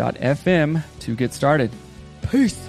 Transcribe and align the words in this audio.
anchor.fm 0.00 0.82
to 1.00 1.14
get 1.16 1.32
started. 1.32 1.70
Peace. 2.30 2.68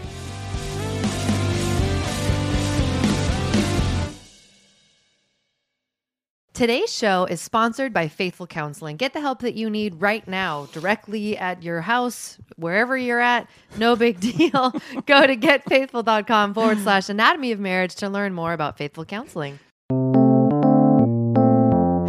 Today's 6.54 6.92
show 6.92 7.26
is 7.26 7.40
sponsored 7.40 7.94
by 7.94 8.08
Faithful 8.08 8.48
Counseling. 8.48 8.98
Get 8.98 9.14
the 9.14 9.22
help 9.22 9.42
that 9.42 9.54
you 9.54 9.70
need 9.70 10.02
right 10.02 10.28
now, 10.28 10.68
directly 10.72 11.38
at 11.38 11.62
your 11.62 11.82
house, 11.82 12.40
wherever 12.56 12.98
you're 12.98 13.20
at. 13.20 13.48
No 13.78 13.96
big 13.96 14.20
deal. 14.36 14.72
Go 15.06 15.28
to 15.28 15.38
getfaithful.com 15.38 16.56
forward 16.56 16.80
slash 16.80 17.10
anatomy 17.10 17.52
of 17.52 17.60
marriage 17.60 17.94
to 17.96 18.10
learn 18.10 18.34
more 18.34 18.54
about 18.54 18.76
Faithful 18.76 19.06
Counseling. 19.06 19.60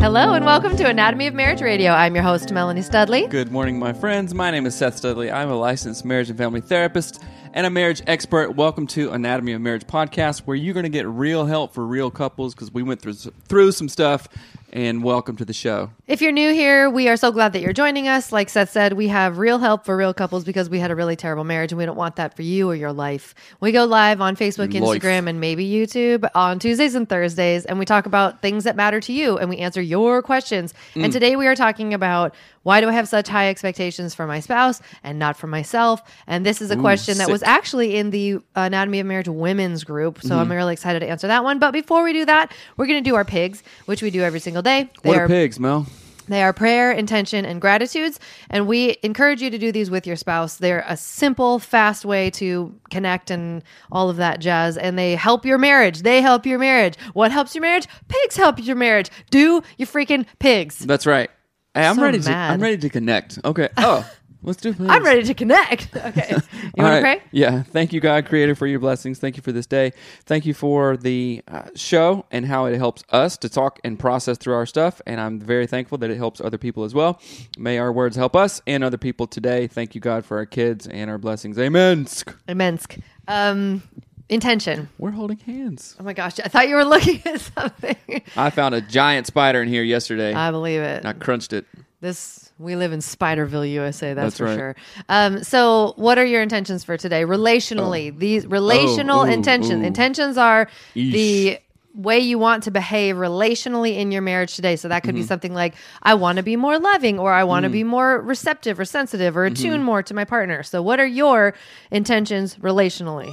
Hello 0.08 0.32
and 0.32 0.46
welcome 0.46 0.74
to 0.74 0.88
Anatomy 0.88 1.26
of 1.26 1.34
Marriage 1.34 1.60
Radio. 1.60 1.92
I'm 1.92 2.14
your 2.14 2.24
host, 2.24 2.50
Melanie 2.50 2.80
Studley. 2.80 3.26
Good 3.26 3.52
morning, 3.52 3.78
my 3.78 3.92
friends. 3.92 4.32
My 4.32 4.50
name 4.50 4.64
is 4.64 4.74
Seth 4.74 4.96
Studley. 4.96 5.30
I'm 5.30 5.50
a 5.50 5.54
licensed 5.54 6.02
marriage 6.02 6.30
and 6.30 6.38
family 6.38 6.62
therapist 6.62 7.22
and 7.52 7.66
a 7.66 7.70
marriage 7.70 8.00
expert. 8.06 8.56
Welcome 8.56 8.86
to 8.86 9.10
Anatomy 9.10 9.52
of 9.52 9.60
Marriage 9.60 9.86
podcast, 9.86 10.46
where 10.46 10.56
you're 10.56 10.72
going 10.72 10.84
to 10.84 10.88
get 10.88 11.06
real 11.06 11.44
help 11.44 11.74
for 11.74 11.86
real 11.86 12.10
couples 12.10 12.54
because 12.54 12.72
we 12.72 12.82
went 12.82 13.02
through 13.02 13.12
through 13.12 13.70
some 13.72 13.90
stuff. 13.90 14.28
And 14.70 15.02
welcome 15.02 15.36
to 15.36 15.46
the 15.46 15.54
show. 15.54 15.90
If 16.06 16.20
you're 16.20 16.32
new 16.32 16.52
here, 16.52 16.90
we 16.90 17.08
are 17.08 17.16
so 17.16 17.32
glad 17.32 17.54
that 17.54 17.62
you're 17.62 17.72
joining 17.72 18.06
us. 18.06 18.32
Like 18.32 18.50
Seth 18.50 18.70
said, 18.70 18.92
we 18.92 19.08
have 19.08 19.38
real 19.38 19.58
help 19.58 19.86
for 19.86 19.96
real 19.96 20.12
couples 20.12 20.44
because 20.44 20.68
we 20.68 20.78
had 20.78 20.90
a 20.90 20.94
really 20.94 21.16
terrible 21.16 21.44
marriage 21.44 21.72
and 21.72 21.78
we 21.78 21.86
don't 21.86 21.96
want 21.96 22.16
that 22.16 22.36
for 22.36 22.42
you 22.42 22.68
or 22.68 22.74
your 22.74 22.92
life. 22.92 23.34
We 23.60 23.72
go 23.72 23.86
live 23.86 24.20
on 24.20 24.36
Facebook, 24.36 24.78
life. 24.78 25.00
Instagram, 25.00 25.26
and 25.26 25.40
maybe 25.40 25.66
YouTube 25.66 26.28
on 26.34 26.58
Tuesdays 26.58 26.94
and 26.94 27.08
Thursdays, 27.08 27.64
and 27.64 27.78
we 27.78 27.86
talk 27.86 28.04
about 28.04 28.42
things 28.42 28.64
that 28.64 28.76
matter 28.76 29.00
to 29.00 29.12
you 29.12 29.38
and 29.38 29.48
we 29.48 29.56
answer 29.56 29.80
your 29.80 30.20
questions. 30.20 30.74
Mm. 30.94 31.04
And 31.04 31.12
today 31.14 31.34
we 31.36 31.46
are 31.46 31.56
talking 31.56 31.94
about 31.94 32.34
why 32.68 32.82
do 32.82 32.88
I 32.90 32.92
have 32.92 33.08
such 33.08 33.28
high 33.28 33.48
expectations 33.48 34.14
for 34.14 34.26
my 34.26 34.40
spouse 34.40 34.82
and 35.02 35.18
not 35.18 35.38
for 35.38 35.46
myself? 35.46 36.02
And 36.26 36.44
this 36.44 36.60
is 36.60 36.70
a 36.70 36.76
question 36.76 37.16
that 37.16 37.24
sick. 37.24 37.32
was 37.32 37.42
actually 37.42 37.96
in 37.96 38.10
the 38.10 38.40
Anatomy 38.54 39.00
of 39.00 39.06
Marriage 39.06 39.26
women's 39.26 39.84
group. 39.84 40.20
So 40.20 40.28
Mm-hmm. 40.28 40.38
I'm 40.38 40.52
really 40.52 40.74
excited 40.74 41.00
to 41.00 41.08
answer 41.08 41.28
that 41.28 41.44
one. 41.44 41.58
But 41.58 41.70
before 41.72 42.04
we 42.04 42.12
do 42.12 42.26
that, 42.26 42.52
we're 42.76 42.84
going 42.84 43.02
to 43.02 43.10
do 43.10 43.14
our 43.14 43.24
pigs, 43.24 43.62
which 43.86 44.02
we 44.02 44.10
do 44.10 44.20
every 44.22 44.38
single 44.38 44.60
day. 44.60 44.90
They 45.02 45.08
What 45.08 45.16
are 45.18 45.24
are 45.24 45.28
pigs, 45.28 45.58
Mel? 45.58 45.86
they 46.26 46.42
are 46.42 46.52
prayer, 46.52 46.92
intention, 46.92 47.46
and 47.46 47.58
gratitudes. 47.58 48.20
And 48.50 48.66
we 48.66 48.98
encourage 49.02 49.40
you 49.40 49.48
to 49.48 49.56
do 49.56 49.72
these 49.72 49.90
with 49.90 50.06
your 50.06 50.16
spouse. 50.16 50.56
They're 50.58 50.84
a 50.86 50.96
simple, 50.98 51.58
fast 51.58 52.04
way 52.04 52.28
to 52.32 52.78
connect 52.90 53.30
and 53.30 53.62
all 53.90 54.10
of 54.10 54.18
that 54.18 54.40
jazz. 54.40 54.76
And 54.76 54.98
they 54.98 55.14
help 55.14 55.46
your 55.46 55.56
marriage. 55.56 56.02
They 56.02 56.20
help 56.20 56.44
your 56.44 56.58
marriage. 56.58 56.98
What 57.14 57.32
helps 57.32 57.54
your 57.54 57.62
marriage? 57.62 57.86
Pigs 58.08 58.36
help 58.36 58.62
your 58.62 58.76
marriage. 58.76 59.08
Do 59.30 59.62
your 59.78 59.86
freaking 59.86 60.26
pigs. 60.38 60.80
That's 60.80 61.06
right. 61.06 61.30
Hey, 61.78 61.86
I'm 61.86 61.96
So 61.96 62.02
ready 62.02 62.18
to. 62.18 62.28
mad. 62.28 62.52
I'm 62.52 62.60
ready 62.60 62.78
to 62.78 62.88
connect. 62.88 63.38
Okay. 63.44 63.68
Oh, 63.78 64.08
let's 64.42 64.60
do. 64.60 64.72
Pigs. 64.72 64.88
I'm 64.88 65.04
ready 65.04 65.22
to 65.24 65.34
connect. 65.34 65.88
Okay. 65.96 66.36
You 66.76 66.84
All 66.84 66.90
want 66.90 67.00
to 67.02 67.08
right. 67.08 67.20
pray? 67.20 67.28
Yeah. 67.32 67.62
Thank 67.64 67.92
you, 67.92 68.00
God, 68.00 68.26
Creator, 68.26 68.54
for 68.54 68.66
your 68.66 68.78
blessings. 68.78 69.18
Thank 69.18 69.36
you 69.36 69.42
for 69.42 69.50
this 69.52 69.66
day. 69.66 69.92
Thank 70.26 70.46
you 70.46 70.54
for 70.54 70.96
the 70.96 71.42
uh, 71.48 71.62
show 71.74 72.24
and 72.30 72.46
how 72.46 72.66
it 72.66 72.76
helps 72.76 73.02
us 73.10 73.36
to 73.38 73.48
talk 73.48 73.80
and 73.84 73.98
process 73.98 74.38
through 74.38 74.54
our 74.54 74.66
stuff. 74.66 75.00
And 75.06 75.20
I'm 75.20 75.40
very 75.40 75.66
thankful 75.66 75.98
that 75.98 76.10
it 76.10 76.18
helps 76.18 76.40
other 76.40 76.58
people 76.58 76.84
as 76.84 76.94
well. 76.94 77.20
May 77.58 77.78
our 77.78 77.92
words 77.92 78.16
help 78.16 78.36
us 78.36 78.60
and 78.66 78.84
other 78.84 78.98
people 78.98 79.26
today. 79.26 79.66
Thank 79.66 79.94
you, 79.96 80.00
God, 80.00 80.24
for 80.24 80.36
our 80.36 80.46
kids 80.46 80.86
and 80.86 81.10
our 81.10 81.18
blessings. 81.18 81.58
Amen. 81.58 82.04
Imensk. 82.48 83.00
Um, 83.26 83.82
intention. 84.28 84.88
We're 84.98 85.10
holding 85.12 85.38
hands. 85.38 85.96
Oh 85.98 86.04
my 86.04 86.12
gosh. 86.12 86.38
I 86.40 86.48
thought 86.48 86.68
you 86.68 86.74
were 86.76 86.84
looking 86.84 87.22
at 87.26 87.40
something. 87.40 87.96
I 88.36 88.50
found 88.50 88.74
a 88.74 88.80
giant 88.80 89.26
spider 89.26 89.62
in 89.62 89.68
here 89.68 89.82
yesterday. 89.82 90.34
I 90.34 90.50
believe 90.50 90.80
it. 90.80 91.04
I 91.04 91.12
crunched 91.14 91.52
it. 91.52 91.66
This 92.00 92.52
we 92.60 92.74
live 92.76 92.92
in 92.92 93.00
Spiderville, 93.00 93.68
USA. 93.72 94.14
That's, 94.14 94.36
That's 94.36 94.38
for 94.38 94.44
right. 94.44 94.56
sure. 94.56 94.76
Um, 95.08 95.42
so, 95.44 95.94
what 95.96 96.18
are 96.18 96.24
your 96.24 96.42
intentions 96.42 96.82
for 96.84 96.96
today? 96.96 97.22
Relationally, 97.24 98.16
these 98.16 98.46
relational 98.46 99.20
Oh, 99.20 99.26
ooh, 99.26 99.30
intentions. 99.32 99.82
ooh. 99.82 99.86
Intentions 99.86 100.36
are 100.38 100.68
Eesh. 100.96 101.12
the 101.12 101.58
way 101.94 102.18
you 102.20 102.38
want 102.38 102.62
to 102.64 102.70
behave 102.70 103.16
relationally 103.16 103.96
in 103.96 104.12
your 104.12 104.22
marriage 104.22 104.54
today. 104.54 104.76
So 104.76 104.86
that 104.88 105.02
could 105.02 105.14
Mm-hmm. 105.14 105.22
be 105.22 105.26
something 105.26 105.54
like 105.54 105.74
I 106.02 106.14
want 106.14 106.36
to 106.36 106.42
be 106.44 106.54
more 106.56 106.78
loving, 106.78 107.18
or 107.18 107.32
I 107.32 107.42
want 107.44 107.64
to 107.64 107.70
be 107.70 107.82
more 107.84 108.20
receptive 108.20 108.78
or 108.78 108.84
sensitive, 108.84 109.36
or 109.36 109.46
Mm-hmm. 109.46 109.52
attune 109.54 109.82
more 109.82 110.02
to 110.04 110.14
my 110.14 110.24
partner. 110.24 110.62
So, 110.62 110.82
what 110.82 111.00
are 111.00 111.06
your 111.06 111.54
intentions 111.90 112.54
relationally? 112.56 113.32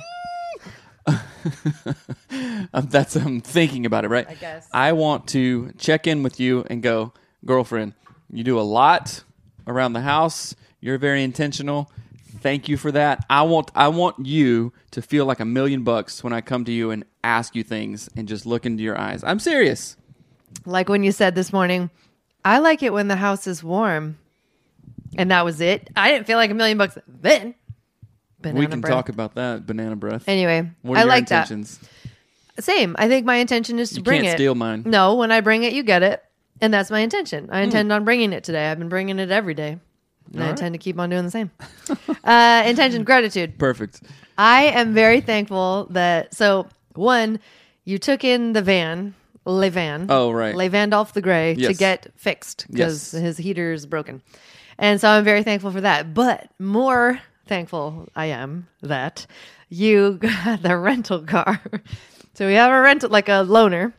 Um, 2.74 2.88
that's 2.88 3.16
I'm 3.16 3.40
thinking 3.40 3.86
about 3.86 4.04
it, 4.04 4.10
right? 4.10 4.28
I 4.28 4.34
guess. 4.34 4.68
I 4.74 4.92
want 4.92 5.28
to 5.30 5.72
check 5.78 6.08
in 6.08 6.24
with 6.24 6.40
you 6.40 6.66
and 6.70 6.84
go, 6.84 7.14
girlfriend. 7.46 7.94
You 8.30 8.44
do 8.44 8.60
a 8.60 8.62
lot 8.62 9.24
around 9.68 9.94
the 9.94 10.02
house. 10.02 10.56
You're 10.82 10.98
very 10.98 11.24
intentional. 11.24 11.90
Thank 12.42 12.68
you 12.68 12.76
for 12.76 12.92
that. 12.92 13.26
I 13.30 13.44
want 13.44 13.72
I 13.76 13.88
want 13.88 14.26
you 14.26 14.74
to 14.92 15.02
feel 15.02 15.26
like 15.26 15.40
a 15.40 15.46
million 15.46 15.84
bucks 15.84 16.24
when 16.24 16.34
I 16.34 16.42
come 16.42 16.66
to 16.66 16.72
you 16.72 16.92
and 16.92 17.06
ask 17.24 17.56
you 17.56 17.64
things 17.64 18.10
and 18.16 18.28
just 18.28 18.46
look 18.46 18.66
into 18.66 18.84
your 18.84 18.98
eyes. 19.00 19.24
I'm 19.24 19.40
serious. 19.40 19.96
Like 20.66 20.90
when 20.90 21.04
you 21.04 21.12
said 21.12 21.36
this 21.36 21.54
morning, 21.54 21.90
I 22.44 22.60
like 22.60 22.84
it 22.84 22.92
when 22.92 23.08
the 23.08 23.16
house 23.16 23.48
is 23.48 23.64
warm, 23.64 24.18
and 25.18 25.32
that 25.32 25.46
was 25.46 25.62
it. 25.62 25.90
I 25.96 26.12
didn't 26.12 26.28
feel 26.28 26.38
like 26.38 26.52
a 26.52 26.56
million 26.56 26.78
bucks 26.78 26.98
then. 27.08 27.56
Banana 28.54 28.60
we 28.60 28.68
can 28.68 28.82
breath. 28.82 28.94
talk 28.94 29.10
about 29.10 29.36
that 29.36 29.66
banana 29.66 29.96
breath. 29.96 30.24
Anyway, 30.28 30.70
what 30.82 30.96
are 30.96 30.98
I 30.98 31.02
your 31.02 31.10
like 31.10 31.20
intentions? 31.24 31.80
that. 32.56 32.64
Same. 32.64 32.96
I 32.98 33.08
think 33.10 33.26
my 33.26 33.36
intention 33.36 33.80
is 33.80 33.90
to 33.92 33.98
You 33.98 34.04
bring 34.04 34.22
can't 34.22 34.34
it. 34.34 34.38
steal 34.38 34.56
mine. 34.56 34.84
No, 34.86 35.16
when 35.16 35.32
I 35.32 35.42
bring 35.42 35.64
it, 35.64 35.74
you 35.74 35.84
get 35.84 36.04
it, 36.04 36.24
and 36.62 36.74
that's 36.74 36.90
my 36.90 37.00
intention. 37.00 37.46
Hmm. 37.46 37.54
I 37.54 37.62
intend 37.62 37.92
on 37.92 38.06
bringing 38.06 38.32
it 38.34 38.44
today. 38.44 38.68
I've 38.70 38.80
been 38.80 38.90
bringing 38.90 39.20
it 39.20 39.30
every 39.32 39.54
day. 39.54 39.80
And 40.34 40.44
I 40.44 40.50
intend 40.50 40.74
to 40.74 40.80
keep 40.80 40.98
on 41.00 41.10
doing 41.12 41.24
the 41.24 41.30
same. 41.32 41.52
uh, 42.24 42.64
intention, 42.66 43.04
gratitude. 43.04 43.60
Perfect. 43.60 44.02
I 44.38 44.64
am 44.66 44.94
very 44.94 45.22
thankful 45.22 45.88
that. 45.92 46.34
So, 46.34 46.68
one, 46.96 47.40
you 47.84 48.00
took 48.00 48.24
in 48.24 48.54
the 48.54 48.64
van, 48.64 49.14
Le 49.46 49.70
Van. 49.70 50.08
Oh, 50.10 50.32
right. 50.32 50.56
Le 50.56 50.68
Vandolph 50.70 51.14
the 51.14 51.22
Gray 51.22 51.54
to 51.54 51.62
Yes. 51.62 51.78
get 51.78 52.08
fixed 52.16 52.66
because 52.72 53.14
Yes. 53.14 53.22
his 53.22 53.38
heater 53.38 53.72
is 53.72 53.86
broken. 53.86 54.24
And 54.80 55.00
so 55.00 55.10
I'm 55.10 55.24
very 55.24 55.44
thankful 55.44 55.70
for 55.72 55.82
that. 55.82 56.14
But 56.16 56.50
more 56.58 57.20
thankful 57.48 58.08
I 58.16 58.26
am 58.28 58.68
that 58.82 59.26
you 59.70 60.14
got 60.22 60.62
the 60.62 60.78
rental 60.78 61.22
car. 61.22 61.62
so 62.34 62.48
we 62.48 62.54
have 62.54 62.72
a 62.72 62.82
rental, 62.82 63.10
like 63.10 63.28
a 63.30 63.44
loaner. 63.46 63.94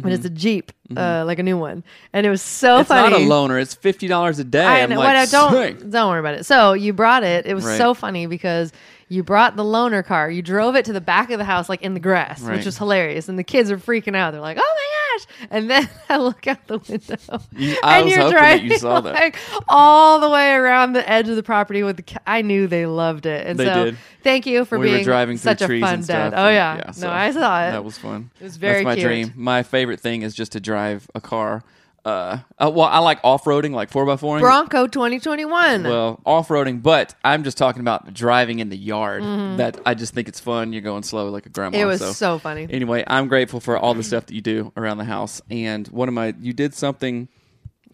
but 0.00 0.12
it's 0.12 0.24
a 0.24 0.30
Jeep, 0.30 0.72
uh, 0.96 1.24
like 1.24 1.38
a 1.38 1.42
new 1.42 1.56
one, 1.58 1.84
and 2.12 2.26
it 2.26 2.30
was 2.30 2.42
so 2.42 2.82
funny. 2.82 3.06
It's 3.06 3.14
funny. 3.16 3.26
not 3.28 3.30
a 3.48 3.52
loaner. 3.52 3.60
It's 3.62 3.74
fifty 3.74 4.08
dollars 4.08 4.38
a 4.40 4.44
day. 4.44 4.64
I 4.64 4.80
I'm 4.82 4.90
know, 4.90 4.98
like, 4.98 5.14
what, 5.14 5.30
don't 5.30 5.52
"Sick." 5.52 5.90
don't 5.90 6.10
worry 6.10 6.18
about 6.20 6.34
it. 6.34 6.44
So 6.46 6.72
you 6.72 6.92
brought 6.92 7.22
it. 7.22 7.46
It 7.46 7.54
was 7.54 7.64
Right. 7.64 7.78
so 7.78 7.94
funny 7.94 8.26
because 8.26 8.72
you 9.08 9.22
brought 9.22 9.54
the 9.54 9.62
loaner 9.62 10.04
car. 10.04 10.28
You 10.30 10.42
drove 10.42 10.74
it 10.74 10.84
to 10.86 10.92
the 10.92 11.00
back 11.00 11.30
of 11.30 11.38
the 11.38 11.44
house, 11.44 11.68
like 11.68 11.82
in 11.82 11.94
the 11.94 12.00
grass, 12.00 12.40
Right. 12.40 12.56
which 12.56 12.64
was 12.66 12.76
hilarious. 12.78 13.28
And 13.28 13.38
the 13.38 13.44
kids 13.44 13.70
are 13.70 13.76
freaking 13.78 14.16
out. 14.16 14.32
They're 14.32 14.40
like, 14.40 14.58
"Oh 14.58 14.74
my 14.76 14.83
gosh!" 15.16 15.48
And 15.50 15.70
then 15.70 15.88
I 16.08 16.16
look 16.18 16.46
out 16.46 16.66
the 16.66 16.78
window, 16.78 17.16
You- 17.56 17.76
and 17.82 18.08
you're 18.08 18.30
driving 18.30 18.66
you 18.70 18.78
saw 18.78 19.00
that. 19.00 19.14
like 19.14 19.36
all 19.68 20.20
the 20.20 20.30
way 20.30 20.52
around 20.52 20.92
the 20.94 21.08
edge 21.08 21.28
of 21.28 21.36
the 21.36 21.42
property 21.42 21.82
with 21.82 21.96
the. 21.96 22.02
Ca- 22.02 22.18
I 22.26 22.42
knew 22.42 22.66
they 22.66 22.86
loved 22.86 23.26
it, 23.26 23.46
and 23.46 23.58
They 23.58 23.66
so 23.66 23.84
did. 23.86 23.98
thank 24.22 24.46
you 24.46 24.64
for 24.64 24.78
we 24.78 24.86
being 24.86 24.98
were 24.98 25.04
driving 25.04 25.36
through 25.36 25.50
such 25.56 25.62
a 25.62 25.80
fun 25.80 26.02
dad. 26.02 26.34
Oh 26.34 26.46
and- 26.46 26.54
yeah, 26.54 26.90
so 26.92 27.06
no, 27.06 27.12
I 27.12 27.30
saw 27.30 27.66
it. 27.66 27.72
That 27.72 27.84
was 27.84 27.98
fun. 27.98 28.30
It 28.40 28.44
was 28.44 28.56
very 28.56 28.76
That's 28.76 28.84
my 28.84 28.94
cute. 28.96 29.06
dream. 29.06 29.32
My 29.36 29.62
favorite 29.62 30.00
thing 30.00 30.22
is 30.22 30.34
just 30.34 30.52
to 30.52 30.60
drive 30.60 31.10
a 31.14 31.20
car. 31.20 31.62
Uh, 32.04 32.38
uh 32.58 32.70
well, 32.74 32.86
I 32.86 32.98
like 32.98 33.18
off 33.24 33.44
roading, 33.44 33.72
like 33.72 33.90
four 33.90 34.08
x 34.10 34.20
four. 34.20 34.38
Bronco 34.38 34.86
2021. 34.86 35.84
Well, 35.84 36.20
off 36.26 36.48
roading, 36.48 36.82
but 36.82 37.14
I'm 37.24 37.44
just 37.44 37.56
talking 37.56 37.80
about 37.80 38.12
driving 38.12 38.58
in 38.58 38.68
the 38.68 38.76
yard. 38.76 39.22
That 39.58 39.80
I 39.86 39.94
just 39.94 40.14
think 40.14 40.28
it's 40.28 40.40
fun. 40.40 40.72
You're 40.72 40.82
going 40.82 41.02
slow 41.02 41.30
like 41.30 41.46
a 41.46 41.48
grandma. 41.48 41.76
Mm-hmm. 41.76 41.82
it 41.82 41.86
was 41.86 42.00
so. 42.00 42.12
so 42.12 42.38
funny. 42.38 42.66
Anyway, 42.68 43.04
I'm 43.06 43.28
grateful 43.28 43.60
for 43.60 43.78
all 43.78 43.94
the 43.94 44.02
stuff 44.02 44.26
that 44.26 44.34
you 44.34 44.42
do 44.42 44.72
around 44.76 44.98
the 44.98 45.04
house. 45.04 45.40
And 45.50 45.88
one 45.88 46.08
of 46.08 46.14
my, 46.14 46.34
you 46.40 46.52
did 46.52 46.74
something. 46.74 47.28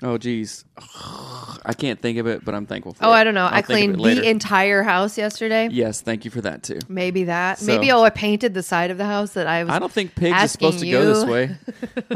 Oh, 0.02 0.16
geez, 0.16 0.64
I 1.64 1.74
can't 1.76 2.00
think 2.00 2.16
of 2.18 2.26
it, 2.26 2.42
but 2.44 2.54
I'm 2.54 2.64
thankful 2.64 2.94
for 2.94 3.04
Oh, 3.04 3.10
it. 3.10 3.16
I 3.16 3.24
don't 3.24 3.34
know. 3.34 3.44
I'll 3.44 3.54
I 3.54 3.60
think 3.62 3.90
of 3.92 3.96
cleaned 3.96 4.00
later. 4.00 4.20
the 4.22 4.30
entire 4.30 4.82
house 4.82 5.18
yesterday. 5.18 5.68
Yes, 5.70 6.00
thank 6.00 6.24
you 6.24 6.30
for 6.30 6.40
that 6.40 6.62
too. 6.62 6.78
Maybe 6.88 7.24
that. 7.24 7.58
So- 7.58 7.66
Maybe 7.66 7.92
oh, 7.92 8.02
I 8.02 8.08
painted 8.10 8.54
the 8.54 8.62
side 8.62 8.90
of 8.90 8.96
the 8.98 9.04
house 9.04 9.32
that 9.34 9.46
I 9.46 9.62
was. 9.64 9.72
I 9.72 9.78
don't 9.78 9.92
think 9.92 10.14
pigs 10.14 10.32
are 10.32 10.36
asking 10.36 10.72
supposed 10.72 10.84
to 10.84 10.90
go 10.90 11.04
this 11.14 11.24
way. 11.26 11.56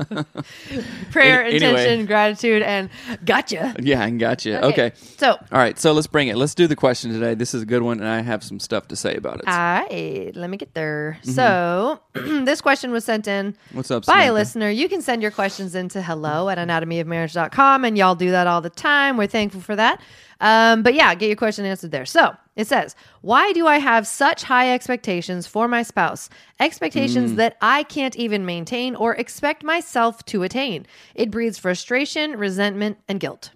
prayer, 1.11 1.45
Any- 1.45 1.57
anyway. 1.57 1.71
intention, 1.83 2.07
gratitude, 2.07 2.63
and 2.63 2.89
gotcha. 3.25 3.75
Yeah, 3.81 4.03
I 4.05 4.11
got 4.11 4.45
you. 4.45 4.57
Okay. 4.57 4.93
So, 5.19 5.33
All 5.33 5.39
right, 5.59 5.79
so 5.79 5.93
let's 5.93 6.07
bring 6.07 6.29
it. 6.29 6.37
Let's 6.37 6.55
do 6.55 6.67
the 6.67 6.77
question 6.77 7.13
today. 7.13 7.35
This 7.35 7.55
is 7.55 7.63
a 7.63 7.67
good 7.67 7.83
one, 7.83 7.99
and 8.01 8.09
I 8.09 8.21
have 8.23 8.43
some 8.43 8.59
stuff 8.61 8.89
to 8.89 8.97
say 8.97 9.15
about 9.15 9.37
it. 9.41 9.45
I 9.47 10.33
let 10.35 10.49
me 10.51 10.57
get 10.57 10.75
there. 10.75 11.19
Mm-hmm. 11.23 11.31
So, 11.33 12.01
this 12.45 12.61
question 12.61 12.93
was 12.93 13.05
sent 13.05 13.29
in 13.29 13.57
What's 13.73 13.91
up, 13.91 14.07
by 14.07 14.13
Samantha? 14.15 14.31
a 14.31 14.35
listener. 14.35 14.71
You 14.71 14.89
can 14.89 15.03
send 15.03 15.23
your 15.23 15.31
questions 15.31 15.75
into 15.75 16.01
hello 16.03 16.49
at 16.49 16.59
anatomyofmarriage.com, 16.59 17.74
and 17.83 17.99
y'all 17.99 18.15
do 18.15 18.31
that 18.31 18.47
all 18.47 18.61
the 18.61 18.71
time. 18.71 19.17
We're 19.17 19.27
thankful 19.27 19.61
for 19.63 19.75
that. 19.75 20.01
Um, 20.41 20.83
but 20.83 20.95
yeah, 20.95 21.15
get 21.15 21.27
your 21.29 21.37
question 21.37 21.65
answered 21.65 21.91
there. 21.91 22.05
So 22.05 22.37
it 22.55 22.67
says, 22.67 22.95
Why 23.23 23.53
do 23.53 23.67
I 23.67 23.79
have 23.79 24.07
such 24.07 24.43
high 24.43 24.73
expectations 24.75 25.47
for 25.47 25.67
my 25.67 25.83
spouse? 25.83 26.29
Expectations 26.61 27.33
Mm. 27.33 27.37
that 27.37 27.57
I 27.63 27.83
can't 27.85 28.15
even 28.17 28.45
maintain 28.45 28.95
or 28.95 29.15
expect 29.15 29.63
myself 29.65 30.25
to 30.27 30.43
attain. 30.43 30.87
It 31.15 31.31
breeds 31.31 31.57
frustration, 31.59 32.37
resentment, 32.37 32.99
and 33.09 33.19
guilt. 33.19 33.51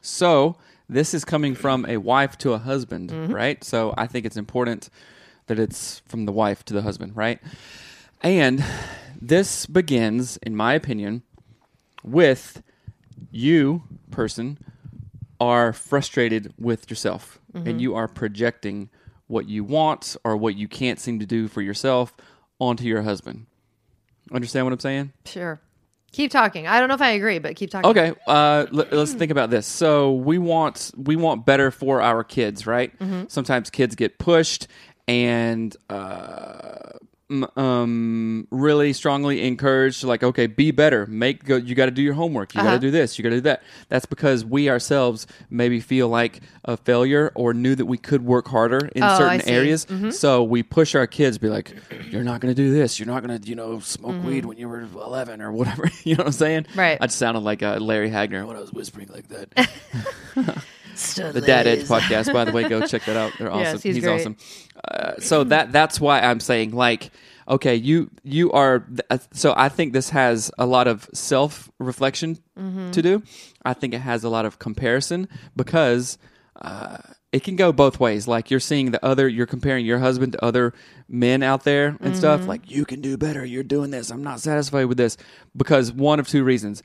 So 0.00 0.56
this 0.88 1.12
is 1.12 1.24
coming 1.24 1.54
from 1.54 1.84
a 1.86 1.96
wife 1.96 2.38
to 2.38 2.52
a 2.52 2.58
husband, 2.58 3.10
Mm-hmm. 3.10 3.32
right? 3.34 3.64
So 3.64 3.92
I 3.98 4.06
think 4.06 4.24
it's 4.24 4.36
important 4.36 4.88
that 5.48 5.58
it's 5.58 6.00
from 6.06 6.24
the 6.26 6.32
wife 6.32 6.64
to 6.66 6.74
the 6.74 6.82
husband, 6.82 7.16
right? 7.16 7.40
And 8.22 8.62
this 9.20 9.64
begins, 9.66 10.36
in 10.42 10.54
my 10.54 10.74
opinion, 10.74 11.22
with 12.04 12.62
you, 13.30 13.82
person, 14.10 14.58
are 15.40 15.72
frustrated 15.72 16.52
with 16.58 16.90
yourself 16.90 17.38
Mm-hmm. 17.54 17.66
and 17.66 17.80
you 17.80 17.94
are 17.94 18.06
projecting 18.06 18.90
what 19.26 19.48
you 19.48 19.64
want 19.64 20.16
or 20.22 20.36
what 20.36 20.54
you 20.54 20.68
can't 20.68 21.00
seem 21.00 21.18
to 21.20 21.24
do 21.24 21.48
for 21.48 21.62
yourself 21.62 22.12
onto 22.60 22.84
your 22.84 23.00
husband. 23.00 23.46
Understand 24.30 24.66
what 24.66 24.74
I'm 24.74 24.80
saying? 24.80 25.12
Sure. 25.24 25.58
Keep 26.12 26.30
talking. 26.30 26.66
I 26.66 26.78
don't 26.78 26.90
know 26.90 26.94
if 26.94 27.00
I 27.00 27.12
agree, 27.12 27.38
but 27.38 27.56
keep 27.56 27.70
talking. 27.70 27.90
Okay, 27.90 28.12
uh, 28.26 28.66
let, 28.70 28.92
us 28.92 29.14
think 29.14 29.30
about 29.32 29.48
this. 29.48 29.66
So 29.66 30.12
we 30.12 30.36
want 30.36 30.90
we 30.96 31.16
want 31.16 31.46
better 31.46 31.70
for 31.70 32.02
our 32.02 32.22
kids, 32.22 32.66
right? 32.66 32.92
Sometimes 33.28 33.70
kids 33.70 33.94
get 33.94 34.18
pushed 34.18 34.68
and 35.06 35.74
uh, 35.88 36.90
um, 37.56 38.46
really 38.50 38.92
strongly 38.92 39.46
encouraged, 39.46 40.02
like, 40.04 40.22
okay, 40.22 40.46
be 40.46 40.70
better. 40.70 41.06
Make 41.06 41.44
go. 41.44 41.56
You 41.56 41.74
got 41.74 41.86
to 41.86 41.90
do 41.90 42.02
your 42.02 42.14
homework. 42.14 42.54
You 42.54 42.60
got 42.60 42.66
Uh-huh. 42.68 42.74
to 42.76 42.80
do 42.80 42.90
this. 42.90 43.18
You 43.18 43.22
got 43.22 43.30
to 43.30 43.36
do 43.36 43.40
that. 43.42 43.62
That's 43.88 44.06
because 44.06 44.44
we 44.44 44.70
ourselves 44.70 45.26
maybe 45.50 45.80
feel 45.80 46.08
like 46.08 46.40
a 46.64 46.76
failure 46.76 47.30
or 47.34 47.52
knew 47.54 47.74
that 47.74 47.86
we 47.86 47.98
could 47.98 48.24
work 48.24 48.48
harder 48.48 48.88
in 48.94 49.02
Oh, 49.02 49.18
certain 49.18 49.48
areas. 49.48 49.86
So 50.10 50.42
we 50.42 50.62
push 50.62 50.94
our 50.94 51.06
kids, 51.06 51.38
be 51.38 51.48
like, 51.48 51.74
you're 52.10 52.24
not 52.24 52.40
going 52.40 52.54
to 52.54 52.60
do 52.62 52.72
this. 52.72 52.98
You're 52.98 53.08
not 53.08 53.22
going 53.26 53.40
to, 53.40 53.48
you 53.48 53.54
know, 53.54 53.80
smoke 53.80 54.22
weed 54.24 54.44
when 54.44 54.56
you 54.58 54.68
were 54.68 54.80
11 54.80 55.40
or 55.42 55.52
whatever. 55.52 55.90
you 56.04 56.14
know 56.14 56.22
what 56.22 56.26
I'm 56.28 56.32
saying? 56.32 56.64
Mm-hmm. 56.64 56.78
Right. 56.78 56.98
I 57.00 57.06
just 57.06 57.18
sounded 57.18 57.40
like 57.40 57.62
uh, 57.62 57.76
Larry 57.80 58.10
Hagner 58.10 58.46
when 58.46 58.56
I 58.56 58.60
was 58.60 58.72
whispering 58.72 59.08
like 59.08 59.28
that. 59.28 59.68
the 61.16 61.40
Dad 61.44 61.66
Edge 61.66 61.84
podcast, 61.84 62.32
by 62.32 62.44
the 62.44 62.52
way, 62.52 62.68
go 62.68 62.86
check 62.86 63.04
that 63.04 63.16
out. 63.16 63.32
They're 63.38 63.50
awesome. 63.50 63.62
Yes, 63.74 63.82
he's 63.82 63.98
great. 64.00 64.20
awesome. 64.20 64.36
Uh, 64.84 65.12
so 65.18 65.44
that 65.44 65.72
that's 65.72 66.00
why 66.00 66.20
I'm 66.20 66.40
saying 66.40 66.72
like, 66.72 67.10
okay, 67.48 67.74
you 67.74 68.10
you 68.22 68.52
are. 68.52 68.80
th- 68.80 69.22
So 69.32 69.54
I 69.56 69.68
think 69.68 69.92
this 69.92 70.10
has 70.10 70.50
a 70.58 70.66
lot 70.66 70.86
of 70.88 71.08
self 71.12 71.70
reflection 71.78 72.38
Mm-hmm. 72.58 72.90
to 72.90 73.02
do. 73.02 73.22
I 73.64 73.72
think 73.74 73.94
it 73.94 74.00
has 74.00 74.24
a 74.24 74.28
lot 74.28 74.44
of 74.46 74.58
comparison 74.58 75.28
because. 75.56 76.18
Uh, 76.60 76.98
it 77.30 77.44
can 77.44 77.56
go 77.56 77.72
both 77.72 78.00
ways. 78.00 78.26
Like 78.26 78.50
you're 78.50 78.58
seeing 78.58 78.90
the 78.90 79.04
other, 79.04 79.28
you're 79.28 79.44
comparing 79.46 79.84
your 79.84 79.98
husband 79.98 80.32
to 80.32 80.42
other 80.42 80.72
men 81.10 81.42
out 81.42 81.62
there 81.62 81.94
and 82.00 82.16
stuff. 82.16 82.40
Mm-hmm. 82.40 82.48
Like 82.48 82.70
you 82.70 82.86
can 82.86 83.02
do 83.02 83.18
better. 83.18 83.44
You're 83.44 83.62
doing 83.62 83.90
this. 83.90 84.08
I'm 84.10 84.22
not 84.22 84.40
satisfied 84.40 84.86
with 84.86 84.96
this 84.96 85.18
because 85.54 85.92
one 85.92 86.20
of 86.20 86.26
two 86.26 86.42
reasons: 86.42 86.82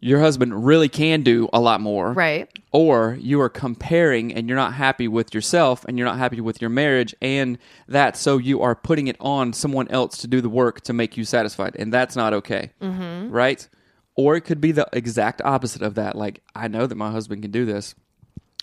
your 0.00 0.20
husband 0.20 0.64
really 0.66 0.88
can 0.88 1.22
do 1.22 1.48
a 1.52 1.60
lot 1.60 1.80
more, 1.80 2.12
Right. 2.12 2.48
or 2.72 3.16
you 3.20 3.40
are 3.40 3.48
comparing 3.48 4.32
and 4.34 4.48
you're 4.48 4.56
not 4.56 4.74
happy 4.74 5.06
with 5.06 5.32
yourself 5.34 5.84
and 5.84 5.96
you're 5.98 6.06
not 6.06 6.18
happy 6.18 6.40
with 6.40 6.60
your 6.60 6.70
marriage 6.70 7.14
and 7.22 7.58
that 7.88 8.16
so 8.16 8.38
you 8.38 8.62
are 8.62 8.74
putting 8.74 9.06
it 9.08 9.16
on 9.20 9.52
someone 9.52 9.86
else 9.88 10.18
to 10.18 10.26
do 10.26 10.40
the 10.40 10.48
work 10.48 10.80
to 10.82 10.92
make 10.92 11.16
you 11.16 11.24
satisfied 11.24 11.76
and 11.78 11.92
that's 11.92 12.16
not 12.16 12.32
okay 12.32 12.70
mm-hmm. 12.80 13.30
right 13.30 13.68
or 14.16 14.34
it 14.36 14.40
could 14.42 14.60
be 14.60 14.72
the 14.72 14.86
exact 14.92 15.40
opposite 15.44 15.82
of 15.82 15.94
that 15.94 16.16
like 16.16 16.42
i 16.56 16.66
know 16.68 16.86
that 16.86 16.94
my 16.96 17.10
husband 17.10 17.42
can 17.42 17.50
do 17.50 17.64
this 17.64 17.94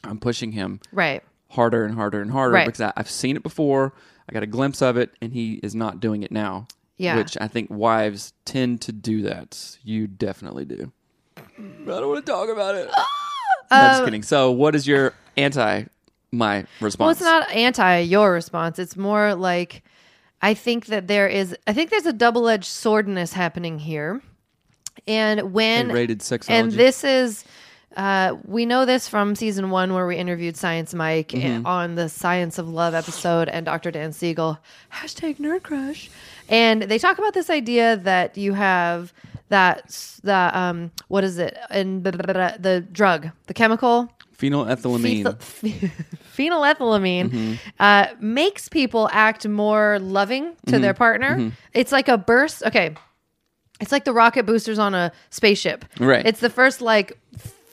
i'm 0.03 0.19
pushing 0.19 0.51
him 0.51 0.79
Right. 0.91 1.23
harder 1.49 1.85
and 1.85 1.95
harder 1.95 2.21
and 2.21 2.31
harder 2.31 2.55
Right. 2.55 2.65
because 2.65 2.81
I, 2.81 2.91
i've 2.97 3.09
seen 3.09 3.35
it 3.35 3.43
before 3.43 3.93
i 4.29 4.33
got 4.33 4.43
a 4.43 4.47
glimpse 4.47 4.81
of 4.81 4.97
it 4.97 5.11
and 5.21 5.31
he 5.33 5.53
is 5.63 5.73
not 5.75 5.99
doing 5.99 6.23
it 6.23 6.31
now 6.31 6.67
Yeah. 6.97 7.15
which 7.17 7.37
i 7.39 7.47
think 7.47 7.69
wives 7.69 8.33
tend 8.45 8.81
to 8.81 8.91
do 8.91 9.21
that 9.23 9.77
you 9.83 10.07
definitely 10.07 10.65
do 10.65 10.91
i 11.59 11.85
don't 11.85 12.07
want 12.09 12.25
to 12.25 12.31
talk 12.31 12.49
about 12.49 12.75
it 12.75 12.89
I'm 13.71 13.91
just 13.91 14.05
kidding. 14.05 14.23
So, 14.23 14.49
what 14.49 14.73
is 14.73 14.87
your 14.87 15.13
anti 15.37 15.83
my 16.31 16.65
response? 16.81 16.97
Well, 16.97 17.09
it's 17.11 17.21
not 17.21 17.51
anti 17.51 17.99
your 17.99 18.33
response. 18.33 18.79
It's 18.79 18.97
more 18.97 19.35
like 19.35 19.83
I 20.41 20.55
think 20.55 20.87
that 20.87 21.07
there 21.07 21.27
is. 21.27 21.55
I 21.67 21.73
think 21.73 21.91
there's 21.91 22.07
a 22.07 22.13
double 22.13 22.47
edged 22.49 22.65
swordness 22.67 23.33
happening 23.33 23.77
here, 23.77 24.23
and 25.07 25.53
when 25.53 25.91
rated 25.91 26.21
sexology. 26.21 26.49
and 26.49 26.71
this 26.71 27.03
is. 27.03 27.45
Uh, 27.97 28.37
we 28.45 28.65
know 28.67 28.85
this 28.85 29.07
from 29.09 29.35
season 29.35 29.71
one 29.71 29.93
where 29.93 30.05
we 30.07 30.15
interviewed 30.15 30.55
Science 30.55 30.93
Mike 30.93 31.29
Mm-hmm. 31.29 31.65
on 31.65 31.95
the 31.95 32.07
Science 32.07 32.57
of 32.57 32.69
Love 32.69 32.93
episode 32.93 33.49
and 33.49 33.65
Dr. 33.65 33.89
Dan 33.91 34.13
Siegel, 34.13 34.59
hashtag 34.93 35.37
nerd 35.37 35.63
crush. 35.63 36.09
And 36.47 36.83
they 36.83 36.97
talk 36.99 37.17
about 37.17 37.33
this 37.33 37.49
idea 37.49 37.97
that 37.97 38.37
you 38.37 38.53
have 38.53 39.11
that, 39.49 39.89
the, 40.23 40.51
um, 40.57 40.91
what 41.07 41.23
is 41.23 41.37
it? 41.37 41.57
And 41.69 42.03
the, 42.03 42.11
the, 42.11 42.85
drug, 42.91 43.29
the 43.47 43.53
chemical, 43.53 44.11
phenylethylamine. 44.37 45.41
Phe- 45.41 45.91
phenylethylamine 46.37 47.29
Mm-hmm. 47.29 47.53
uh, 47.79 48.07
makes 48.19 48.69
people 48.69 49.09
act 49.11 49.47
more 49.47 49.99
loving 49.99 50.55
to 50.67 50.71
Mm-hmm. 50.73 50.81
their 50.81 50.93
partner. 50.93 51.51
It's 51.73 51.91
like 51.91 52.07
a 52.07 52.17
burst. 52.17 52.63
Okay. 52.63 52.95
It's 53.81 53.91
like 53.91 54.03
the 54.05 54.13
rocket 54.13 54.45
boosters 54.45 54.77
on 54.79 54.93
a 54.95 55.11
spaceship. 55.29 55.85
Right. 55.99 56.25
It's 56.25 56.39
the 56.41 56.49
first 56.49 56.81
like 56.81 57.17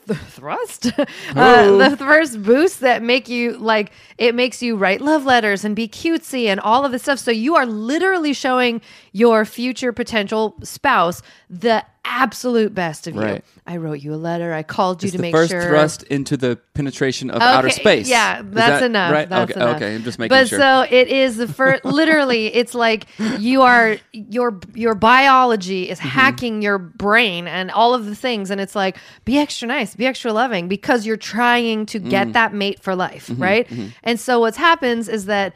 th- 0.07 0.19
thrust, 0.19 0.87
uh, 1.37 1.89
the 1.89 1.97
first 1.97 2.43
boost 2.43 2.81
that 2.81 3.03
make 3.03 3.29
you 3.29 3.57
like 3.59 3.93
it 4.19 4.35
makes 4.35 4.63
you 4.63 4.77
write 4.77 5.01
love 5.01 5.25
letters 5.25 5.65
and 5.65 5.77
be 5.77 5.89
cutesy 5.89 6.47
and 6.47 6.61
all 6.61 6.85
of 6.85 6.93
this 6.93 7.03
stuff. 7.03 7.19
So 7.19 7.31
you 7.31 7.57
are 7.57 7.67
literally 7.67 8.33
showing 8.33 8.81
your 9.13 9.45
future 9.45 9.93
potential 9.93 10.57
spouse 10.63 11.23
the 11.49 11.85
absolute 12.07 12.75
best 12.75 13.07
of 13.07 13.15
you. 13.17 13.41
I 13.67 13.77
wrote 13.79 14.01
you 14.01 14.15
a 14.15 14.17
letter. 14.17 14.53
I 14.53 14.63
called 14.63 15.03
you 15.03 15.09
it's 15.09 15.13
to 15.13 15.19
the 15.19 15.23
make 15.23 15.35
first 15.35 15.51
sure 15.51 15.63
thrust 15.63 16.05
into 16.05 16.37
the 16.37 16.57
penetration 16.75 17.31
of 17.31 17.43
outer 17.43 17.69
space. 17.71 18.09
Yeah, 18.09 18.43
that's 18.45 18.81
that 18.81 18.83
enough. 18.85 19.13
Right? 19.13 19.29
That's 19.29 19.51
okay. 19.51 19.61
enough. 19.61 19.77
Okay. 19.77 19.95
I'm 19.97 20.03
just 20.05 20.19
making 20.19 20.29
but 20.31 20.49
sure. 20.49 20.59
so 20.59 20.87
it 20.89 21.09
is 21.09 21.37
the 21.37 21.49
first. 21.49 21.85
literally, 21.85 22.47
it's 22.55 22.75
like 22.75 23.07
you 23.39 23.63
are 23.63 23.97
your 24.13 24.61
your 24.75 24.95
biology 24.95 25.67
Mm-hmm. 25.67 25.93
is 25.93 25.99
hacking 25.99 26.63
your 26.63 26.79
brain 26.79 27.49
and 27.49 27.71
all 27.71 27.93
of 27.95 28.07
the 28.07 28.15
things, 28.15 28.51
and 28.51 28.61
it's 28.61 28.75
like 28.77 28.97
be 29.25 29.37
extra 29.39 29.67
nice, 29.67 29.95
be 29.97 30.07
extra 30.07 30.33
loving 30.33 30.69
because 30.69 31.05
you're 31.07 31.17
trying 31.17 31.87
to 31.87 32.01
Mm. 32.01 32.11
get 32.11 32.33
that 32.35 32.55
mate 32.55 32.81
for 32.83 32.95
life, 32.95 33.27
Mm-hmm, 33.29 33.43
right? 33.43 33.69
And 34.05 34.21
so 34.21 34.41
what 34.41 34.55
happens 34.57 35.09
is 35.09 35.27
that 35.27 35.55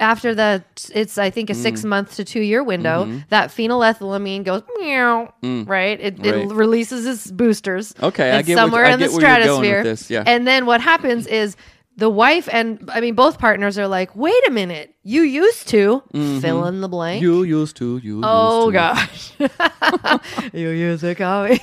after 0.00 0.34
the 0.34 0.62
it's 0.94 1.18
I 1.18 1.30
think 1.30 1.50
a 1.50 1.54
Mm. 1.54 1.62
six 1.62 1.84
month 1.84 2.16
to 2.16 2.24
two 2.24 2.40
year 2.40 2.62
window 2.62 3.06
that 3.30 3.50
phenylethylamine 3.50 4.44
goes 4.44 4.62
meow 4.78 5.32
right 5.42 5.98
it, 6.00 6.24
it 6.24 6.34
Mm-hmm. 6.34 6.56
Releases 6.56 7.04
its 7.06 7.30
boosters 7.30 7.94
Okay, 8.02 8.30
I 8.30 8.38
It's 8.38 8.46
get 8.46 8.54
what- 8.56 8.60
somewhere 8.62 8.84
I 8.86 8.92
in 8.92 9.00
the 9.00 9.06
get 9.06 9.12
where 9.14 9.20
you're 9.20 9.46
going 9.46 9.60
with 9.60 9.66
stratosphere 9.68 9.82
this, 9.84 10.10
yeah. 10.10 10.24
and 10.26 10.46
then 10.46 10.66
what 10.66 10.80
happens 10.80 11.26
is 11.26 11.56
the 11.96 12.08
wife 12.08 12.48
and 12.52 12.88
I 12.94 13.00
mean 13.00 13.14
both 13.16 13.38
partners 13.40 13.76
are 13.76 13.88
like 13.88 14.14
wait 14.14 14.46
a 14.46 14.50
minute 14.52 14.94
you 15.02 15.22
used 15.22 15.66
to 15.68 16.02
fill 16.12 16.64
in 16.66 16.80
the 16.80 16.88
blank 16.88 17.22
Mm-hmm. 17.24 17.44
You 17.44 17.58
used 17.60 17.76
to. 17.78 17.96
You. 17.98 18.20
Oh 18.22 18.70
used 18.70 19.36
to. 19.38 19.48
gosh. 19.48 20.52
you 20.52 20.68
use 20.68 21.02
a 21.02 21.14
coffee. 21.16 21.60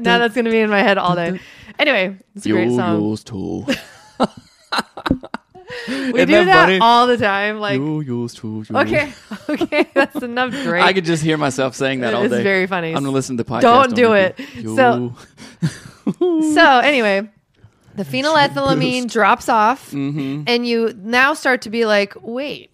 now 0.00 0.18
that's 0.18 0.34
gonna 0.34 0.50
be 0.50 0.60
in 0.60 0.70
my 0.70 0.80
head 0.82 0.96
all 0.96 1.14
day. 1.16 1.38
Anyway, 1.78 2.16
it's 2.36 2.46
a 2.46 2.50
great 2.50 2.70
song. 2.74 3.02
used 3.02 3.26
to. 3.26 3.66
We 5.88 5.94
Isn't 5.94 6.28
do 6.28 6.44
that 6.46 6.66
that 6.66 6.78
all 6.80 7.06
the 7.06 7.16
time. 7.18 7.58
Like 7.60 7.76
you 7.76 8.00
used 8.00 8.38
to. 8.38 8.64
You. 8.68 8.76
okay, 8.76 9.12
okay, 9.48 9.88
that's 9.94 10.16
enough 10.22 10.50
Drake. 10.52 10.82
I 10.88 10.92
could 10.92 11.04
just 11.04 11.22
hear 11.22 11.36
myself 11.36 11.74
saying 11.74 12.00
that 12.00 12.14
all 12.14 12.22
It's 12.24 12.32
day. 12.34 12.42
very 12.42 12.66
funny. 12.66 12.88
I'm 12.88 13.02
gonna 13.04 13.10
listen 13.10 13.36
to 13.36 13.42
the 13.44 13.50
podcast. 13.50 13.60
Don't 13.62 13.94
do 13.94 14.12
it. 14.14 14.38
You- 14.54 14.76
So- 14.76 15.14
so 16.18 16.78
anyway, 16.80 17.28
the 17.96 18.04
phenylethylamine 18.04 19.10
drops 19.10 19.48
off, 19.48 19.90
Mm-hmm. 19.90 20.44
and 20.46 20.66
you 20.66 20.94
now 20.96 21.34
start 21.34 21.62
to 21.62 21.70
be 21.70 21.84
like, 21.86 22.14
wait. 22.20 22.70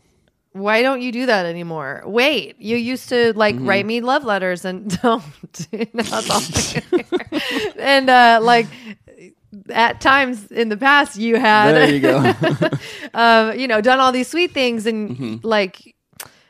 Why 0.53 0.83
don't 0.83 1.01
you 1.01 1.13
do 1.13 1.27
that 1.27 1.47
anymore? 1.47 2.03
Wait, 2.05 2.57
you 2.59 2.77
used 2.77 3.09
to 3.11 3.33
like 3.39 3.55
Mm-hmm. 3.55 3.69
write 3.69 3.87
me 3.87 4.01
love 4.01 4.25
letters 4.25 4.65
and 4.65 4.91
don't. 5.01 5.23
That's 5.71 6.11
all 6.29 6.39
I 6.39 6.41
can 6.41 7.05
hear. 7.31 7.75
and 7.79 8.11
uh, 8.11 8.41
like 8.43 8.67
at 9.69 10.01
times 10.01 10.51
in 10.51 10.69
the 10.69 10.77
past, 10.77 11.17
you 11.19 11.37
had 11.37 11.73
there 11.73 11.91
you 11.91 12.01
go. 12.01 12.33
um, 13.15 13.59
you 13.59 13.69
know, 13.69 13.81
done 13.81 14.01
all 14.01 14.13
these 14.13 14.29
sweet 14.29 14.53
things 14.53 14.87
and 14.87 15.11
Mm-hmm. 15.11 15.37
like, 15.47 15.95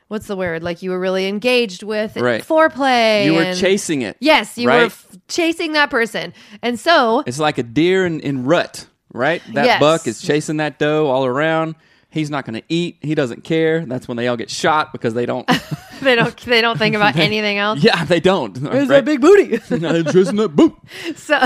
what's 0.09 0.27
the 0.27 0.37
word? 0.37 0.63
Like 0.63 0.83
you 0.83 0.91
were 0.91 1.01
really 1.01 1.27
engaged 1.27 1.83
with 1.83 2.17
Right. 2.17 2.43
foreplay. 2.43 3.25
you 3.27 3.35
were 3.35 3.43
and- 3.43 3.59
chasing 3.59 4.03
it. 4.03 4.17
Yes, 4.21 4.57
you 4.59 4.67
were 4.69 4.87
f- 4.87 5.07
chasing 5.29 5.73
that 5.73 5.91
person, 5.91 6.33
and 6.63 6.79
so 6.79 7.23
It's 7.27 7.39
like 7.39 7.59
a 7.59 7.63
deer 7.63 8.05
in, 8.07 8.21
in 8.21 8.45
rut, 8.45 8.87
right? 9.13 9.43
That 9.55 9.65
Yes. 9.65 9.81
buck 9.81 10.07
is 10.07 10.21
chasing 10.21 10.59
that 10.59 10.79
doe 10.79 11.07
all 11.07 11.25
around. 11.27 11.75
He's 12.13 12.29
not 12.29 12.45
going 12.45 12.55
to 12.61 12.67
eat. 12.69 12.99
He 13.03 13.15
doesn't 13.15 13.45
care. 13.45 13.87
That's 13.87 14.09
when 14.09 14.17
they 14.17 14.27
all 14.27 14.37
get 14.37 14.51
shot 14.51 14.91
because 14.91 15.15
they 15.15 15.27
don't. 15.27 15.47
they 16.03 16.17
don't 16.17 16.37
they 16.45 16.61
don't 16.61 16.77
think 16.77 16.97
about 16.97 17.15
anything 17.29 17.59
else. 17.59 17.85
yeah, 17.85 18.05
they 18.05 18.19
don't. 18.19 18.53
There's 18.55 18.89
right? 18.89 18.97
that 18.97 19.05
big 19.05 19.21
booty. 19.21 19.59
That 19.59 20.51
boop. 20.57 20.77
so 21.17 21.39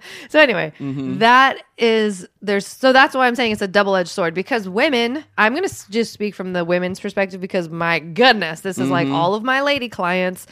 so 0.28 0.38
anyway 0.38 0.72
Mm-hmm. 0.78 1.18
that 1.18 1.62
is 1.78 2.26
there's 2.42 2.66
so 2.66 2.92
that's 2.92 3.14
why 3.14 3.26
i'm 3.26 3.34
saying 3.34 3.52
it's 3.52 3.62
a 3.62 3.68
double-edged 3.68 4.08
sword 4.10 4.34
because 4.34 4.68
women 4.68 5.24
i'm 5.38 5.54
going 5.54 5.68
to 5.68 5.90
just 5.90 6.12
speak 6.12 6.34
from 6.34 6.52
the 6.52 6.64
women's 6.64 7.00
perspective 7.00 7.40
because 7.40 7.68
my 7.68 7.98
goodness 7.98 8.60
this 8.60 8.78
is 8.78 8.88
like 8.90 9.06
Mm-hmm. 9.06 9.14
all 9.16 9.34
of 9.34 9.42
my 9.42 9.62
lady 9.62 9.88
clients 9.88 10.46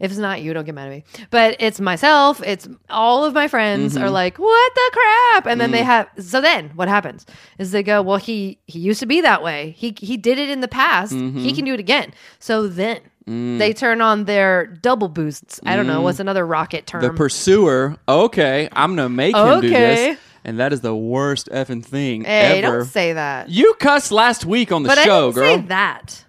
if 0.00 0.10
it's 0.10 0.18
not 0.18 0.42
you 0.42 0.52
don't 0.52 0.64
get 0.64 0.74
mad 0.74 0.88
at 0.88 0.90
me 0.90 1.04
but 1.30 1.54
it's 1.60 1.80
myself 1.80 2.42
it's 2.42 2.68
all 2.90 3.24
of 3.24 3.32
my 3.34 3.46
friends 3.48 3.94
Mm-hmm. 3.94 4.02
are 4.04 4.10
like 4.10 4.38
what 4.38 4.74
the 4.74 4.90
crap 4.92 5.46
and 5.46 5.60
then 5.60 5.68
Mm. 5.70 5.72
they 5.72 5.82
have 5.84 6.08
so 6.18 6.40
then 6.40 6.70
what 6.74 6.88
happens 6.88 7.24
is 7.58 7.70
they 7.70 7.82
go 7.82 8.02
well 8.02 8.16
he 8.16 8.58
he 8.66 8.78
used 8.80 9.00
to 9.00 9.06
be 9.06 9.20
that 9.20 9.42
way 9.42 9.74
he 9.78 9.94
he 9.98 10.16
did 10.16 10.38
it 10.38 10.48
in 10.48 10.60
the 10.60 10.68
past 10.68 11.12
Mm-hmm. 11.12 11.38
he 11.38 11.52
can 11.52 11.64
do 11.64 11.74
it 11.74 11.80
again 11.80 12.12
so 12.40 12.66
then 12.66 13.00
Mm. 13.28 13.58
they 13.58 13.72
turn 13.72 14.00
on 14.00 14.24
their 14.24 14.66
double 14.66 15.08
boosts. 15.08 15.60
I 15.64 15.76
don't 15.76 15.86
know 15.86 16.00
what's 16.02 16.18
another 16.20 16.44
rocket 16.46 16.86
term. 16.86 17.02
The 17.02 17.10
pursuer. 17.10 17.96
Okay, 18.08 18.68
I'm 18.72 18.96
to 18.96 19.08
make 19.08 19.36
him 19.36 19.60
do 19.60 19.68
Okay. 19.68 20.10
this. 20.10 20.18
And 20.44 20.58
that 20.58 20.72
is 20.72 20.80
the 20.80 20.94
worst 20.94 21.48
effing 21.52 21.84
thing 21.84 22.24
Hey, 22.24 22.62
ever. 22.64 22.78
don't 22.78 22.86
say 22.86 23.12
that. 23.12 23.48
you 23.48 23.74
cussed 23.78 24.10
last 24.10 24.44
week 24.44 24.72
on 24.72 24.82
the 24.82 24.88
But 24.88 24.98
I 24.98 25.04
show, 25.04 25.26
didn't 25.30 25.34
girl. 25.34 25.56
say 25.56 25.66
that. 25.68 26.24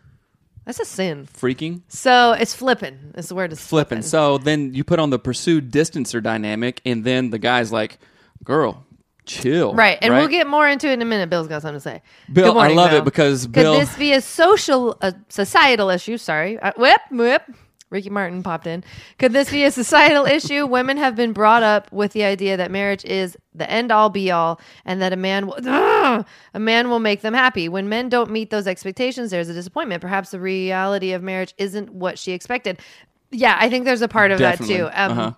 That's 0.65 0.79
a 0.79 0.85
sin. 0.85 1.27
Freaking. 1.35 1.81
So 1.89 2.33
it's 2.33 2.53
flipping. 2.53 2.97
Is 3.17 3.27
the 3.29 3.35
word 3.35 3.51
is 3.51 3.59
flipping. 3.59 3.97
flipping. 3.97 4.01
So 4.03 4.38
then 4.38 4.73
you 4.75 4.83
put 4.83 5.00
on 5.00 5.09
the 5.09 5.17
pursued 5.19 5.71
distancer 5.71 6.21
dynamic, 6.21 6.79
and 6.85 7.03
then 7.03 7.31
the 7.31 7.39
guy's 7.39 7.71
like, 7.71 7.97
"Girl, 8.43 8.85
chill." 9.25 9.74
right, 9.74 9.98
and 10.01 10.13
we'll 10.13 10.27
get 10.27 10.48
more 10.48 10.68
into 10.68 10.88
it 10.89 10.94
in 10.94 11.01
a 11.01 11.06
minute. 11.06 11.30
Bill's 11.30 11.48
got 11.48 11.62
something 11.62 11.75
to 11.77 11.80
say. 11.80 12.01
Bill, 12.32 12.53
morning, 12.53 12.77
I 12.77 12.82
love 12.82 12.92
Bill. 12.92 13.00
it 13.01 13.06
because 13.06 13.46
Could 13.46 13.53
this 13.65 13.96
be 13.96 14.13
a 14.13 14.22
social, 14.22 14.98
a 15.01 15.13
societal 15.30 15.89
issue? 15.89 16.18
Sorry, 16.18 16.60
uh, 16.60 16.72
whip, 16.77 17.01
whip. 17.12 17.44
Ricky 17.89 18.10
Martin 18.10 18.42
popped 18.42 18.65
in. 18.65 18.84
Could 19.20 19.34
this 19.34 19.51
be 19.51 19.63
a 19.65 19.70
societal 19.70 20.25
issue? 20.38 20.65
Women 20.65 20.98
have 20.98 21.15
been 21.15 21.32
brought 21.32 21.62
up 21.62 21.92
with 21.92 22.13
the 22.13 22.24
idea 22.24 22.58
that 22.58 22.72
marriage 22.72 23.06
is 23.06 23.38
the 23.53 23.70
end 23.70 23.92
all 23.92 24.10
be 24.10 24.32
all, 24.32 24.60
and 24.84 25.00
that 25.03 25.13
a 25.13 25.15
man 25.15 25.46
will, 25.46 25.53
a 25.63 26.25
man 26.60 26.89
will 26.89 27.00
make 27.00 27.22
them 27.22 27.36
happy. 27.36 27.70
When 27.70 27.89
men 27.89 28.10
don't 28.10 28.32
meet 28.32 28.50
those 28.50 28.65
expectations, 28.65 29.30
there's 29.30 29.48
a 29.48 29.53
disappointment. 29.53 30.01
Perhaps 30.01 30.32
the 30.32 30.39
reality 30.39 31.12
of 31.13 31.22
marriage 31.22 31.53
isn't 31.60 31.94
what 31.94 32.18
she 32.18 32.32
expected. 32.32 32.80
Yeah, 33.30 33.58
I 33.60 33.70
think 33.70 33.86
there's 33.86 34.01
a 34.01 34.08
part 34.08 34.32
of 34.32 34.39
Definitely. 34.39 34.77
that 34.77 34.92
too. 34.96 35.00
Um, 35.00 35.12
Uh-huh. 35.20 35.32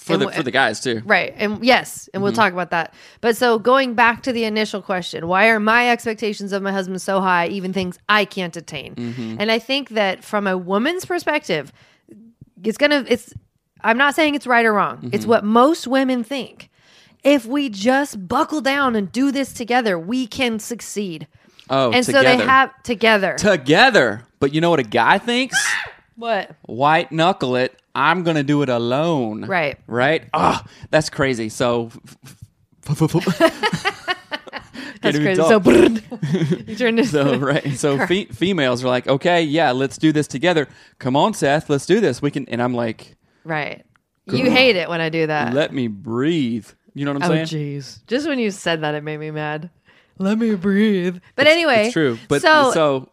For 0.00 0.14
and 0.14 0.22
the 0.22 0.30
for 0.30 0.42
the 0.42 0.50
guys 0.50 0.80
too. 0.80 1.02
Right. 1.04 1.34
And 1.36 1.62
yes, 1.64 2.08
and 2.12 2.20
Mm-hmm. 2.20 2.24
we'll 2.24 2.32
talk 2.32 2.52
about 2.52 2.70
that. 2.70 2.94
But 3.20 3.36
so 3.36 3.58
going 3.58 3.94
back 3.94 4.22
to 4.24 4.32
the 4.32 4.44
initial 4.44 4.80
question, 4.82 5.26
why 5.28 5.48
are 5.48 5.60
my 5.60 5.90
expectations 5.90 6.52
of 6.52 6.62
my 6.62 6.72
husband 6.72 7.00
so 7.02 7.20
high, 7.20 7.48
even 7.48 7.72
things 7.72 7.98
I 8.08 8.24
can't 8.24 8.56
attain? 8.56 8.94
Mm-hmm. 8.94 9.36
And 9.38 9.52
I 9.52 9.58
think 9.58 9.90
that 9.90 10.24
from 10.24 10.46
a 10.46 10.56
woman's 10.56 11.04
perspective, 11.04 11.72
it's 12.64 12.78
going 12.78 12.90
to, 12.90 13.12
it's, 13.12 13.32
I'm 13.82 13.98
not 13.98 14.14
saying 14.14 14.34
it's 14.34 14.46
right 14.46 14.64
or 14.64 14.72
wrong. 14.72 15.10
It's 15.12 15.22
Mm-hmm. 15.22 15.28
what 15.30 15.44
most 15.44 15.86
women 15.86 16.24
think. 16.24 16.70
If 17.22 17.44
we 17.44 17.68
just 17.68 18.26
buckle 18.26 18.62
down 18.62 18.96
and 18.96 19.12
do 19.12 19.30
this 19.30 19.52
together, 19.52 19.98
we 19.98 20.26
can 20.26 20.58
succeed. 20.58 21.26
Oh, 21.68 21.92
and 21.92 22.04
so 22.04 22.22
they 22.22 22.38
have 22.38 22.70
together. 22.82 23.34
together. 23.38 24.22
But 24.40 24.54
you 24.54 24.60
know 24.62 24.70
what 24.70 24.80
a 24.80 24.84
guy 24.84 25.18
thinks? 25.18 25.56
what? 26.16 26.56
White 26.62 27.12
knuckle 27.12 27.56
it. 27.56 27.79
I'm 27.94 28.22
gonna 28.22 28.42
do 28.42 28.62
it 28.62 28.68
alone. 28.68 29.44
Right. 29.46 29.78
Right. 29.86 30.24
Ah, 30.34 30.64
that's 30.90 31.10
crazy. 31.10 31.48
So. 31.48 31.90
That's 35.02 35.16
crazy. 35.18 35.40
So, 35.40 35.60
you 36.66 36.76
turned 36.76 36.98
into 36.98 37.06
So 37.06 37.36
right, 37.38 37.72
so 37.74 38.04
fe- 38.06 38.26
females 38.26 38.84
are 38.84 38.88
like, 38.88 39.06
okay, 39.08 39.42
yeah, 39.42 39.70
let's 39.70 39.96
do 39.96 40.12
this 40.12 40.26
together. 40.26 40.68
Come 40.98 41.16
on, 41.16 41.32
Seth, 41.32 41.70
let's 41.70 41.86
do 41.86 42.00
this. 42.00 42.20
We 42.20 42.30
can, 42.30 42.46
and 42.48 42.62
I'm 42.62 42.74
like, 42.74 43.16
right. 43.44 43.84
You 44.26 44.50
hate 44.50 44.76
it 44.76 44.88
when 44.88 45.00
I 45.00 45.08
do 45.08 45.26
that. 45.26 45.54
let 45.54 45.72
me 45.72 45.88
breathe. 45.88 46.68
You 46.94 47.04
know 47.06 47.14
what 47.14 47.22
I'm 47.24 47.32
Oh, 47.32 47.44
saying? 47.44 47.78
jeez. 47.78 48.06
Just 48.06 48.28
when 48.28 48.38
you 48.38 48.50
said 48.50 48.82
that, 48.82 48.94
it 48.94 49.02
made 49.02 49.16
me 49.18 49.30
mad. 49.30 49.70
Let 50.18 50.36
me 50.38 50.54
breathe. 50.54 51.18
But 51.34 51.46
anyway, 51.46 51.86
It's 51.86 51.94
true, 51.94 52.18
but 52.28 52.42
so, 52.42 52.70
so, 52.72 53.08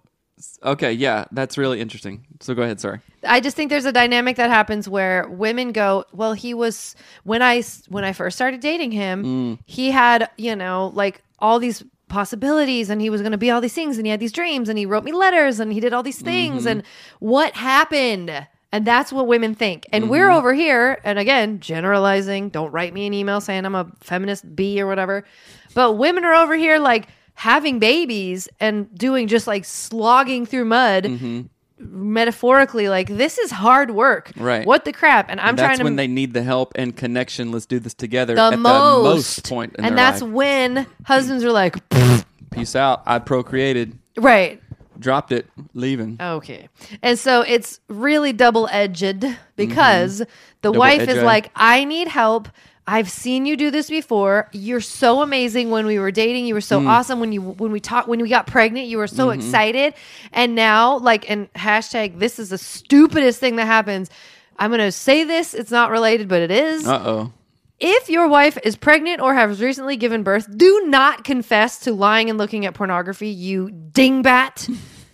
okay, 0.63 0.91
yeah, 0.93 1.25
that's 1.31 1.57
really 1.57 1.79
interesting. 1.81 2.25
So 2.39 2.53
go 2.53 2.61
ahead. 2.61 2.79
Sorry. 2.79 2.99
I 3.25 3.39
just 3.39 3.55
think 3.55 3.69
there's 3.69 3.85
a 3.85 3.91
dynamic 3.91 4.37
that 4.37 4.49
happens 4.49 4.87
where 4.87 5.27
women 5.29 5.71
go, 5.71 6.05
well, 6.13 6.33
he 6.33 6.53
was 6.53 6.95
when 7.23 7.41
I 7.41 7.63
when 7.89 8.03
I 8.03 8.13
first 8.13 8.35
started 8.37 8.59
dating 8.59 8.91
him, 8.91 9.23
Mm. 9.23 9.59
he 9.65 9.91
had 9.91 10.29
you 10.37 10.55
know 10.55 10.91
like 10.93 11.21
all 11.39 11.59
these 11.59 11.83
possibilities 12.09 12.89
and 12.89 13.01
he 13.01 13.09
was 13.09 13.21
going 13.21 13.33
to 13.33 13.37
be 13.37 13.51
all 13.51 13.59
these 13.61 13.73
things 13.73 13.97
and 13.97 14.05
he 14.07 14.11
had 14.11 14.19
these 14.19 14.31
dreams 14.31 14.69
and 14.69 14.77
he 14.79 14.85
wrote 14.85 15.03
me 15.03 15.11
letters 15.11 15.59
and 15.59 15.73
he 15.73 15.79
did 15.81 15.91
all 15.93 16.03
these 16.03 16.21
things 16.21 16.61
Mm-hmm. 16.61 16.67
and 16.79 16.83
what 17.19 17.53
happened 17.53 18.47
and 18.71 18.85
that's 18.87 19.11
what 19.11 19.27
women 19.27 19.53
think 19.53 19.85
and 19.91 20.09
we're 20.09 20.27
Mm-hmm. 20.29 20.37
over 20.37 20.53
here 20.53 20.99
and 21.03 21.19
again 21.19 21.59
generalizing 21.59 22.47
don't 22.49 22.71
write 22.71 22.93
me 22.93 23.05
an 23.07 23.13
email 23.13 23.41
saying 23.41 23.65
i'm 23.65 23.75
a 23.75 23.91
feminist 23.99 24.55
b 24.55 24.79
or 24.81 24.87
whatever 24.87 25.25
but 25.73 25.93
women 25.93 26.23
are 26.23 26.33
over 26.33 26.55
here 26.55 26.79
like 26.79 27.07
having 27.39 27.77
babies 27.79 28.49
and 28.59 28.93
doing 28.97 29.27
just 29.27 29.45
like 29.47 29.63
slogging 29.63 30.45
through 30.45 30.65
mud 30.65 31.03
Mm-hmm. 31.05 31.41
metaphorically 31.79 32.89
like 32.89 33.07
this 33.07 33.37
is 33.37 33.51
hard 33.51 33.91
work 33.91 34.31
Right. 34.35 34.65
what 34.65 34.85
the 34.85 34.91
crap 34.91 35.29
and 35.29 35.39
i'm 35.39 35.55
that's 35.55 35.61
trying 35.65 35.71
to 35.73 35.77
That's 35.77 35.83
when 35.83 35.95
they 35.95 36.07
need 36.07 36.33
the 36.33 36.41
help 36.43 36.73
and 36.75 36.95
connection. 36.95 37.51
Let's 37.51 37.65
do 37.67 37.79
this 37.79 37.93
together 37.93 38.33
the 38.35 38.41
at 38.53 38.59
most, 38.59 38.97
the 38.97 39.03
most 39.03 39.49
point 39.49 39.75
in 39.77 39.85
and 39.85 39.97
that's 39.97 40.21
life. 40.21 40.31
when 40.31 40.87
husbands 41.05 41.43
are 41.43 41.51
like 41.51 41.75
Peace 42.51 42.75
out. 42.75 43.03
I 43.05 43.19
procreated, 43.19 43.97
right 44.17 44.61
dropped 44.99 45.31
it, 45.31 45.45
leaving. 45.75 46.17
Okay. 46.19 46.69
And 47.03 47.19
so 47.19 47.41
it's 47.41 47.79
really 47.87 48.33
double 48.33 48.67
edged 48.71 49.23
because 49.55 50.17
the 50.19 50.25
Mm-hmm. 50.25 50.61
Double 50.63 50.79
wife 50.79 51.07
is 51.07 51.21
like, 51.21 51.51
I 51.55 51.83
need 51.83 52.07
help. 52.07 52.49
I've 52.89 53.09
seen 53.11 53.45
you 53.45 53.57
do 53.57 53.69
this 53.69 53.89
before. 53.89 54.47
You're 54.53 54.79
so 54.79 55.21
amazing 55.21 55.69
when 55.71 55.85
we 55.85 55.99
were 55.99 56.09
dating. 56.11 56.45
You 56.45 56.53
were 56.53 56.61
Mm. 56.61 56.63
so 56.63 56.87
awesome 56.87 57.19
when 57.19 57.33
you 57.33 57.41
when 57.41 57.71
we 57.73 57.81
talked 57.81 58.07
when 58.07 58.21
we 58.21 58.29
got 58.29 58.47
pregnant. 58.47 58.87
You 58.87 58.97
were 58.97 59.07
so 59.07 59.27
Mm-hmm. 59.27 59.39
excited. 59.41 59.93
And 60.31 60.55
now, 60.55 60.97
like, 60.99 61.29
and 61.29 61.51
hashtag 61.53 62.19
this 62.19 62.39
is 62.39 62.49
the 62.49 62.57
stupidest 62.57 63.39
thing 63.41 63.57
that 63.57 63.65
happens. 63.65 64.09
I'm 64.57 64.71
gonna 64.71 64.91
say 64.93 65.23
this, 65.25 65.53
it's 65.53 65.69
not 65.69 65.91
related, 65.91 66.27
but 66.29 66.41
it 66.41 66.49
is. 66.51 66.87
Uh 66.87 67.03
oh. 67.05 67.33
If 67.79 68.09
your 68.09 68.27
wife 68.27 68.57
is 68.63 68.75
pregnant 68.75 69.21
or 69.21 69.35
has 69.35 69.61
recently 69.61 69.97
given 69.97 70.23
birth, 70.23 70.47
do 70.57 70.83
not 70.87 71.23
confess 71.25 71.79
to 71.81 71.91
lying 71.93 72.29
and 72.29 72.39
looking 72.39 72.65
at 72.65 72.73
pornography, 72.73 73.27
you 73.27 73.67
dingbat. 73.91 74.67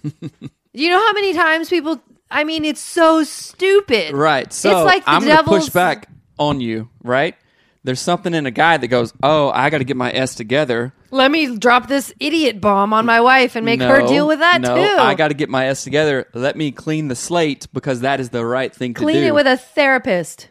you 0.73 0.89
know 0.89 0.99
how 0.99 1.11
many 1.13 1.33
times 1.33 1.69
people 1.69 1.99
I 2.31 2.43
mean 2.43 2.65
it's 2.65 2.79
so 2.81 3.23
stupid. 3.23 4.13
Right. 4.13 4.53
So 4.53 4.69
it's 4.69 4.85
like 4.85 5.05
the 5.05 5.11
I'm 5.11 5.25
going 5.25 5.37
to 5.37 5.43
push 5.43 5.69
back 5.69 6.07
on 6.39 6.61
you, 6.61 6.89
right? 7.03 7.35
There's 7.85 7.99
something 7.99 8.33
in 8.33 8.45
a 8.45 8.51
guy 8.51 8.77
that 8.77 8.87
goes, 8.87 9.13
"Oh, 9.21 9.49
I 9.49 9.69
got 9.69 9.79
to 9.79 9.83
get 9.83 9.97
my 9.97 10.11
S 10.11 10.35
together. 10.35 10.93
Let 11.11 11.31
me 11.31 11.57
drop 11.57 11.87
this 11.87 12.13
idiot 12.19 12.61
bomb 12.61 12.93
on 12.93 13.05
my 13.05 13.19
wife 13.19 13.55
and 13.55 13.65
make 13.65 13.81
her 13.81 14.07
deal 14.07 14.25
with 14.25 14.39
that 14.39 14.61
no, 14.61 14.75
too. 14.75 15.01
I 15.01 15.15
got 15.15 15.27
to 15.27 15.33
get 15.33 15.49
my 15.49 15.67
S 15.67 15.83
together. 15.83 16.27
Let 16.33 16.55
me 16.55 16.71
clean 16.71 17.09
the 17.09 17.15
slate 17.15 17.67
because 17.73 17.99
that 18.01 18.19
is 18.19 18.29
the 18.29 18.45
right 18.45 18.73
thing 18.73 18.93
to 18.93 18.99
do. 18.99 19.05
Clean 19.05 19.23
it 19.23 19.33
with 19.33 19.47
a 19.47 19.57
therapist. 19.57 20.47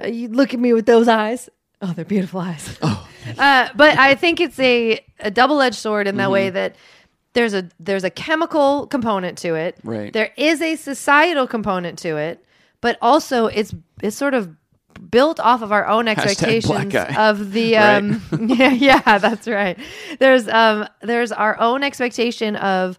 Uh, 0.00 0.06
you 0.06 0.28
look 0.28 0.54
at 0.54 0.60
me 0.60 0.72
with 0.72 0.86
those 0.86 1.08
eyes. 1.08 1.48
Oh, 1.82 1.92
they're 1.92 2.04
beautiful 2.04 2.40
eyes. 2.40 2.78
Oh. 2.80 3.08
uh, 3.38 3.68
but 3.74 3.98
I 3.98 4.14
think 4.14 4.40
it's 4.40 4.58
a, 4.60 5.04
a 5.20 5.30
double 5.30 5.60
edged 5.60 5.76
sword 5.76 6.06
in 6.06 6.16
that 6.16 6.24
Mm-hmm. 6.24 6.32
way 6.32 6.50
that 6.50 6.76
there's 7.32 7.52
a 7.54 7.68
there's 7.78 8.04
a 8.04 8.10
chemical 8.10 8.86
component 8.86 9.36
to 9.38 9.54
it. 9.56 9.76
Right. 9.84 10.12
There 10.12 10.32
is 10.36 10.62
a 10.62 10.76
societal 10.76 11.46
component 11.46 11.98
to 12.00 12.16
it, 12.16 12.42
but 12.80 12.96
also 13.02 13.46
it's 13.46 13.74
it's 14.02 14.16
sort 14.16 14.32
of 14.32 14.56
built 15.10 15.40
off 15.40 15.62
of 15.62 15.72
our 15.72 15.86
own 15.86 16.08
expectations 16.08 16.94
of 17.16 17.52
the 17.52 17.74
Right. 17.76 17.96
um 17.96 18.22
yeah 18.48 18.72
yeah 18.72 19.18
that's 19.18 19.46
right 19.48 19.78
there's 20.18 20.48
um 20.48 20.88
there's 21.02 21.32
our 21.32 21.58
own 21.60 21.82
expectation 21.82 22.56
of 22.56 22.98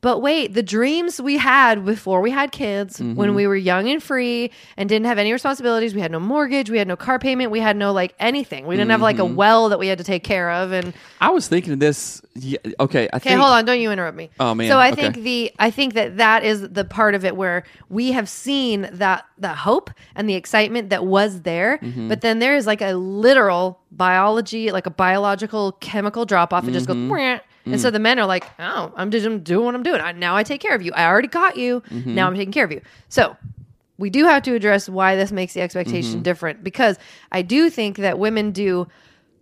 but 0.00 0.20
wait 0.20 0.54
the 0.54 0.62
dreams 0.62 1.20
we 1.20 1.36
had 1.38 1.84
before 1.84 2.20
we 2.20 2.30
had 2.30 2.52
kids 2.52 2.98
Mm-hmm. 2.98 3.14
when 3.14 3.34
we 3.34 3.46
were 3.46 3.56
young 3.56 3.88
and 3.88 4.02
free 4.02 4.50
and 4.76 4.88
didn't 4.88 5.06
have 5.06 5.18
any 5.18 5.32
responsibilities 5.32 5.94
we 5.94 6.00
had 6.00 6.12
no 6.12 6.20
mortgage 6.20 6.70
we 6.70 6.78
had 6.78 6.86
no 6.88 6.96
car 6.96 7.18
payment 7.18 7.50
we 7.50 7.60
had 7.60 7.76
no 7.76 7.92
like 7.92 8.14
anything 8.20 8.66
we 8.66 8.76
didn't 8.76 8.90
have 8.90 9.00
like 9.00 9.18
a 9.18 9.22
Mm-hmm. 9.22 9.34
well 9.34 9.68
that 9.70 9.78
we 9.78 9.88
had 9.88 9.98
to 9.98 10.04
take 10.04 10.22
care 10.24 10.50
of 10.50 10.72
and 10.72 10.92
I 11.20 11.30
was 11.30 11.48
thinking 11.48 11.72
of 11.72 11.80
this. 11.80 12.20
Yeah, 12.34 12.58
okay, 12.78 13.08
I 13.12 13.16
Okay, 13.16 13.30
think. 13.30 13.40
hold 13.40 13.50
on. 13.52 13.64
Don't 13.64 13.80
you 13.80 13.90
interrupt 13.90 14.16
me. 14.18 14.28
Oh, 14.38 14.54
man. 14.54 14.68
So 14.68 14.78
I 14.78 14.90
Okay. 14.92 15.00
think 15.10 15.24
the 15.24 15.50
I 15.58 15.70
think 15.70 15.94
that 15.94 16.18
that 16.18 16.44
is 16.44 16.60
the 16.68 16.84
part 16.84 17.14
of 17.14 17.24
it 17.24 17.34
where 17.34 17.64
we 17.88 18.12
have 18.12 18.28
seen 18.28 18.86
that 18.92 19.24
the 19.38 19.54
hope 19.54 19.90
and 20.14 20.28
the 20.28 20.34
excitement 20.34 20.90
that 20.90 21.06
was 21.06 21.40
there, 21.42 21.78
Mm-hmm. 21.78 22.08
but 22.08 22.20
then 22.20 22.38
there 22.38 22.54
is 22.54 22.66
like 22.66 22.82
a 22.82 22.92
literal 22.92 23.80
biology, 23.90 24.70
like 24.70 24.84
a 24.86 24.90
biological 24.90 25.72
chemical 25.80 26.26
drop 26.26 26.52
off. 26.52 26.68
It 26.68 26.72
just 26.72 26.86
Mm-hmm. 26.86 27.08
And 27.66 27.80
so 27.80 27.90
the 27.90 27.98
men 27.98 28.18
are 28.18 28.26
like, 28.26 28.44
"Oh, 28.58 28.92
I'm 28.96 29.10
just 29.10 29.44
doing 29.44 29.64
what 29.66 29.74
I'm 29.74 29.82
doing. 29.82 30.00
I, 30.00 30.12
now 30.12 30.36
I 30.36 30.42
take 30.44 30.60
care 30.60 30.74
of 30.74 30.82
you. 30.82 30.92
I 30.94 31.06
already 31.06 31.28
caught 31.28 31.56
you. 31.56 31.82
Mm-hmm. 31.90 32.14
Now 32.14 32.28
I'm 32.28 32.34
taking 32.36 32.52
care 32.52 32.64
of 32.64 32.70
you." 32.72 32.80
So 33.08 33.36
we 33.98 34.08
do 34.08 34.24
have 34.24 34.42
to 34.44 34.54
address 34.54 34.88
why 34.88 35.16
this 35.16 35.32
makes 35.32 35.54
the 35.54 35.60
Mm-hmm. 35.60 35.64
expectation 35.64 36.22
different 36.22 36.62
because 36.62 36.96
I 37.32 37.42
do 37.42 37.68
think 37.70 37.96
that 37.98 38.18
women 38.18 38.52
do 38.52 38.86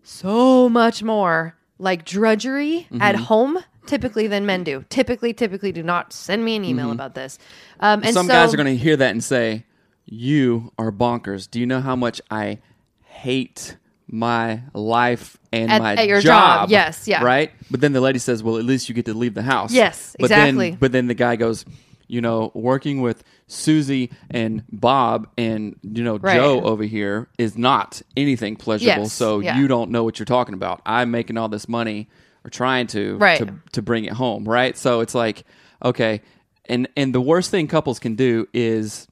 so 0.02 0.68
much 0.68 1.02
more 1.02 1.54
like 1.78 2.04
drudgery 2.04 2.86
at 3.00 3.14
Mm-hmm. 3.14 3.24
home 3.24 3.58
typically 3.86 4.26
than 4.26 4.46
men 4.46 4.64
do. 4.64 4.84
Typically, 4.88 5.34
typically 5.34 5.72
do 5.72 5.82
not 5.82 6.12
send 6.12 6.44
me 6.44 6.56
an 6.56 6.64
email 6.64 6.90
about 6.90 7.14
this. 7.14 7.38
Um, 7.80 7.94
and 8.00 8.04
Mm-hmm. 8.04 8.12
Some 8.14 8.26
so, 8.26 8.32
guys 8.32 8.54
are 8.54 8.56
going 8.56 8.74
to 8.74 8.82
hear 8.82 8.96
that 8.96 9.10
and 9.10 9.22
say, 9.22 9.64
"You 10.06 10.72
are 10.78 10.90
bonkers." 10.90 11.50
Do 11.50 11.60
you 11.60 11.66
know 11.66 11.80
how 11.80 11.96
much 11.96 12.20
I 12.30 12.58
hate 13.04 13.76
my 14.10 14.62
life 14.74 15.38
and 15.52 15.70
At- 15.70 15.82
my 15.82 15.94
at 15.96 16.06
your 16.08 16.20
job. 16.20 16.70
Yes, 16.70 17.08
yeah. 17.08 17.22
right. 17.22 17.50
But 17.70 17.80
then 17.80 17.92
the 17.92 18.00
lady 18.00 18.18
says, 18.18 18.42
"Well, 18.42 18.58
at 18.58 18.64
least 18.64 18.88
you 18.88 18.94
get 18.94 19.06
to 19.06 19.14
leave 19.14 19.34
the 19.34 19.42
house." 19.42 19.72
Yes, 19.72 20.14
but 20.18 20.26
exactly. 20.26 20.70
Then, 20.70 20.78
but 20.78 20.92
then 20.92 21.06
the 21.06 21.14
guy 21.14 21.36
goes, 21.36 21.64
"You 22.06 22.20
know, 22.20 22.50
working 22.54 23.00
with 23.00 23.24
Susie 23.46 24.10
and 24.30 24.62
Bob 24.70 25.28
and 25.38 25.76
you 25.82 26.02
know 26.04 26.16
Right. 26.18 26.36
Joe 26.36 26.60
over 26.62 26.84
here 26.84 27.28
is 27.38 27.56
not 27.58 28.02
anything 28.16 28.56
pleasurable. 28.56 29.04
Yes, 29.04 29.12
so 29.12 29.40
yeah. 29.40 29.58
you 29.58 29.68
don't 29.68 29.90
know 29.90 30.04
what 30.04 30.18
you're 30.18 30.26
talking 30.26 30.54
about. 30.54 30.80
I'm 30.86 31.10
making 31.10 31.36
all 31.36 31.48
this 31.48 31.68
money 31.68 32.08
or 32.44 32.50
trying 32.50 32.86
to 32.88 33.16
Right. 33.18 33.38
to 33.38 33.54
to 33.72 33.82
bring 33.82 34.04
it 34.04 34.12
home, 34.12 34.44
right? 34.48 34.76
So 34.76 35.00
it's 35.00 35.14
like, 35.14 35.44
okay, 35.84 36.20
and 36.68 36.88
and 36.96 37.14
the 37.14 37.20
worst 37.20 37.50
thing 37.50 37.66
couples 37.68 37.98
can 37.98 38.14
do 38.16 38.46
is 38.52 39.06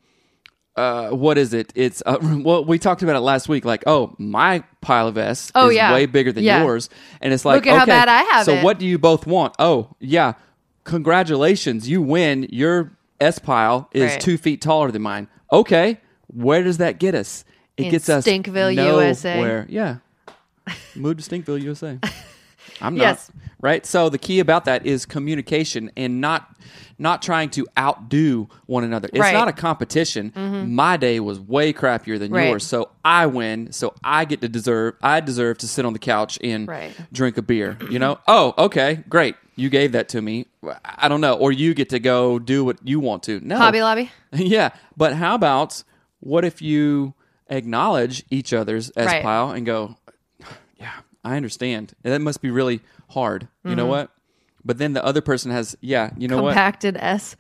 uh, 0.77 1.11
what 1.11 1.37
is 1.39 1.53
it? 1.53 1.73
It's 1.75 2.03
uh, 2.07 2.19
well, 2.23 2.65
we 2.65 2.79
talked 2.79 3.03
about 3.03 3.17
it 3.17 3.21
last 3.21 3.49
week. 3.49 3.65
Like, 3.65 3.85
oh, 3.87 4.15
my 4.19 4.65
pile 4.81 5.07
of 5.09 5.19
S 5.19 5.53
Oh, 5.55 5.69
is 5.69 5.77
yeah. 5.77 5.93
way 5.93 6.07
bigger 6.07 6.33
than 6.33 6.45
Yeah. 6.45 6.63
yours, 6.63 6.89
and 7.21 7.33
it's 7.33 7.45
like, 7.45 7.57
Look 7.65 7.67
at 7.67 7.79
how 7.79 7.87
bad 7.87 8.09
I 8.09 8.23
have 8.23 8.45
so 8.47 8.55
it. 8.55 8.65
what 8.65 8.79
do 8.79 8.87
you 8.87 8.99
both 8.99 9.27
want? 9.27 9.55
Oh, 9.59 9.89
yeah, 10.01 10.35
congratulations, 10.85 11.89
you 11.89 12.01
win. 12.03 12.47
Your 12.51 12.93
S 13.21 13.39
pile 13.39 13.89
is 13.93 14.13
Right. 14.13 14.21
two 14.21 14.39
feet 14.39 14.61
taller 14.63 14.91
than 14.91 15.03
mine. 15.03 15.29
Okay, 15.53 16.01
where 16.29 16.63
does 16.63 16.79
that 16.79 16.99
get 16.99 17.15
us? 17.15 17.45
It 17.77 17.85
In 17.87 17.91
gets 17.91 18.09
us 18.09 18.27
Stinkville, 18.27 18.75
USA. 18.75 19.37
nowhere. 19.37 19.67
Yeah, 19.69 19.97
move 20.95 21.17
to 21.19 21.23
Stinkville, 21.29 21.61
USA. 21.63 21.99
I'm 22.81 22.95
not 22.97 23.03
Yes. 23.05 23.31
right. 23.61 23.85
So 23.87 24.09
the 24.09 24.19
key 24.19 24.41
about 24.41 24.65
that 24.67 24.87
is 24.87 25.07
communication 25.07 25.91
and 25.97 26.21
not 26.21 26.49
not 26.99 27.21
trying 27.23 27.51
to 27.51 27.67
outdo 27.77 28.49
one 28.67 28.85
another. 28.85 29.09
It's 29.13 29.19
Right. 29.19 29.31
Mm-hmm. 29.31 29.39
not 29.39 29.49
a 29.49 29.53
competition. 29.53 30.33
My 30.69 30.97
day 30.97 31.19
was 31.19 31.41
way 31.41 31.73
crappier 31.73 32.17
than 32.19 32.31
Right. 32.31 32.49
yours, 32.49 32.65
so 32.65 32.91
I 33.05 33.27
win. 33.27 33.73
So 33.73 33.95
I 34.05 34.25
get 34.25 34.41
to 34.43 34.49
deserve. 34.49 34.95
I 35.03 35.19
deserve 35.21 35.59
to 35.59 35.67
sit 35.69 35.85
on 35.85 35.95
the 35.95 35.99
couch 35.99 36.39
and 36.45 36.69
Right. 36.69 36.93
drink 37.13 37.37
a 37.39 37.43
beer. 37.43 37.77
You 37.91 37.99
know? 37.99 38.19
oh, 38.29 38.55
okay, 38.57 39.03
great. 39.09 39.35
You 39.57 39.69
gave 39.69 39.93
that 39.93 40.09
to 40.11 40.23
me. 40.23 40.47
I 40.85 41.09
don't 41.09 41.21
know. 41.21 41.35
Or 41.35 41.51
you 41.51 41.75
get 41.75 41.89
to 41.91 41.99
go 41.99 42.39
do 42.39 42.65
what 42.65 42.77
you 42.85 43.01
want 43.01 43.25
to. 43.25 43.41
No, 43.43 43.57
Hobby 43.59 43.83
Lobby. 43.83 44.11
yeah, 44.33 44.71
but 44.97 45.15
how 45.15 45.35
about 45.35 45.83
what 46.21 46.45
if 46.45 46.63
you 46.63 47.15
acknowledge 47.51 48.25
each 48.31 48.53
other's 48.53 48.91
S 48.97 49.07
Right. 49.07 49.23
pile 49.23 49.51
and 49.51 49.67
go, 49.67 49.97
I 51.25 51.37
understand. 51.37 51.95
That 52.03 52.21
must 52.21 52.41
be 52.43 52.51
really 52.51 52.81
hard. 53.11 53.49
You 53.65 53.71
Mm-hmm. 53.71 53.77
know 53.77 53.87
what? 53.87 54.11
But 54.65 54.79
then 54.79 54.93
the 54.93 55.05
other 55.05 55.21
person 55.21 55.51
has, 55.51 55.77
yeah, 55.81 56.11
you 56.17 56.29
know 56.29 56.41
what? 56.43 56.51
Compacted 56.51 56.97
S. 56.97 57.35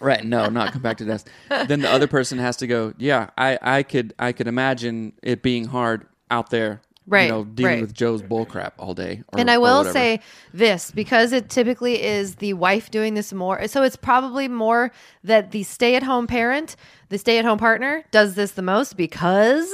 Right? 0.00 0.24
No, 0.24 0.48
not 0.48 0.72
compacted 0.72 1.08
S. 1.08 1.24
then 1.68 1.80
the 1.80 1.88
other 1.90 2.06
person 2.08 2.38
has 2.38 2.56
to 2.58 2.66
go, 2.66 2.92
yeah, 2.98 3.30
I, 3.38 3.58
I 3.62 3.82
could, 3.82 4.14
I 4.18 4.32
could 4.32 4.46
imagine 4.48 5.12
it 5.22 5.42
being 5.42 5.64
hard 5.66 6.06
out 6.30 6.50
there. 6.50 6.82
Right, 7.08 7.26
You 7.26 7.28
know, 7.30 7.44
dealing 7.44 7.72
right. 7.74 7.80
with 7.82 7.94
Joe's 7.94 8.20
bullcrap 8.20 8.72
all 8.80 8.92
day. 8.92 9.22
or- 9.28 9.38
And 9.38 9.48
I 9.48 9.58
will 9.58 9.84
say 9.84 10.18
this 10.52 10.90
because 10.90 11.32
it 11.32 11.48
typically 11.48 12.02
is 12.02 12.34
the 12.36 12.52
wife 12.54 12.90
doing 12.90 13.14
this 13.14 13.32
more. 13.32 13.68
So 13.68 13.84
it's 13.84 13.94
probably 13.94 14.48
more 14.48 14.90
that 15.22 15.52
the 15.52 15.62
stay 15.62 15.94
at 15.94 16.02
home 16.02 16.26
parent, 16.26 16.74
the 17.08 17.16
stay 17.18 17.38
at 17.38 17.44
home 17.44 17.58
partner 17.58 18.04
does 18.10 18.34
this 18.34 18.50
the 18.50 18.62
most 18.62 18.96
because 18.96 19.72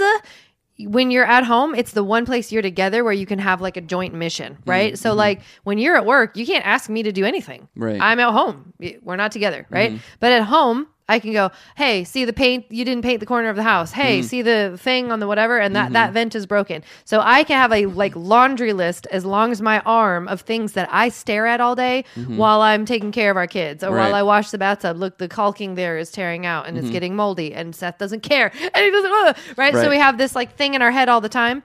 when 0.87 1.11
you're 1.11 1.25
at 1.25 1.45
home, 1.45 1.75
it's 1.75 1.93
the 1.93 2.05
one 2.05 2.25
place 2.27 2.53
you're 2.53 2.63
together 2.63 3.05
where 3.05 3.13
you 3.13 3.27
can 3.27 3.39
have 3.39 3.61
like 3.61 3.77
a 3.77 3.81
joint 3.81 4.15
mission, 4.15 4.55
mm-hmm. 4.55 4.71
right? 4.71 4.99
So, 4.99 5.11
mm-hmm. 5.11 5.19
like 5.19 5.41
when 5.65 5.79
you're 5.79 5.97
at 5.97 6.07
work, 6.07 6.37
you 6.37 6.47
can't 6.47 6.67
ask 6.67 6.89
me 6.91 7.03
to 7.03 7.13
do 7.13 7.25
anything. 7.25 7.69
Right. 7.77 8.01
I'm 8.01 8.21
at 8.21 8.31
home. 8.33 8.73
We're 9.03 9.17
not 9.17 9.33
together, 9.33 9.67
right? 9.71 9.93
Mm-hmm. 9.93 10.03
But 10.21 10.33
at 10.33 10.43
home, 10.45 10.89
I 11.09 11.19
can 11.19 11.33
go, 11.33 11.51
hey, 11.77 12.05
see 12.05 12.25
the 12.25 12.33
paint? 12.33 12.65
You 12.71 12.85
didn't 12.85 13.03
paint 13.03 13.21
the 13.21 13.27
corner 13.27 13.49
of 13.49 13.57
the 13.57 13.63
house. 13.63 13.93
Hey, 13.93 14.21
mm. 14.21 14.25
see 14.25 14.41
the 14.41 14.79
thing 14.81 15.11
on 15.11 15.19
the 15.21 15.27
whatever, 15.27 15.59
and 15.59 15.75
that 15.75 15.93
that 15.93 16.07
mm-hmm. 16.07 16.15
vent 16.15 16.35
is 16.35 16.47
broken. 16.47 16.83
So 17.05 17.21
I 17.21 17.45
can 17.45 17.59
have 17.59 17.73
a 17.73 17.87
like 17.87 18.15
laundry 18.15 18.73
list 18.73 19.07
as 19.11 19.25
long 19.25 19.51
as 19.51 19.61
my 19.61 19.81
arm 19.81 20.29
of 20.29 20.43
things 20.43 20.73
that 20.73 20.89
I 20.93 21.09
stare 21.09 21.47
at 21.47 21.61
all 21.61 21.75
day 21.75 22.05
mm-hmm. 22.15 22.37
while 22.37 22.61
I'm 22.63 22.87
taking 22.87 23.11
care 23.13 23.31
of 23.31 23.37
our 23.37 23.47
kids, 23.47 23.83
or 23.83 23.91
Right. 23.91 24.05
while 24.05 24.15
I 24.15 24.23
wash 24.23 24.51
the 24.51 24.59
bathtub. 24.59 24.97
Look, 24.97 25.19
the 25.19 25.29
caulking 25.29 25.75
there 25.75 25.99
is 25.99 26.11
tearing 26.11 26.47
out 26.47 26.67
and 26.67 26.79
it's 26.79 26.87
mm-hmm. 26.87 26.93
getting 26.93 27.17
moldy, 27.17 27.53
and 27.53 27.75
Seth 27.75 27.99
doesn't 27.99 28.23
care, 28.23 28.53
and 28.75 28.85
he 28.85 28.91
doesn't, 28.91 29.13
uh, 29.13 29.35
right? 29.57 29.75
So 29.75 29.91
we 29.91 29.99
have 29.99 30.19
this 30.19 30.35
like 30.35 30.57
thing 30.57 30.75
in 30.75 30.83
our 30.83 30.93
head 30.93 31.09
all 31.09 31.21
the 31.21 31.29
time. 31.29 31.63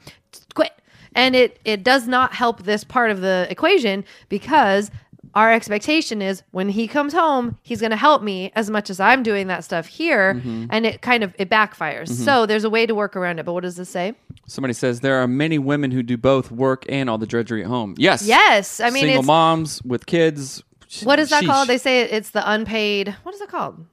Quit. 0.55 0.73
And 1.15 1.35
it 1.35 1.59
it 1.63 1.83
does 1.83 2.07
not 2.07 2.33
help 2.33 2.63
this 2.63 2.83
part 2.83 3.11
of 3.11 3.21
the 3.21 3.47
equation 3.49 4.03
because 4.29 4.91
our 5.37 5.53
expectation 5.53 6.21
is 6.21 6.41
when 6.51 6.67
he 6.69 6.87
comes 6.87 7.13
home, 7.13 7.57
he's 7.61 7.79
going 7.79 7.91
to 7.91 7.95
help 8.07 8.21
me 8.23 8.51
as 8.55 8.69
much 8.69 8.89
as 8.89 8.99
I'm 8.99 9.21
doing 9.23 9.47
that 9.47 9.63
stuff 9.63 9.85
here, 9.85 10.33
Mm-hmm. 10.33 10.65
and 10.71 10.85
it 10.85 11.01
kind 11.01 11.23
of 11.23 11.33
it 11.37 11.49
backfires. 11.49 12.09
So 12.09 12.45
there's 12.45 12.63
a 12.63 12.69
way 12.69 12.85
to 12.85 12.95
work 12.95 13.15
around 13.15 13.39
it. 13.39 13.45
But 13.45 13.53
what 13.53 13.61
does 13.63 13.75
this 13.75 13.89
say? 13.89 14.15
Somebody 14.47 14.73
says 14.73 14.99
there 15.01 15.21
are 15.21 15.27
many 15.27 15.59
women 15.59 15.91
who 15.91 16.01
do 16.03 16.17
both 16.17 16.51
work 16.51 16.85
and 16.89 17.09
all 17.09 17.17
the 17.17 17.27
drudgery 17.27 17.61
at 17.63 17.67
home. 17.67 17.93
Yes. 17.97 18.25
Yes, 18.25 18.79
I 18.79 18.89
mean 18.89 19.03
single 19.05 19.23
moms 19.23 19.81
with 19.83 20.05
kids. 20.05 20.63
what 21.03 21.19
is 21.19 21.29
that 21.29 21.43
Sheesh. 21.43 21.47
called? 21.47 21.67
They 21.67 21.77
say 21.77 22.01
it's 22.01 22.31
the 22.31 22.49
unpaid. 22.51 23.15
What 23.23 23.35
is 23.35 23.41
it 23.41 23.49
called? 23.49 23.85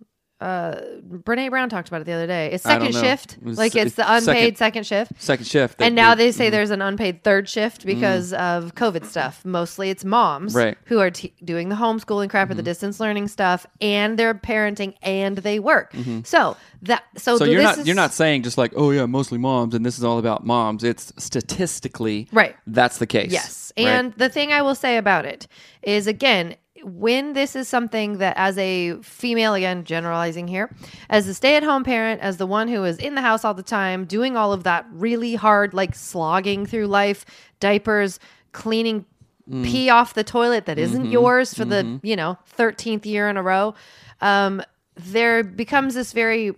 Uh, 0.44 0.80
Brene 1.24 1.48
Brown 1.50 1.68
talked 1.68 1.88
about 1.88 2.02
it 2.02 2.04
the 2.04 2.12
other 2.12 2.26
day. 2.26 2.50
It's 2.52 2.66
I 2.66 2.78
don't 2.78 2.92
second 2.92 2.94
know. 3.02 3.08
shift, 3.08 3.36
like 3.42 3.74
it's 3.76 3.94
the 3.94 4.02
unpaid 4.06 4.58
second- 4.58 4.84
second 4.84 4.86
shift. 4.86 5.12
second 5.22 5.46
shift. 5.46 5.80
And 5.80 5.94
now 5.94 6.14
they 6.14 6.30
say 6.32 6.50
there's 6.50 6.70
an 6.70 6.82
unpaid 6.82 7.22
third 7.24 7.48
shift 7.48 7.86
because 7.86 8.32
of 8.34 8.74
COVID 8.74 9.04
stuff. 9.06 9.44
Mostly 9.44 9.90
it's 9.90 10.04
moms 10.04 10.52
Mm-hmm. 10.52 10.58
Right. 10.58 10.74
Mm-hmm. 10.76 10.94
who 10.94 11.00
are 11.00 11.10
t- 11.10 11.32
doing 11.44 11.68
the 11.70 11.76
homeschooling 11.76 12.28
crap 12.30 12.50
or 12.50 12.54
the 12.54 12.62
distance 12.62 13.00
learning 13.00 13.28
stuff, 13.28 13.66
and 13.80 14.18
they're 14.18 14.34
parenting 14.34 14.94
and 15.02 15.38
they 15.38 15.58
work. 15.58 15.94
So 16.24 16.56
that 16.82 17.04
so, 17.16 17.38
So 17.38 17.44
th- 17.46 17.54
you're 17.54 17.62
this 17.62 17.70
not 17.76 17.78
is- 17.78 17.86
you're 17.86 17.96
not 17.96 18.12
saying 18.12 18.42
just 18.42 18.58
like 18.58 18.72
oh 18.76 18.90
yeah 18.90 19.06
mostly 19.06 19.38
moms 19.38 19.74
and 19.74 19.84
this 19.86 19.96
is 19.98 20.04
all 20.04 20.18
about 20.18 20.44
moms. 20.44 20.84
It's 20.84 21.12
statistically 21.16 22.28
Right. 22.32 22.56
That's 22.66 22.98
the 22.98 23.06
case. 23.06 23.32
Yes. 23.32 23.63
Right? 23.76 23.86
And 23.86 24.12
the 24.14 24.28
thing 24.28 24.52
I 24.52 24.62
will 24.62 24.74
say 24.74 24.96
about 24.96 25.24
it 25.24 25.48
is 25.82 26.06
again, 26.06 26.56
when 26.84 27.32
this 27.32 27.56
is 27.56 27.66
something 27.66 28.18
that 28.18 28.36
as 28.36 28.58
a 28.58 28.96
female, 29.02 29.54
again, 29.54 29.84
generalizing 29.84 30.46
here, 30.46 30.70
as 31.08 31.26
a 31.26 31.34
stay 31.34 31.56
at 31.56 31.62
home 31.62 31.82
parent, 31.82 32.20
as 32.20 32.36
the 32.36 32.46
one 32.46 32.68
who 32.68 32.84
is 32.84 32.98
in 32.98 33.14
the 33.14 33.20
house 33.22 33.44
all 33.44 33.54
the 33.54 33.62
time, 33.62 34.04
doing 34.04 34.36
all 34.36 34.52
of 34.52 34.64
that 34.64 34.86
really 34.92 35.34
hard, 35.34 35.72
like 35.72 35.94
slogging 35.94 36.66
through 36.66 36.86
life, 36.86 37.24
diapers, 37.58 38.20
cleaning 38.52 39.06
mm. 39.48 39.64
pee 39.64 39.88
off 39.88 40.14
the 40.14 40.24
toilet 40.24 40.66
that 40.66 40.78
isn't 40.78 41.04
mm-hmm. 41.04 41.12
yours 41.12 41.54
for 41.54 41.64
the, 41.64 41.76
mm-hmm. 41.76 42.06
you 42.06 42.16
know, 42.16 42.38
13th 42.58 43.06
year 43.06 43.28
in 43.28 43.36
a 43.36 43.42
row, 43.42 43.74
um, 44.20 44.62
there 44.96 45.42
becomes 45.42 45.94
this 45.94 46.12
very 46.12 46.54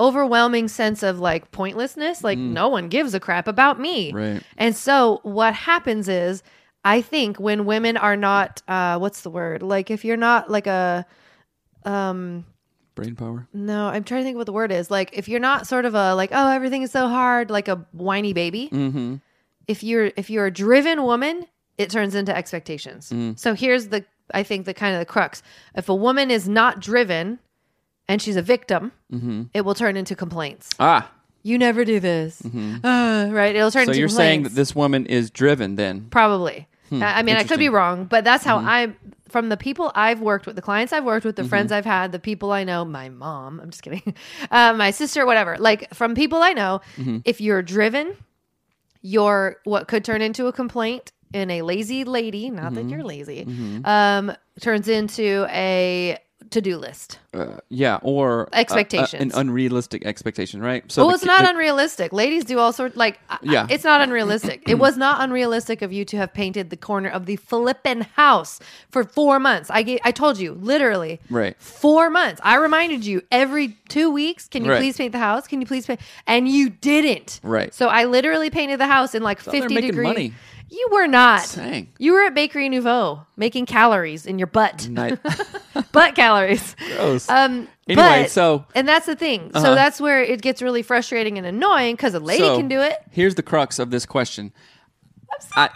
overwhelming 0.00 0.66
sense 0.68 1.02
of 1.02 1.20
like 1.20 1.50
pointlessness 1.52 2.24
like 2.24 2.38
no 2.38 2.66
one 2.68 2.88
gives 2.88 3.12
a 3.14 3.20
crap 3.20 3.46
about 3.46 3.78
me 3.78 4.10
Right. 4.12 4.42
and 4.56 4.74
so 4.74 5.20
what 5.22 5.54
happens 5.54 6.08
is 6.08 6.42
I 6.82 7.02
think 7.02 7.38
when 7.38 7.66
women 7.66 7.98
are 7.98 8.16
not, 8.16 8.62
uh, 8.66 8.96
what's 8.98 9.20
the 9.20 9.28
word? 9.28 9.62
Like 9.62 9.90
if 9.90 10.02
you're 10.02 10.16
not 10.16 10.50
like 10.50 10.66
a, 10.66 11.04
um, 11.84 12.46
Brain 12.94 13.14
power. 13.14 13.46
no, 13.52 13.86
I'm 13.88 14.02
trying 14.04 14.22
to 14.22 14.24
think 14.24 14.36
what 14.38 14.46
the 14.46 14.52
word 14.52 14.72
is. 14.72 14.90
Like 14.90 15.10
if 15.12 15.28
you're 15.28 15.40
not 15.40 15.66
sort 15.66 15.84
of 15.84 15.94
a 15.94 16.14
like, 16.14 16.30
oh, 16.32 16.48
everything 16.50 16.82
is 16.82 16.90
so 16.90 17.06
hard, 17.08 17.50
like 17.50 17.68
a 17.68 17.86
whiny 17.92 18.32
baby. 18.32 18.68
Mm-hmm. 18.72 19.16
If 19.68 19.82
you're 19.82 20.10
if 20.16 20.30
you're 20.30 20.46
a 20.46 20.50
driven 20.50 21.02
woman, 21.04 21.46
it 21.78 21.90
turns 21.90 22.14
into 22.14 22.34
expectations. 22.34 23.10
Mm. 23.10 23.38
So 23.38 23.54
here's 23.54 23.88
the 23.88 24.04
I 24.34 24.42
think 24.42 24.66
the 24.66 24.74
kind 24.74 24.94
of 24.94 25.00
the 25.00 25.06
crux. 25.06 25.42
If 25.74 25.88
a 25.88 25.94
woman 25.94 26.30
is 26.30 26.48
not 26.48 26.80
driven 26.80 27.38
and 28.10 28.20
she's 28.22 28.36
a 28.36 28.42
victim, 28.42 28.92
Mm-hmm. 29.12 29.42
it 29.54 29.62
will 29.64 29.74
turn 29.74 29.96
into 29.96 30.14
complaints. 30.14 30.70
Ah, 30.78 31.02
You 31.42 31.56
never 31.58 31.84
do 31.84 32.00
this, 32.00 32.42
Uh, 32.44 33.28
right? 33.40 33.54
It'll 33.56 33.70
turn 33.70 33.86
so 33.86 33.92
into 33.92 34.00
you're 34.00 34.08
saying 34.22 34.42
that 34.44 34.54
this 34.54 34.74
woman 34.74 35.06
is 35.06 35.30
driven 35.30 35.76
then? 35.76 36.06
Probably. 36.10 36.66
I 36.92 37.20
I 37.20 37.22
mean, 37.22 37.36
I 37.36 37.44
could 37.44 37.58
be 37.58 37.66
Mm-hmm. 37.66 37.74
wrong, 37.80 38.04
but 38.14 38.22
that's 38.24 38.44
how 38.44 38.56
I, 38.58 38.78
from 39.28 39.48
the 39.48 39.56
people 39.56 39.86
I've 39.94 40.20
worked 40.20 40.44
with, 40.46 40.56
the 40.56 40.62
clients 40.70 40.92
I've 40.92 41.04
worked 41.04 41.24
with, 41.24 41.36
Mm-hmm. 41.36 41.44
the 41.44 41.48
friends 41.48 41.70
I've 41.72 41.86
had, 41.86 42.10
the 42.12 42.18
people 42.18 42.50
I 42.60 42.64
know, 42.64 42.84
my 42.84 43.08
mom, 43.08 43.60
I'm 43.62 43.70
just 43.70 43.82
kidding, 43.84 44.14
uh, 44.50 44.72
my 44.74 44.90
sister, 44.90 45.24
whatever. 45.24 45.56
Like 45.58 45.94
from 45.94 46.14
people 46.14 46.42
I 46.42 46.52
know, 46.52 46.80
Mm-hmm. 46.98 47.18
if 47.24 47.40
you're 47.40 47.62
driven, 47.62 48.16
you're 49.02 49.56
what 49.64 49.86
could 49.88 50.04
turn 50.04 50.20
into 50.20 50.46
a 50.46 50.52
complaint 50.52 51.12
in 51.32 51.48
a 51.50 51.62
lazy 51.62 52.02
lady, 52.04 52.50
not 52.50 52.72
Mm-hmm. 52.72 52.74
that 52.74 52.90
you're 52.90 53.04
lazy, 53.04 53.46
um, 53.84 54.32
turns 54.60 54.88
into 54.88 55.46
a 55.50 56.18
to 56.50 56.60
do 56.60 56.76
list. 56.76 57.19
Uh, 57.32 57.58
yeah, 57.68 58.00
or 58.02 58.48
a- 58.52 58.56
a- 59.16 59.20
an 59.20 59.30
unrealistic 59.34 60.04
expectation, 60.04 60.60
right? 60.60 60.82
So 60.90 61.02
well, 61.02 61.10
the 61.10 61.14
it's 61.14 61.24
not 61.24 61.42
the- 61.42 61.50
unrealistic. 61.50 62.12
Ladies 62.12 62.44
do 62.44 62.58
all 62.58 62.72
sorts. 62.72 62.96
Like, 62.96 63.20
Yeah. 63.40 63.68
it's 63.70 63.84
not 63.84 64.00
unrealistic. 64.00 64.64
it 64.68 64.80
was 64.80 64.96
not 64.96 65.20
unrealistic 65.20 65.80
of 65.80 65.92
you 65.92 66.04
to 66.06 66.16
have 66.16 66.34
painted 66.34 66.70
the 66.70 66.76
corner 66.76 67.08
of 67.08 67.26
the 67.26 67.36
flippin' 67.36 68.00
house 68.16 68.58
for 68.90 69.04
four 69.04 69.38
months. 69.38 69.70
I 69.70 69.82
gave, 69.84 70.00
I 70.04 70.10
told 70.10 70.40
you 70.40 70.54
literally, 70.54 71.20
Right. 71.30 71.54
Four 71.60 72.10
months. 72.10 72.40
I 72.42 72.56
reminded 72.56 73.06
you 73.06 73.22
every 73.30 73.76
two 73.88 74.10
weeks. 74.10 74.48
Can 74.48 74.64
you 74.64 74.72
Right. 74.72 74.80
please 74.80 74.96
paint 74.96 75.12
the 75.12 75.18
house? 75.20 75.46
Can 75.46 75.60
you 75.60 75.68
please 75.68 75.86
paint? 75.86 76.00
And 76.26 76.48
you 76.48 76.68
didn't. 76.70 77.38
Right. 77.44 77.72
So 77.72 77.86
I 77.86 78.06
literally 78.06 78.50
painted 78.50 78.80
the 78.80 78.86
house 78.88 79.14
in 79.14 79.22
like 79.22 79.38
fifty 79.38 79.80
degrees. 79.80 80.02
money. 80.02 80.32
You 80.72 80.88
were 80.92 81.08
not. 81.08 81.50
Dang. 81.56 81.88
You 81.98 82.12
were 82.12 82.22
at 82.22 82.32
Bakery 82.34 82.68
Nouveau 82.68 83.26
making 83.36 83.66
calories 83.66 84.24
in 84.24 84.38
your 84.38 84.46
butt. 84.46 84.88
Night. 84.88 85.18
butt 85.92 86.14
calories. 86.14 86.76
Gross. 87.26 87.36
Um, 87.50 87.68
Anyway, 87.88 88.22
but- 88.22 88.30
so- 88.30 88.64
and 88.74 88.86
that's 88.88 89.06
the 89.06 89.16
thing. 89.16 89.50
So 89.52 89.58
Uh-huh. 89.60 89.74
that's 89.74 90.00
where 90.00 90.22
it 90.22 90.42
gets 90.42 90.62
really 90.62 90.82
frustrating 90.82 91.38
and 91.38 91.46
annoying 91.46 91.96
because 91.96 92.14
a 92.14 92.20
lady 92.20 92.44
So, 92.44 92.56
can 92.56 92.68
do 92.68 92.80
it. 92.80 92.98
Here's 93.10 93.34
the 93.34 93.42
crux 93.42 93.78
of 93.78 93.90
this 93.90 94.06
question. 94.06 94.52
I 95.56 95.70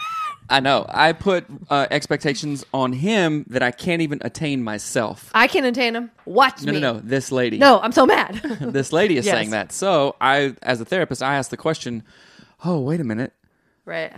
I 0.47 0.59
know. 0.59 0.85
I 0.89 1.11
put 1.13 1.45
uh, 1.71 1.87
expectations 1.89 2.63
on 2.71 2.93
him 2.93 3.45
that 3.49 3.63
I 3.63 3.71
can't 3.71 4.03
even 4.03 4.19
attain 4.21 4.63
myself. 4.63 5.31
I 5.33 5.47
can 5.47 5.65
attain 5.65 5.93
them. 5.93 6.11
Watch 6.25 6.61
No, 6.61 6.71
me. 6.71 6.79
no, 6.79 6.93
no. 6.93 6.99
No. 6.99 7.01
This 7.03 7.31
lady. 7.31 7.57
No, 7.57 7.79
I'm 7.79 7.91
so 7.91 8.05
mad. 8.05 8.41
This 8.61 8.93
lady 8.93 9.17
is 9.17 9.25
Yes. 9.25 9.33
saying 9.33 9.49
that. 9.51 9.71
So 9.71 10.15
I, 10.21 10.53
as 10.61 10.79
a 10.79 10.85
therapist, 10.85 11.23
I 11.23 11.35
ask 11.35 11.49
the 11.49 11.57
question. 11.57 12.03
Oh, 12.63 12.79
wait 12.79 12.99
a 12.99 13.03
minute. 13.03 13.33
right. 13.85 14.13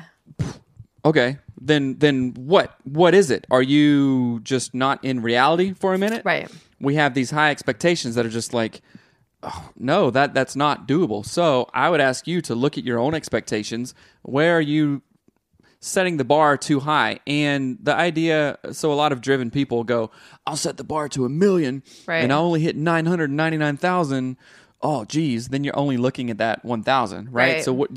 Okay, 1.06 1.38
then 1.60 1.98
then 2.00 2.34
what? 2.38 2.76
What 2.84 3.14
is 3.14 3.32
it? 3.32 3.46
Are 3.52 3.62
you 3.62 4.40
just 4.44 4.74
not 4.74 5.04
in 5.04 5.22
reality 5.22 5.74
for 5.74 5.94
a 5.94 5.98
minute? 5.98 6.24
Right. 6.26 6.50
We 6.80 6.96
have 6.96 7.14
these 7.14 7.32
high 7.32 7.52
expectations 7.52 8.16
that 8.16 8.26
are 8.26 8.30
just 8.30 8.54
like, 8.54 8.82
oh, 9.44 9.70
no, 9.78 10.12
that 10.12 10.34
that's 10.34 10.56
not 10.56 10.88
doable. 10.88 11.26
So 11.26 11.70
I 11.74 11.90
would 11.90 12.02
ask 12.02 12.28
you 12.28 12.42
to 12.44 12.56
look 12.56 12.78
at 12.78 12.84
your 12.84 13.00
own 13.00 13.14
expectations. 13.16 13.94
Where 14.22 14.56
are 14.58 14.62
you 14.62 15.02
setting 15.80 16.18
the 16.18 16.24
bar 16.26 16.58
too 16.58 16.80
high? 16.82 17.20
And 17.26 17.78
the 17.82 17.96
idea, 17.96 18.58
so 18.72 18.92
a 18.92 18.96
lot 18.96 19.12
of 19.12 19.22
driven 19.22 19.50
people 19.52 19.84
go, 19.84 20.12
I'll 20.46 20.56
set 20.58 20.78
the 20.78 20.84
bar 20.84 21.08
to 21.10 21.26
a 21.26 21.30
million, 21.30 21.84
Right. 22.08 22.24
and 22.24 22.32
I 22.34 22.38
only 22.38 22.62
hit 22.62 22.76
nine 22.76 23.06
hundred 23.06 23.32
ninety 23.32 23.58
nine 23.58 23.78
thousand. 23.78 24.38
Oh, 24.82 25.06
geez, 25.06 25.48
then 25.48 25.64
you're 25.64 25.78
only 25.78 25.98
looking 25.98 26.30
at 26.30 26.38
that 26.38 26.64
one 26.64 26.84
thousand, 26.84 27.32
right? 27.32 27.56
Right. 27.56 27.64
So 27.64 27.74
what? 27.74 27.90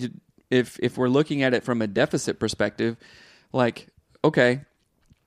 If 0.51 0.79
if 0.83 0.97
we're 0.99 1.09
looking 1.11 1.43
at 1.43 1.53
it 1.55 1.63
from 1.63 1.81
a 1.83 1.87
deficit 1.87 2.41
perspective, 2.41 2.97
like 3.53 3.89
okay, 4.25 4.61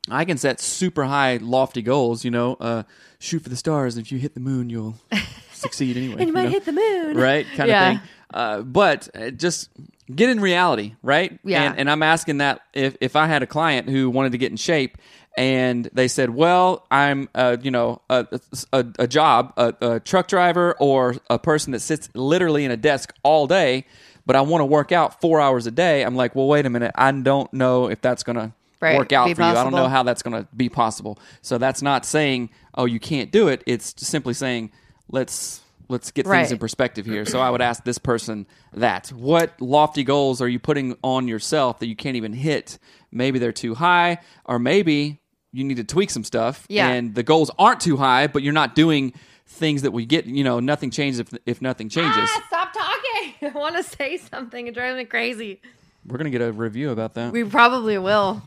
I 0.10 0.26
can 0.26 0.38
set 0.38 0.60
super 0.60 1.04
high, 1.06 1.38
lofty 1.38 1.82
goals. 1.82 2.24
You 2.26 2.32
know, 2.32 2.56
uh, 2.60 2.84
shoot 3.20 3.40
for 3.44 3.50
the 3.50 3.56
stars. 3.56 3.96
And 3.98 4.06
if 4.06 4.12
you 4.12 4.18
hit 4.20 4.34
the 4.34 4.40
moon, 4.40 4.70
you'll 4.70 4.96
succeed 5.54 5.98
anyway. 5.98 6.18
And 6.20 6.28
you 6.28 6.34
might 6.34 6.44
know? 6.44 6.50
hit 6.50 6.66
the 6.66 6.72
moon. 6.74 7.18
right? 7.18 7.46
Kind 7.56 7.70
Yeah. 7.70 7.92
of 7.92 7.98
thing. 7.98 8.08
Uh, 8.34 8.62
but 8.62 9.10
uh, 9.16 9.30
just 9.30 9.70
get 10.14 10.30
in 10.30 10.40
reality, 10.40 10.96
right? 11.04 11.40
Yeah. 11.44 11.64
And, 11.64 11.80
and 11.80 11.90
I'm 11.92 12.02
asking 12.04 12.40
that 12.40 12.62
if 12.74 12.98
if 13.00 13.16
I 13.16 13.28
had 13.28 13.44
a 13.44 13.48
client 13.48 13.90
who 13.90 14.10
wanted 14.10 14.32
to 14.34 14.38
get 14.38 14.52
in 14.52 14.58
shape. 14.58 14.98
And 15.36 15.90
they 15.94 16.08
said, 16.10 16.30
"Well, 16.30 16.86
I'm, 16.92 17.28
uh, 17.34 17.58
you 17.60 17.72
know, 17.72 18.04
a, 18.08 18.40
a, 18.72 18.86
a 19.00 19.08
job, 19.08 19.52
a, 19.58 19.74
a 19.82 20.00
truck 20.00 20.28
driver, 20.28 20.76
or 20.80 21.16
a 21.28 21.40
person 21.40 21.72
that 21.72 21.80
sits 21.80 22.08
literally 22.14 22.66
in 22.66 22.70
a 22.70 22.78
desk 22.78 23.12
all 23.24 23.48
day, 23.48 23.88
but 24.26 24.36
I 24.36 24.42
want 24.42 24.62
to 24.62 24.66
work 24.66 24.92
out 24.92 25.20
four 25.22 25.40
hours 25.42 25.68
a 25.68 25.72
day." 25.72 26.04
I'm 26.04 26.16
like, 26.16 26.36
"Well, 26.36 26.48
wait 26.48 26.66
a 26.66 26.70
minute. 26.70 26.92
I 26.96 27.12
don't 27.12 27.52
know 27.54 27.90
if 27.90 28.02
that's 28.02 28.24
going 28.24 28.38
to 28.38 28.52
Right. 28.82 28.98
work 28.98 29.14
out 29.14 29.28
Be 29.28 29.34
for 29.34 29.42
you. 29.44 29.48
I 29.48 29.64
don't 29.64 29.72
know 29.74 29.88
how 29.88 30.04
that's 30.04 30.22
going 30.22 30.42
to 30.44 30.48
be 30.56 30.68
possible. 30.68 31.18
So 31.42 31.58
that's 31.58 31.82
not 31.82 32.06
saying, 32.06 32.50
oh, 32.76 32.84
you 32.84 33.00
can't 33.00 33.32
do 33.32 33.48
it. 33.48 33.64
It's 33.66 33.94
simply 34.06 34.34
saying, 34.34 34.72
let's 35.10 35.62
let's 35.90 36.12
get 36.12 36.26
Right. 36.26 36.40
things 36.40 36.52
in 36.52 36.58
perspective 36.58 37.06
here. 37.06 37.26
So 37.26 37.40
I 37.40 37.50
would 37.50 37.62
ask 37.62 37.84
this 37.84 37.98
person 37.98 38.46
that: 38.74 39.10
what 39.10 39.54
lofty 39.62 40.04
goals 40.04 40.42
are 40.42 40.48
you 40.50 40.60
putting 40.60 40.98
on 41.04 41.28
yourself 41.28 41.80
that 41.80 41.88
you 41.88 41.96
can't 41.96 42.16
even 42.18 42.34
hit? 42.34 42.78
Maybe 43.12 43.38
they're 43.40 43.52
too 43.52 43.76
high, 43.76 44.18
or 44.46 44.60
maybe 44.60 45.20
you 45.52 45.64
need 45.64 45.78
to 45.78 45.84
tweak 45.84 46.10
some 46.10 46.24
stuff. 46.24 46.66
Yeah. 46.68 46.90
And 46.90 47.14
the 47.16 47.22
goals 47.24 47.52
aren't 47.60 47.80
too 47.80 47.98
high, 47.98 48.28
but 48.28 48.42
you're 48.44 48.54
not 48.54 48.76
doing 48.76 49.14
things 49.46 49.82
that 49.84 49.92
we 49.92 50.06
get. 50.06 50.26
You 50.26 50.44
know, 50.44 50.60
nothing 50.60 50.92
changes 50.92 51.20
if 51.20 51.34
if 51.46 51.62
nothing 51.62 51.90
changes. 51.90 52.30
Ah, 52.34 52.44
stop 52.48 52.74
talking. 52.74 53.34
I 53.56 53.58
want 53.58 53.76
to 53.76 53.84
say 53.84 54.18
something. 54.18 54.68
It 54.68 54.74
drives 54.74 54.98
me 54.98 55.06
crazy. 55.06 55.62
We're 56.06 56.18
gonna 56.18 56.30
get 56.30 56.42
a 56.42 56.52
review 56.52 56.92
about 56.92 57.14
that. 57.16 57.32
We 57.32 57.44
probably 57.44 57.98
will. 57.98 58.42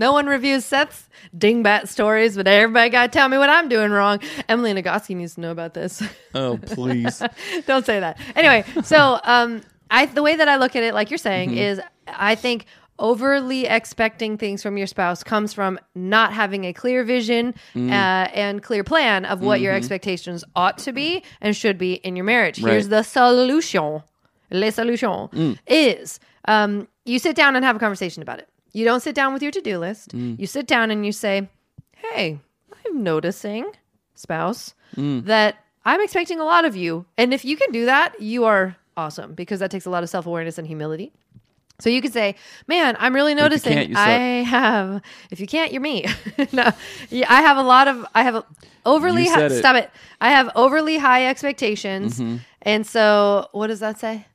No 0.00 0.12
one 0.12 0.26
reviews 0.26 0.64
Seth's 0.64 1.08
dingbat 1.36 1.88
stories, 1.88 2.36
but 2.36 2.46
everybody 2.46 2.88
got 2.88 3.02
to 3.12 3.18
tell 3.18 3.28
me 3.28 3.36
what 3.36 3.48
I'm 3.50 3.68
doing 3.68 3.90
wrong. 3.90 4.20
Emily 4.48 4.72
Nagoski 4.72 5.16
needs 5.16 5.34
to 5.34 5.40
know 5.40 5.50
about 5.50 5.74
this. 5.74 6.00
oh, 6.36 6.56
please. 6.66 7.20
Don't 7.66 7.84
say 7.84 7.98
that. 7.98 8.16
Anyway, 8.36 8.64
so 8.84 9.18
um, 9.24 9.60
I 9.90 10.06
the 10.06 10.22
way 10.22 10.36
that 10.36 10.48
I 10.48 10.56
look 10.56 10.76
at 10.76 10.84
it, 10.84 10.94
like 10.94 11.10
you're 11.10 11.18
saying, 11.18 11.50
Mm-hmm. 11.50 11.58
is 11.58 11.80
I 12.06 12.36
think 12.36 12.66
overly 12.98 13.66
expecting 13.66 14.36
things 14.38 14.62
from 14.62 14.76
your 14.76 14.86
spouse 14.86 15.22
comes 15.22 15.52
from 15.52 15.78
not 15.94 16.32
having 16.32 16.64
a 16.64 16.72
clear 16.72 17.04
vision 17.04 17.54
Mm. 17.74 17.90
uh, 17.90 18.28
and 18.34 18.62
clear 18.62 18.82
plan 18.84 19.24
of 19.24 19.40
what 19.40 19.60
your 19.60 19.72
expectations 19.72 20.44
ought 20.56 20.78
to 20.78 20.92
be 20.92 21.22
and 21.40 21.56
should 21.56 21.78
be 21.78 21.94
in 21.94 22.16
your 22.16 22.24
marriage. 22.24 22.56
Mm-hmm. 22.56 22.66
Right. 22.66 22.72
Here's 22.72 22.88
the 22.88 23.02
solution. 23.02 24.02
Le 24.50 24.70
solution 24.72 25.28
Mm. 25.32 25.58
is 25.66 26.18
um, 26.46 26.88
you 27.04 27.18
sit 27.18 27.36
down 27.36 27.56
and 27.56 27.64
have 27.64 27.76
a 27.76 27.78
conversation 27.78 28.22
about 28.22 28.38
it. 28.38 28.48
You 28.72 28.84
don't 28.84 29.00
sit 29.00 29.14
down 29.14 29.32
with 29.32 29.42
your 29.42 29.52
to 29.52 29.60
do 29.60 29.78
list. 29.78 30.14
Mm. 30.16 30.38
You 30.38 30.46
sit 30.46 30.66
down 30.66 30.90
and 30.90 31.04
you 31.04 31.12
say, 31.12 31.48
"Hey, 31.96 32.38
I'm 32.86 33.02
noticing, 33.02 33.66
spouse, 34.14 34.74
Mm. 34.96 35.24
that 35.26 35.56
I'm 35.84 36.00
expecting 36.00 36.40
a 36.40 36.44
lot 36.44 36.64
of 36.64 36.74
you. 36.76 37.04
And 37.16 37.32
if 37.34 37.44
you 37.44 37.56
can 37.56 37.70
do 37.72 37.84
that, 37.86 38.20
you 38.20 38.44
are 38.44 38.76
awesome 38.96 39.34
because 39.34 39.60
that 39.60 39.70
takes 39.70 39.84
a 39.86 39.90
lot 39.90 40.02
of 40.02 40.08
self 40.10 40.26
awareness 40.26 40.58
and 40.58 40.66
humility. 40.66 41.12
So 41.80 41.90
you 41.90 42.02
could 42.02 42.12
say, 42.12 42.34
"Man, 42.66 42.96
I'm 42.98 43.14
really 43.14 43.34
noticing. 43.34 43.94
I 43.96 44.42
have. 44.42 45.00
If 45.30 45.38
you 45.38 45.46
can't, 45.46 45.72
you're 45.72 45.80
me. 45.82 46.04
no, 46.52 46.70
yeah, 47.08 47.26
I 47.28 47.42
have 47.42 47.56
a 47.56 47.62
lot 47.62 47.86
of. 47.86 48.04
I 48.14 48.22
have 48.24 48.34
a, 48.34 48.44
overly. 48.84 49.26
Hi- 49.28 49.42
it. 49.44 49.58
stop 49.58 49.76
it. 49.76 49.88
I 50.20 50.30
have 50.30 50.50
overly 50.56 50.98
high 50.98 51.26
expectations, 51.26 52.18
Mm-hmm. 52.18 52.36
and 52.62 52.84
so 52.86 53.48
what 53.52 53.68
does 53.68 53.78
that 53.80 53.98
say? 54.00 54.26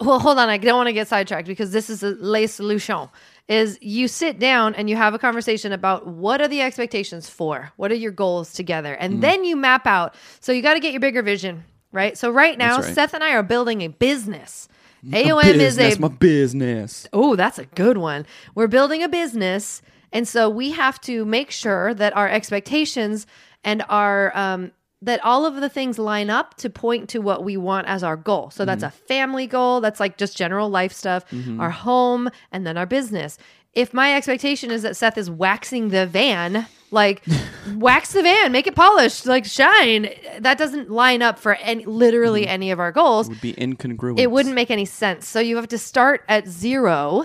Well, 0.00 0.18
hold 0.18 0.38
on. 0.38 0.48
I 0.48 0.56
don't 0.56 0.76
want 0.76 0.88
to 0.88 0.92
get 0.94 1.08
sidetracked 1.08 1.46
because 1.46 1.72
this 1.72 1.90
is 1.90 2.02
a 2.02 2.16
le 2.18 2.48
solution. 2.48 3.08
Is 3.48 3.78
you 3.82 4.08
sit 4.08 4.38
down 4.38 4.74
and 4.74 4.88
you 4.88 4.96
have 4.96 5.12
a 5.14 5.18
conversation 5.18 5.72
about 5.72 6.06
what 6.06 6.40
are 6.40 6.48
the 6.48 6.62
expectations 6.62 7.28
for? 7.28 7.70
What 7.76 7.92
are 7.92 7.96
your 7.96 8.12
goals 8.12 8.52
together? 8.54 8.94
And 8.94 9.18
Mm. 9.18 9.20
then 9.20 9.44
you 9.44 9.56
map 9.56 9.86
out. 9.86 10.14
So 10.40 10.52
you 10.52 10.62
got 10.62 10.74
to 10.74 10.80
get 10.80 10.92
your 10.92 11.00
bigger 11.00 11.22
vision, 11.22 11.64
right? 11.92 12.16
So 12.16 12.30
right 12.30 12.56
now, 12.56 12.78
right. 12.80 12.94
Seth 12.94 13.12
and 13.14 13.22
I 13.22 13.32
are 13.34 13.42
building 13.42 13.82
a 13.82 13.88
business. 13.88 14.68
AOM 15.06 15.44
is 15.44 15.54
a 15.54 15.58
Business, 15.58 15.98
my 15.98 16.08
business. 16.08 17.08
Oh, 17.12 17.36
that's 17.36 17.58
a 17.58 17.64
good 17.64 17.98
one. 17.98 18.26
We're 18.54 18.68
building 18.68 19.02
a 19.02 19.08
business. 19.08 19.82
And 20.12 20.28
so 20.28 20.48
we 20.48 20.72
have 20.72 21.00
to 21.02 21.24
make 21.24 21.50
sure 21.50 21.94
that 21.94 22.16
our 22.16 22.28
expectations 22.28 23.26
and 23.64 23.82
our, 23.88 24.36
um, 24.36 24.72
that 25.00 25.24
all 25.24 25.44
of 25.46 25.56
the 25.56 25.68
things 25.68 25.98
line 25.98 26.30
up 26.30 26.54
to 26.58 26.70
point 26.70 27.08
to 27.08 27.18
what 27.18 27.42
we 27.42 27.56
want 27.56 27.88
as 27.88 28.04
our 28.04 28.16
goal. 28.16 28.50
So 28.50 28.64
that's 28.64 28.84
a 28.84 28.90
family 28.90 29.48
goal. 29.48 29.80
That's 29.80 29.98
like 29.98 30.16
just 30.16 30.36
general 30.36 30.68
life 30.68 30.92
stuff, 30.92 31.24
our 31.58 31.70
home, 31.70 32.28
and 32.52 32.64
then 32.64 32.76
our 32.76 32.86
business. 32.86 33.36
If 33.72 33.92
my 33.92 34.14
expectation 34.14 34.70
is 34.70 34.82
that 34.82 34.96
Seth 34.96 35.18
is 35.18 35.28
waxing 35.28 35.88
the 35.88 36.06
van, 36.06 36.66
like 36.92 37.24
wax 37.74 38.12
the 38.12 38.22
van, 38.22 38.52
make 38.52 38.66
it 38.68 38.74
polished, 38.76 39.26
like 39.26 39.44
shine, 39.44 40.10
that 40.38 40.58
doesn't 40.58 40.90
line 40.90 41.22
up 41.22 41.38
for 41.38 41.54
any, 41.56 41.84
literally 41.84 42.46
any 42.46 42.70
of 42.70 42.78
our 42.78 42.92
goals 42.92 43.26
It 43.26 43.30
Would 43.30 43.40
be 43.40 43.54
incongruent. 43.54 44.18
it 44.20 44.30
wouldn't 44.30 44.54
make 44.54 44.70
any 44.70 44.84
sense. 44.84 45.26
So 45.26 45.40
you 45.40 45.56
have 45.56 45.68
to 45.68 45.78
start 45.78 46.22
at 46.28 46.46
zero 46.46 47.24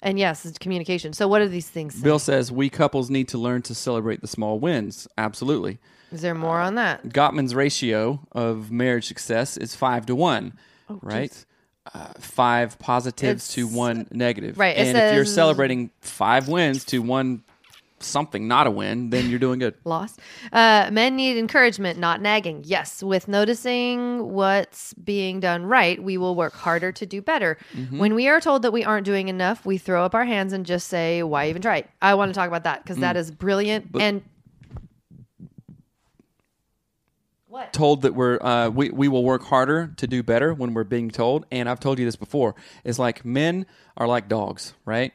And 0.00 0.18
yes, 0.18 0.46
it's 0.46 0.58
communication. 0.58 1.12
So 1.12 1.26
what 1.26 1.42
are 1.42 1.48
these 1.48 1.68
things? 1.68 1.94
say? 1.94 2.02
Bill 2.02 2.18
says 2.20 2.52
we 2.52 2.70
couples 2.70 3.10
need 3.10 3.26
to 3.28 3.38
learn 3.38 3.62
to 3.62 3.74
celebrate 3.74 4.20
the 4.20 4.28
small 4.28 4.58
wins. 4.60 5.08
Absolutely. 5.18 5.78
Is 6.12 6.22
there 6.22 6.34
more 6.36 6.60
on 6.60 6.76
that? 6.76 7.04
Gottman's 7.08 7.54
ratio 7.54 8.20
of 8.32 8.70
marriage 8.70 9.06
success 9.08 9.56
is 9.58 9.74
five 9.74 10.06
to 10.06 10.14
one, 10.14 10.52
right? 11.02 11.44
Uh, 11.92 12.06
five 12.20 12.78
positives 12.78 13.48
to 13.48 13.64
Oh, 13.66 13.76
one 13.76 14.06
negative. 14.12 14.56
right, 14.58 14.76
And 14.76 14.96
if 14.96 15.14
you're 15.14 15.24
celebrating 15.24 15.90
five 16.00 16.46
wins 16.48 16.84
to 16.86 17.00
one 17.00 17.42
something, 18.02 18.46
not 18.48 18.66
a 18.66 18.70
win, 18.70 19.10
then 19.10 19.30
you're 19.30 19.38
doing 19.38 19.58
good. 19.58 19.74
Loss. 19.84 20.16
Uh, 20.52 20.88
men 20.92 21.16
need 21.16 21.36
encouragement, 21.36 21.98
not 21.98 22.20
nagging. 22.20 22.62
Yes, 22.64 23.02
with 23.02 23.28
noticing 23.28 24.32
what's 24.32 24.94
being 24.94 25.40
done 25.40 25.66
right, 25.66 26.02
we 26.02 26.16
will 26.18 26.34
work 26.34 26.54
harder 26.54 26.92
to 26.92 27.06
do 27.06 27.20
better. 27.22 27.58
Mm-hmm. 27.74 27.98
When 27.98 28.14
we 28.14 28.28
are 28.28 28.40
told 28.40 28.62
that 28.62 28.72
we 28.72 28.84
aren't 28.84 29.04
doing 29.04 29.28
enough, 29.28 29.64
we 29.66 29.78
throw 29.78 30.04
up 30.04 30.14
our 30.14 30.24
hands 30.24 30.52
and 30.52 30.64
just 30.66 30.88
say, 30.88 31.22
"Why 31.22 31.48
even 31.48 31.62
try?" 31.62 31.84
I 32.02 32.14
want 32.14 32.30
to 32.30 32.34
talk 32.34 32.48
about 32.48 32.64
that 32.64 32.82
because 32.82 32.98
that 32.98 33.16
Mm. 33.16 33.18
is 33.20 33.30
brilliant 33.30 33.90
and. 33.98 34.22
What? 37.50 37.72
told 37.72 38.02
that 38.02 38.14
we're 38.14 38.38
uh, 38.42 38.68
we 38.68 38.90
we 38.90 39.08
will 39.08 39.24
work 39.24 39.42
harder 39.42 39.92
to 39.96 40.06
do 40.06 40.22
better 40.22 40.52
when 40.52 40.74
we're 40.74 40.84
being 40.84 41.10
told. 41.10 41.46
And 41.50 41.68
I've 41.68 41.80
told 41.80 41.98
you 41.98 42.04
this 42.04 42.14
before. 42.14 42.54
It's 42.84 42.98
like 42.98 43.24
men 43.24 43.64
are 43.96 44.06
like 44.06 44.28
dogs, 44.28 44.74
right? 44.84 45.12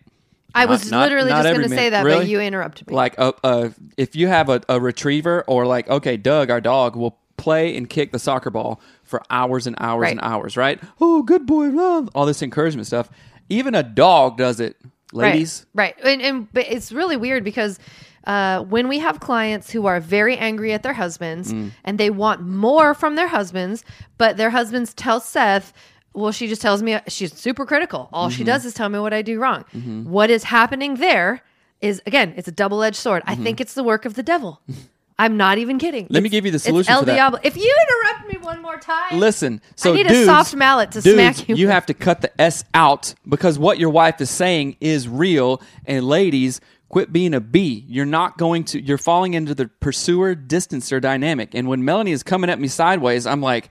I 0.55 0.61
Not- 0.65 0.69
was 0.69 0.91
not- 0.91 1.03
literally 1.03 1.29
not 1.31 1.43
just 1.43 1.55
going 1.57 1.69
to 1.69 1.75
say 1.75 1.89
that, 1.89 2.05
Really? 2.05 2.19
but 2.19 2.27
you 2.27 2.39
interrupted 2.39 2.87
me. 2.87 2.95
Like 2.95 3.15
uh, 3.17 3.31
uh, 3.43 3.69
if 3.97 4.15
you 4.15 4.27
have 4.27 4.49
a, 4.49 4.61
a 4.69 4.79
retriever 4.79 5.43
or 5.47 5.65
like 5.65 5.89
okay, 5.89 6.17
Doug, 6.17 6.49
our 6.49 6.61
dog 6.61 6.95
will 6.95 7.17
play 7.37 7.75
and 7.75 7.89
kick 7.89 8.11
the 8.11 8.19
soccer 8.19 8.49
ball 8.51 8.79
for 9.03 9.21
hours 9.29 9.65
and 9.67 9.75
hours 9.79 10.01
Right. 10.03 10.11
and 10.11 10.21
hours, 10.21 10.55
right? 10.55 10.79
Oh, 11.01 11.23
good 11.23 11.45
boy, 11.45 11.67
love 11.69 12.09
all 12.13 12.25
this 12.25 12.41
encouragement 12.43 12.87
stuff. 12.87 13.09
Even 13.49 13.73
a 13.75 13.83
dog 13.83 14.37
does 14.37 14.59
it, 14.59 14.77
ladies. 15.11 15.65
Right. 15.73 15.95
right. 16.03 16.13
And, 16.13 16.21
and 16.21 16.53
but 16.53 16.65
it's 16.69 16.91
really 16.91 17.17
weird 17.17 17.43
because 17.43 17.79
uh, 18.25 18.61
when 18.63 18.87
we 18.87 18.99
have 18.99 19.19
clients 19.19 19.69
who 19.71 19.85
are 19.87 19.99
very 19.99 20.37
angry 20.37 20.71
at 20.71 20.83
their 20.83 20.93
husbands 20.93 21.51
Mm. 21.51 21.71
and 21.83 21.97
they 21.97 22.09
want 22.09 22.41
more 22.41 22.93
from 22.93 23.15
their 23.15 23.27
husbands, 23.27 23.83
but 24.17 24.37
their 24.37 24.51
husbands 24.51 24.93
tell 24.93 25.19
Seth, 25.19 25.73
well, 26.13 26.31
she 26.31 26.47
just 26.47 26.61
tells 26.61 26.81
me 26.83 26.99
she's 27.07 27.33
super 27.33 27.65
critical. 27.65 28.09
All 28.13 28.29
Mm-hmm. 28.29 28.37
she 28.37 28.43
does 28.43 28.65
is 28.65 28.73
tell 28.73 28.89
me 28.89 28.99
what 28.99 29.13
I 29.13 29.21
do 29.21 29.39
wrong. 29.39 29.63
What 30.07 30.29
is 30.29 30.43
happening 30.43 30.95
there 30.95 31.41
is, 31.81 32.01
again, 32.05 32.33
it's 32.37 32.47
a 32.47 32.51
double 32.51 32.83
edged 32.83 32.97
sword. 32.97 33.23
I 33.25 33.35
think 33.35 33.59
it's 33.59 33.73
the 33.73 33.83
work 33.83 34.05
of 34.05 34.13
the 34.13 34.23
devil. 34.23 34.61
I'm 35.19 35.37
not 35.37 35.59
even 35.59 35.77
kidding. 35.77 36.05
Mm-hmm. 36.05 36.13
Let 36.13 36.23
me 36.23 36.29
give 36.29 36.43
you 36.45 36.51
the 36.51 36.55
it's 36.55 36.65
solution 36.65 36.91
El. 36.91 37.05
Diablo. 37.05 37.39
If 37.43 37.55
you 37.55 37.75
interrupt 37.87 38.33
me 38.33 38.39
one 38.39 38.61
more 38.63 38.77
time, 38.77 39.19
Listen, 39.19 39.61
so 39.75 39.93
you 39.93 40.03
need 40.03 40.11
a 40.11 40.25
soft 40.25 40.55
mallet 40.55 40.91
to 40.93 41.01
dudes, 41.01 41.15
smack 41.15 41.47
you 41.49 41.55
You 41.55 41.67
have 41.67 41.85
to 41.85 41.93
cut 41.93 42.21
the 42.21 42.41
S 42.41 42.63
out 42.73 43.13
because 43.29 43.59
what 43.59 43.77
your 43.77 43.91
wife 43.91 44.19
is 44.21 44.31
saying 44.31 44.75
is 44.81 45.07
real. 45.07 45.61
And 45.85 46.07
ladies, 46.07 46.61
quit 46.89 47.13
being 47.13 47.35
a 47.35 47.39
B. 47.39 47.85
You're 47.87 48.07
not 48.07 48.39
going 48.39 48.63
to. 48.65 48.81
You're 48.81 48.97
falling 48.97 49.35
into 49.35 49.53
the 49.53 49.67
pursuer 49.67 50.35
distancer 50.35 50.99
dynamic. 50.99 51.53
And 51.53 51.67
when 51.67 51.85
Melanie 51.85 52.11
is 52.11 52.23
coming 52.23 52.49
at 52.49 52.59
me 52.59 52.67
sideways, 52.67 53.27
I'm 53.27 53.41
like, 53.41 53.69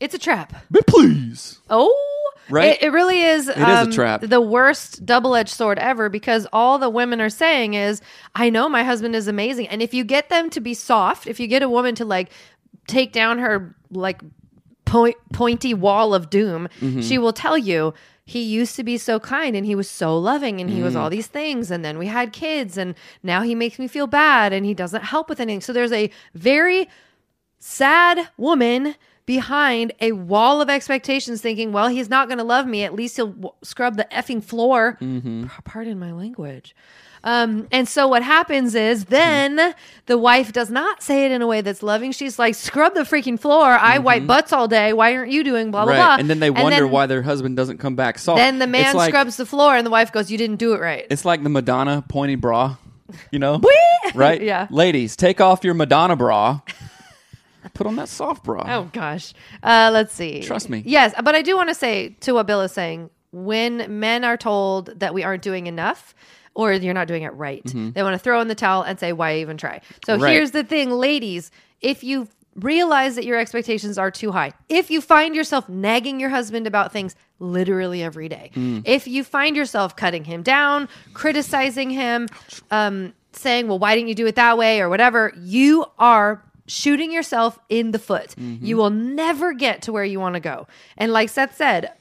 it's 0.00 0.14
a 0.14 0.18
trap. 0.18 0.52
but 0.70 0.86
please. 0.86 1.60
Oh, 1.70 1.94
Right? 2.50 2.78
It, 2.80 2.84
it 2.84 2.90
really 2.92 3.20
is. 3.22 3.46
It 3.48 3.58
is 3.58 3.88
a 3.88 3.92
trap. 3.92 4.22
The 4.22 4.40
worst 4.40 5.04
double-edged 5.04 5.50
sword 5.50 5.78
ever 5.78 6.08
because 6.08 6.46
all 6.50 6.78
the 6.78 6.88
women 6.88 7.20
are 7.20 7.28
saying 7.28 7.74
is, 7.74 8.00
"I 8.34 8.48
know 8.48 8.70
my 8.70 8.84
husband 8.84 9.14
is 9.14 9.28
amazing," 9.28 9.68
and 9.68 9.82
if 9.82 9.92
you 9.92 10.02
get 10.02 10.30
them 10.30 10.48
to 10.50 10.60
be 10.60 10.72
soft, 10.72 11.26
if 11.26 11.38
you 11.38 11.46
get 11.46 11.62
a 11.62 11.68
woman 11.68 11.94
to 11.96 12.06
like 12.06 12.30
take 12.86 13.12
down 13.12 13.38
her 13.38 13.74
like 13.90 14.22
point, 14.86 15.16
pointy 15.34 15.74
wall 15.74 16.14
of 16.14 16.30
doom, 16.30 16.68
Mm-hmm. 16.80 17.02
she 17.02 17.18
will 17.18 17.34
tell 17.34 17.58
you. 17.58 17.92
He 18.24 18.42
used 18.42 18.76
to 18.76 18.84
be 18.84 18.98
so 18.98 19.18
kind 19.18 19.56
and 19.56 19.64
he 19.64 19.74
was 19.74 19.88
so 19.88 20.18
loving 20.18 20.60
and 20.60 20.68
he 20.68 20.80
Mm. 20.80 20.84
was 20.84 20.94
all 20.96 21.08
these 21.08 21.28
things. 21.28 21.70
And 21.70 21.82
then 21.82 21.96
we 21.96 22.08
had 22.08 22.30
kids 22.34 22.76
and 22.76 22.94
now 23.22 23.40
he 23.40 23.54
makes 23.54 23.78
me 23.78 23.88
feel 23.88 24.06
bad 24.06 24.52
and 24.52 24.66
he 24.66 24.74
doesn't 24.74 25.02
help 25.02 25.30
with 25.30 25.40
anything. 25.40 25.62
So 25.62 25.72
there's 25.72 25.92
a 25.92 26.10
very 26.34 26.90
sad 27.58 28.28
woman 28.36 28.96
behind 29.28 29.92
a 30.00 30.12
wall 30.12 30.62
of 30.62 30.70
expectations 30.70 31.42
thinking, 31.42 31.70
well, 31.70 31.88
he's 31.88 32.08
not 32.08 32.28
going 32.28 32.38
to 32.38 32.44
love 32.44 32.66
me. 32.66 32.82
At 32.82 32.94
least 32.94 33.16
he'll 33.16 33.26
w- 33.26 33.52
scrub 33.62 33.98
the 33.98 34.08
effing 34.10 34.42
floor. 34.42 34.96
Mm-hmm. 35.02 35.48
Pardon 35.66 35.98
my 35.98 36.12
language. 36.12 36.74
Um, 37.24 37.68
and 37.70 37.86
so 37.86 38.08
what 38.08 38.22
happens 38.22 38.74
is 38.74 39.04
then 39.06 39.74
the 40.06 40.16
wife 40.16 40.52
does 40.54 40.70
not 40.70 41.02
say 41.02 41.26
it 41.26 41.30
in 41.32 41.42
a 41.42 41.46
way 41.46 41.60
that's 41.60 41.82
loving. 41.82 42.12
She's 42.12 42.38
like, 42.38 42.54
scrub 42.54 42.94
the 42.94 43.02
freaking 43.02 43.38
floor. 43.38 43.66
I 43.66 43.98
wipe 43.98 44.26
butts 44.26 44.50
all 44.50 44.66
day. 44.66 44.94
Why 44.94 45.14
aren't 45.14 45.30
you 45.30 45.44
doing 45.44 45.70
blah, 45.70 45.84
blah, 45.84 45.92
Mm-hmm. 45.92 46.00
right. 46.00 46.06
blah? 46.06 46.20
And 46.20 46.30
then 46.30 46.40
they 46.40 46.48
wonder 46.50 46.84
then- 46.84 46.90
why 46.90 47.04
their 47.04 47.20
husband 47.20 47.54
doesn't 47.54 47.76
come 47.78 47.96
back 47.96 48.18
soft. 48.18 48.38
Then 48.38 48.58
the 48.60 48.66
man 48.66 48.96
like- 48.96 49.10
scrubs 49.10 49.36
the 49.36 49.44
floor 49.44 49.76
and 49.76 49.84
the 49.86 49.90
wife 49.90 50.10
goes, 50.10 50.30
you 50.30 50.38
didn't 50.38 50.56
do 50.56 50.72
it 50.72 50.80
right. 50.80 51.06
It's 51.10 51.26
like 51.26 51.42
the 51.42 51.50
Madonna 51.50 52.02
pointy 52.08 52.36
bra, 52.36 52.76
you 53.30 53.38
know? 53.40 53.60
right? 54.14 54.40
Yeah. 54.48 54.68
Ladies, 54.70 55.16
take 55.16 55.38
off 55.42 55.64
your 55.64 55.74
Madonna 55.74 56.16
bra. 56.16 56.60
Put 57.74 57.86
on 57.86 57.96
that 57.96 58.08
soft 58.08 58.44
bra. 58.44 58.64
Oh 58.68 58.90
gosh. 58.92 59.34
Uh, 59.62 59.90
let's 59.92 60.14
see. 60.14 60.42
Trust 60.42 60.68
me. 60.70 60.82
Yes, 60.86 61.14
but 61.22 61.34
I 61.34 61.42
do 61.42 61.56
want 61.56 61.68
to 61.68 61.74
say 61.74 62.16
to 62.20 62.32
what 62.32 62.46
Bill 62.46 62.60
is 62.62 62.72
saying. 62.72 63.10
When 63.30 64.00
men 64.00 64.24
are 64.24 64.36
told 64.38 64.86
that 65.00 65.12
we 65.12 65.22
aren't 65.22 65.42
doing 65.42 65.66
enough, 65.66 66.14
or 66.54 66.72
you're 66.72 66.94
not 66.94 67.08
doing 67.08 67.24
it 67.24 67.34
right, 67.34 67.62
they 67.64 68.02
want 68.02 68.14
to 68.14 68.18
throw 68.18 68.40
in 68.40 68.48
the 68.48 68.54
towel 68.54 68.82
and 68.82 68.98
say, 68.98 69.12
"Why 69.12 69.36
even 69.38 69.56
try?" 69.58 69.80
So 70.06 70.14
Mm-hmm. 70.14 70.22
Right. 70.22 70.32
here's 70.32 70.52
the 70.52 70.64
thing, 70.64 70.90
ladies: 70.90 71.50
if 71.82 72.02
you 72.02 72.28
realize 72.54 73.14
that 73.16 73.24
your 73.26 73.38
expectations 73.38 73.98
are 73.98 74.10
too 74.10 74.32
high, 74.32 74.52
if 74.70 74.90
you 74.90 75.00
find 75.02 75.34
yourself 75.36 75.68
nagging 75.68 76.18
your 76.18 76.30
husband 76.30 76.66
about 76.66 76.90
things 76.90 77.14
literally 77.38 78.02
every 78.02 78.28
day, 78.28 78.50
Mm. 78.54 78.82
if 78.86 79.06
you 79.06 79.22
find 79.24 79.54
yourself 79.54 79.94
cutting 79.94 80.24
him 80.24 80.42
down, 80.42 80.88
criticizing 81.12 81.90
him, 81.90 82.28
um, 82.70 83.12
saying, 83.32 83.68
"Well, 83.68 83.78
why 83.78 83.94
didn't 83.94 84.08
you 84.08 84.14
do 84.14 84.26
it 84.26 84.36
that 84.36 84.56
way?" 84.56 84.80
or 84.80 84.88
whatever, 84.88 85.32
you 85.38 85.84
are 85.98 86.42
shooting 86.68 87.10
yourself 87.10 87.58
in 87.68 87.90
the 87.90 87.98
foot. 87.98 88.34
Mm-hmm. 88.38 88.64
You 88.64 88.76
will 88.76 88.90
never 88.90 89.52
get 89.52 89.82
to 89.82 89.92
where 89.92 90.04
you 90.04 90.20
want 90.20 90.34
to 90.34 90.40
go. 90.40 90.68
And 90.96 91.12
like 91.12 91.28
Seth 91.28 91.56
said, 91.56 91.92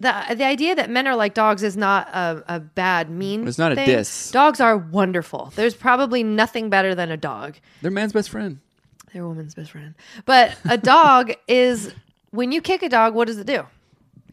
the 0.00 0.12
the 0.34 0.44
idea 0.44 0.74
that 0.74 0.90
men 0.90 1.06
are 1.06 1.16
like 1.16 1.34
dogs 1.34 1.62
is 1.62 1.76
not 1.76 2.08
a, 2.08 2.44
a 2.48 2.60
bad 2.60 3.10
mean. 3.10 3.46
It's 3.46 3.58
not 3.58 3.72
a 3.72 3.76
diss. 3.76 4.30
Dogs 4.30 4.60
are 4.60 4.76
wonderful. 4.76 5.52
There's 5.54 5.74
probably 5.74 6.22
nothing 6.22 6.68
better 6.68 6.94
than 6.94 7.10
a 7.10 7.16
dog. 7.16 7.56
They're 7.82 7.90
man's 7.90 8.12
best 8.12 8.30
friend. 8.30 8.58
They're 9.12 9.26
woman's 9.26 9.54
best 9.54 9.70
friend. 9.70 9.94
But 10.26 10.56
a 10.68 10.76
dog 10.76 11.32
is 11.48 11.92
when 12.30 12.52
you 12.52 12.60
kick 12.60 12.82
a 12.82 12.88
dog, 12.88 13.14
what 13.14 13.26
does 13.26 13.38
it 13.38 13.46
do? 13.46 13.64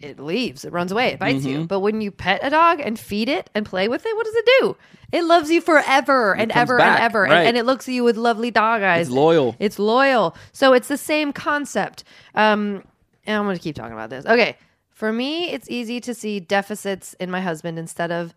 It 0.03 0.19
leaves. 0.19 0.65
It 0.65 0.73
runs 0.73 0.91
away. 0.91 1.07
It 1.13 1.19
bites 1.19 1.39
Mm-hmm. 1.45 1.49
you. 1.61 1.65
But 1.65 1.79
when 1.79 2.01
you 2.01 2.11
pet 2.11 2.41
a 2.43 2.49
dog 2.49 2.79
and 2.81 2.99
feed 2.99 3.29
it 3.29 3.49
and 3.55 3.65
play 3.65 3.87
with 3.87 4.05
it, 4.05 4.15
what 4.15 4.25
does 4.25 4.35
it 4.35 4.49
do? 4.59 4.75
It 5.11 5.23
loves 5.23 5.49
you 5.49 5.61
forever 5.61 6.35
and 6.35 6.51
ever 6.51 6.77
back, 6.77 6.97
and 6.97 7.03
ever. 7.05 7.21
right. 7.23 7.31
And, 7.31 7.47
and 7.49 7.57
it 7.57 7.65
looks 7.65 7.87
at 7.87 7.93
you 7.93 8.03
with 8.03 8.17
lovely 8.17 8.51
dog 8.51 8.81
eyes. 8.81 9.07
It's 9.07 9.15
loyal. 9.15 9.55
It's 9.59 9.79
loyal. 9.79 10.35
So 10.51 10.73
it's 10.73 10.87
the 10.87 10.97
same 10.97 11.31
concept. 11.33 12.03
Um, 12.35 12.83
and 13.25 13.37
I'm 13.37 13.45
going 13.45 13.55
to 13.55 13.61
keep 13.63 13.75
talking 13.75 13.93
about 13.93 14.09
this. 14.09 14.25
Okay. 14.25 14.57
For 14.89 15.13
me, 15.13 15.49
it's 15.51 15.69
easy 15.69 15.99
to 16.01 16.13
see 16.13 16.39
deficits 16.39 17.13
in 17.19 17.29
my 17.31 17.41
husband 17.41 17.77
instead 17.79 18.11
of 18.11 18.33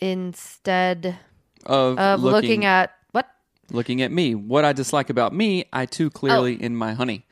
instead 0.00 1.18
Of, 1.66 1.98
of 1.98 2.22
looking, 2.22 2.64
at 2.64 2.92
what 3.12 3.28
looking 3.70 4.02
at 4.02 4.10
me. 4.10 4.34
What 4.34 4.64
I 4.64 4.72
dislike 4.72 5.10
about 5.10 5.34
me, 5.34 5.64
I 5.72 5.86
too 5.86 6.10
clearly 6.10 6.56
Oh. 6.60 6.64
in 6.64 6.74
my 6.76 6.92
honey. 6.94 7.26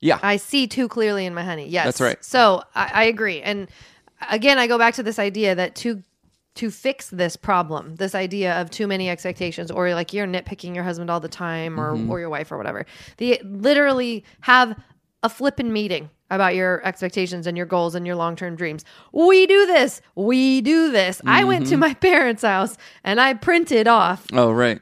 Yeah. 0.00 0.18
I 0.22 0.36
see 0.36 0.66
too 0.66 0.88
clearly 0.88 1.26
in 1.26 1.34
my 1.34 1.42
honey. 1.44 1.68
Yes, 1.68 1.84
That's 1.86 2.00
right. 2.00 2.24
So 2.24 2.62
I, 2.74 2.90
I 2.94 3.04
agree, 3.04 3.40
and 3.42 3.68
again, 4.30 4.58
I 4.58 4.66
go 4.66 4.78
back 4.78 4.94
to 4.94 5.02
this 5.02 5.18
idea 5.18 5.54
that 5.54 5.74
to 5.76 6.02
to 6.54 6.70
fix 6.72 7.08
this 7.10 7.36
problem, 7.36 7.94
this 7.96 8.16
idea 8.16 8.60
of 8.60 8.68
too 8.68 8.88
many 8.88 9.08
expectations, 9.08 9.70
or 9.70 9.94
like 9.94 10.12
you're 10.12 10.26
nitpicking 10.26 10.74
your 10.74 10.82
husband 10.82 11.08
all 11.10 11.20
the 11.20 11.28
time, 11.28 11.78
or 11.78 11.94
Mm-hmm. 11.94 12.10
or 12.10 12.18
your 12.20 12.30
wife, 12.30 12.50
or 12.50 12.56
whatever. 12.58 12.84
The 13.18 13.40
literally 13.44 14.24
have 14.40 14.76
a 15.22 15.28
flippin' 15.28 15.72
meeting 15.72 16.10
about 16.30 16.54
your 16.54 16.84
expectations 16.86 17.46
and 17.46 17.56
your 17.56 17.64
goals 17.66 17.94
and 17.94 18.06
your 18.06 18.16
long 18.16 18.36
term 18.36 18.54
dreams. 18.56 18.84
We 19.12 19.46
do 19.46 19.66
this. 19.66 20.00
We 20.14 20.60
do 20.60 20.90
this. 20.92 21.20
I 21.26 21.44
went 21.44 21.64
Mm-hmm. 21.64 21.70
to 21.70 21.76
my 21.78 21.94
parents' 22.10 22.42
house 22.42 22.76
and 23.04 23.20
I 23.20 23.34
printed 23.34 23.86
off 23.88 24.26
oh, 24.32 24.50
right. 24.52 24.80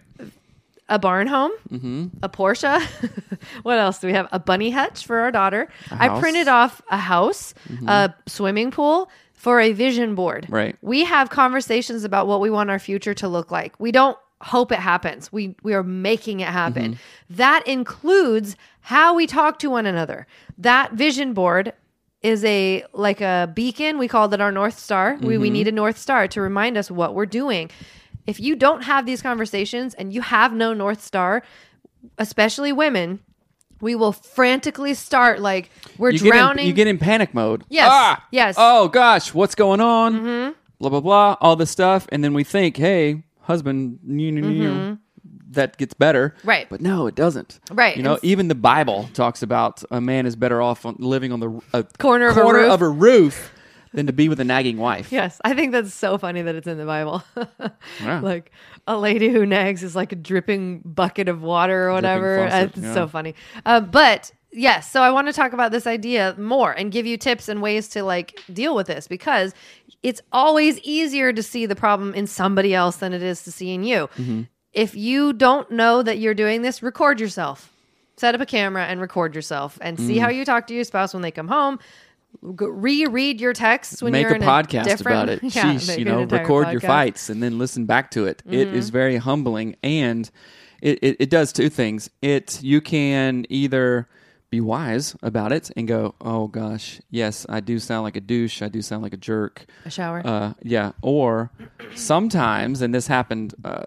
A 0.89 0.99
barn 0.99 1.27
home, 1.27 1.51
Mm-hmm. 1.71 2.07
a 2.23 2.29
Porsche. 2.29 2.81
what 3.63 3.79
else 3.79 3.99
do 3.99 4.07
we 4.07 4.13
have? 4.13 4.29
A 4.33 4.39
bunny 4.39 4.71
hutch 4.71 5.05
for 5.07 5.19
our 5.19 5.31
daughter. 5.31 5.69
I. 5.91 6.09
Mm-hmm. 6.09 6.21
printed 6.21 6.49
off 6.49 6.81
a 6.91 6.97
house, 6.99 7.55
a 7.87 8.15
swimming 8.27 8.71
pool 8.71 9.11
for 9.35 9.61
a 9.61 9.73
vision 9.73 10.15
board. 10.15 10.47
Right. 10.49 10.77
We 10.83 11.05
have 11.05 11.31
conversations 11.31 12.05
about 12.05 12.27
what 12.27 12.41
we 12.41 12.51
want 12.51 12.71
our 12.71 12.79
future 12.79 13.15
to 13.15 13.29
look 13.29 13.51
like. 13.51 13.79
We 13.81 13.91
don't 13.93 14.17
hope 14.43 14.71
it 14.71 14.79
happens. 14.79 15.33
We 15.33 15.57
we 15.63 15.75
are 15.75 15.83
making 15.83 16.41
it 16.41 16.49
happen. 16.49 16.93
Mm-hmm. 16.93 17.35
That 17.37 17.67
includes 17.67 18.57
how 18.81 19.15
we 19.15 19.27
talk 19.27 19.59
to 19.61 19.71
one 19.71 19.87
another. 19.87 20.27
That 20.59 20.93
vision 20.93 21.33
board 21.35 21.73
is 22.23 22.45
a 22.45 22.85
like 22.93 23.21
a 23.21 23.51
beacon. 23.55 23.99
We 23.99 24.09
called 24.09 24.35
it 24.35 24.41
our 24.41 24.53
north 24.53 24.79
star. 24.79 25.17
We 25.21 25.35
Mm-hmm. 25.35 25.41
we 25.43 25.51
need 25.51 25.69
a 25.69 25.73
north 25.73 25.99
star 25.99 26.29
to 26.29 26.41
remind 26.41 26.77
us 26.77 26.91
what 26.91 27.15
we're 27.15 27.27
doing. 27.27 27.71
If 28.27 28.41
you 28.41 28.57
don't 28.57 28.83
have 28.83 29.07
these 29.07 29.23
conversations 29.23 29.95
and 29.95 30.13
you 30.13 30.21
have 30.23 30.53
no 30.53 30.73
north 30.75 31.03
star, 31.03 31.43
especially 32.19 32.73
women, 32.73 33.21
we 33.81 33.95
will 33.95 34.13
frantically 34.13 34.95
start 34.95 35.41
like 35.41 35.71
we're 35.99 36.11
you 36.11 36.19
drowning. 36.19 36.57
Get 36.57 36.61
in, 36.63 36.67
you 36.69 36.73
get 36.73 36.87
in 36.87 36.99
panic 36.99 37.35
mode. 37.35 37.65
Yes, 37.69 37.89
Ah! 37.91 38.25
yes. 38.31 38.55
Oh 38.59 38.89
gosh, 38.89 39.35
what's 39.35 39.55
going 39.55 39.81
on? 39.81 40.15
Mm-hmm. 40.15 40.53
Blah 40.79 40.91
blah 40.91 41.01
blah. 41.01 41.37
All 41.41 41.57
this 41.57 41.71
stuff, 41.71 42.07
and 42.11 42.23
then 42.25 42.35
we 42.35 42.45
think, 42.45 42.77
hey, 42.77 43.23
husband, 43.43 43.99
you, 44.07 44.29
you, 44.29 44.49
you, 44.49 44.99
that 45.51 45.77
gets 45.79 45.95
better. 45.95 46.35
Mm-hmm. 46.39 46.49
Right. 46.49 46.69
But 46.69 46.81
no, 46.81 47.07
it 47.07 47.15
doesn't. 47.15 47.61
Right, 47.71 47.97
You 47.97 48.03
know, 48.03 48.15
and- 48.15 48.25
even 48.25 48.49
the 48.49 48.55
Bible 48.55 49.09
talks 49.15 49.43
about 49.43 49.83
a 49.91 50.01
man 50.01 50.27
is 50.27 50.37
better 50.37 50.61
off 50.61 50.85
on, 50.85 50.97
living 50.99 51.33
on 51.33 51.41
the 51.41 51.61
a 51.73 51.85
Corner 51.99 52.29
of 52.29 52.37
a 52.37 52.41
corner 52.43 52.59
roof. 52.61 52.71
of 52.73 52.83
a 52.83 52.89
roof 52.89 53.53
than 53.97 54.07
to 54.07 54.13
be 54.13 54.29
with 54.29 54.39
a 54.39 54.45
nagging 54.45 54.77
wife. 54.77 55.11
Yes, 55.11 55.41
I 55.45 55.55
think 55.55 55.73
that's 55.73 55.93
so 55.93 56.19
funny 56.19 56.43
that 56.43 56.55
it's 56.55 56.67
in 56.69 56.79
the 56.79 56.87
Bible. 56.87 57.25
Yeah. 58.01 58.21
Like 58.21 58.53
a 58.87 58.97
lady 58.99 59.29
who 59.31 59.47
nags 59.47 59.83
is 59.83 59.97
like 59.97 60.13
a 60.13 60.17
dripping 60.17 60.81
bucket 60.85 61.29
of 61.29 61.43
water 61.43 61.89
or 61.89 61.93
whatever. 61.95 62.47
faucet, 62.49 62.71
it's 62.77 62.79
yeah. 62.79 62.95
so 62.95 63.09
funny. 63.09 63.35
Uh, 63.65 63.81
but 63.81 64.31
yes, 64.53 64.91
so 64.91 65.01
I 65.03 65.11
want 65.11 65.27
to 65.29 65.33
talk 65.33 65.53
about 65.55 65.73
this 65.73 65.87
idea 65.87 66.35
more 66.39 66.73
and 66.73 66.93
give 66.93 67.07
you 67.07 67.17
tips 67.17 67.49
and 67.49 67.63
ways 67.63 67.89
to 67.89 68.03
like 68.03 68.39
deal 68.53 68.75
with 68.77 68.87
this 68.87 69.09
because 69.09 69.55
it's 70.03 70.21
always 70.31 70.79
easier 70.81 71.33
to 71.33 71.43
see 71.43 71.65
the 71.67 71.75
problem 71.77 72.13
in 72.15 72.27
somebody 72.27 72.75
else 72.75 72.97
than 72.97 73.13
it 73.13 73.23
is 73.23 73.43
to 73.45 73.51
see 73.53 73.73
in 73.73 73.83
you. 73.83 74.09
Mm-hmm. 74.19 74.43
If 74.73 74.95
you 74.95 75.33
don't 75.33 75.71
know 75.71 76.03
that 76.03 76.19
you're 76.19 76.35
doing 76.35 76.63
this, 76.63 76.83
record 76.83 77.19
yourself. 77.19 77.73
Set 78.19 78.35
up 78.35 78.41
a 78.41 78.47
camera 78.47 78.85
and 78.85 79.01
record 79.01 79.35
yourself 79.35 79.79
and 79.81 79.97
Mm. 79.99 80.07
see 80.07 80.19
how 80.19 80.29
you 80.29 80.45
talk 80.45 80.67
to 80.67 80.75
your 80.75 80.85
spouse 80.85 81.13
when 81.15 81.23
they 81.23 81.31
come 81.31 81.49
home. 81.49 81.79
Reread 82.43 83.41
your 83.41 83.53
texts 83.53 84.03
when 84.03 84.13
make 84.13 84.23
you're 84.23 84.33
a 84.33 84.37
in 84.37 84.43
podcast 84.43 84.85
different, 84.85 85.01
about 85.01 85.29
it. 85.31 85.43
Yeah, 85.55 85.75
Sheesh, 85.75 85.99
you 85.99 86.05
know, 86.05 86.23
record 86.25 86.71
your 86.71 86.81
fights 86.81 87.29
and 87.29 87.43
then 87.43 87.59
listen 87.59 87.87
back 87.87 88.11
to 88.13 88.27
it. 88.27 88.43
It 88.47 88.69
Mm-hmm. 88.69 88.77
is 88.77 88.91
very 88.91 89.17
humbling, 89.17 89.77
and 89.83 90.31
it, 90.83 90.99
it 91.03 91.17
it 91.21 91.31
does 91.31 91.53
two 91.53 91.69
things. 91.69 92.11
It 92.23 92.63
you 92.63 92.81
can 92.81 93.47
either 93.49 94.09
be 94.49 94.61
wise 94.61 95.17
about 95.23 95.51
it 95.51 95.71
and 95.77 95.89
go, 95.89 96.15
oh 96.21 96.47
gosh, 96.47 97.01
yes, 97.11 97.47
I 97.49 97.59
do 97.61 97.79
sound 97.81 98.05
like 98.05 98.15
a 98.17 98.21
douche. 98.21 98.63
I 98.63 98.69
do 98.69 98.81
sound 98.81 99.03
like 99.03 99.13
a 99.15 99.17
jerk. 99.17 99.67
A 99.85 99.91
shower. 99.91 100.23
Uh, 100.25 100.53
yeah. 100.63 100.93
Or 101.03 101.51
sometimes, 101.97 102.81
and 102.83 102.95
this 102.95 103.07
happened 103.09 103.55
uh, 103.65 103.85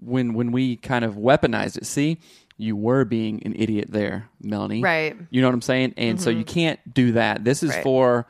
when 0.00 0.34
when 0.34 0.50
we 0.52 0.76
kind 0.76 1.04
of 1.04 1.14
weaponized 1.14 1.76
it. 1.76 1.86
See, 1.86 2.18
you 2.60 2.76
were 2.76 3.04
being 3.04 3.42
an 3.44 3.54
idiot 3.56 3.86
there, 3.90 4.28
Melanie. 4.42 4.82
Right. 4.82 5.16
You 5.30 5.40
know 5.40 5.48
what 5.48 5.54
I'm 5.54 5.62
saying? 5.62 5.94
And 5.96 6.20
so 6.20 6.30
you 6.30 6.44
can't 6.44 6.78
do 6.92 7.12
that. 7.12 7.44
This 7.44 7.62
is 7.62 7.70
Right. 7.70 7.82
for 7.82 8.26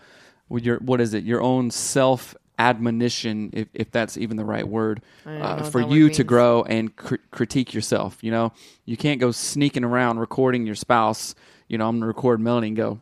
your 0.50 0.78
what 0.78 1.00
is 1.00 1.14
it? 1.14 1.24
Your 1.24 1.40
own 1.42 1.70
self 1.70 2.34
admonition, 2.58 3.50
if, 3.54 3.68
if 3.72 3.90
that's 3.90 4.16
even 4.18 4.36
the 4.36 4.44
right 4.44 4.68
word, 4.68 5.02
uh, 5.26 5.62
for 5.70 5.80
you 5.80 6.10
to 6.10 6.22
grow 6.22 6.62
and 6.64 6.94
cr- 6.94 7.14
critique 7.30 7.72
yourself. 7.72 8.18
You 8.22 8.30
know, 8.30 8.52
you 8.84 8.96
can't 8.96 9.18
go 9.20 9.30
sneaking 9.30 9.82
around 9.84 10.18
recording 10.18 10.66
your 10.66 10.74
spouse. 10.74 11.34
You 11.68 11.78
know, 11.78 11.88
I'm 11.88 11.96
gonna 11.96 12.06
record 12.06 12.40
Melanie 12.40 12.68
and 12.68 12.76
go, 12.76 13.00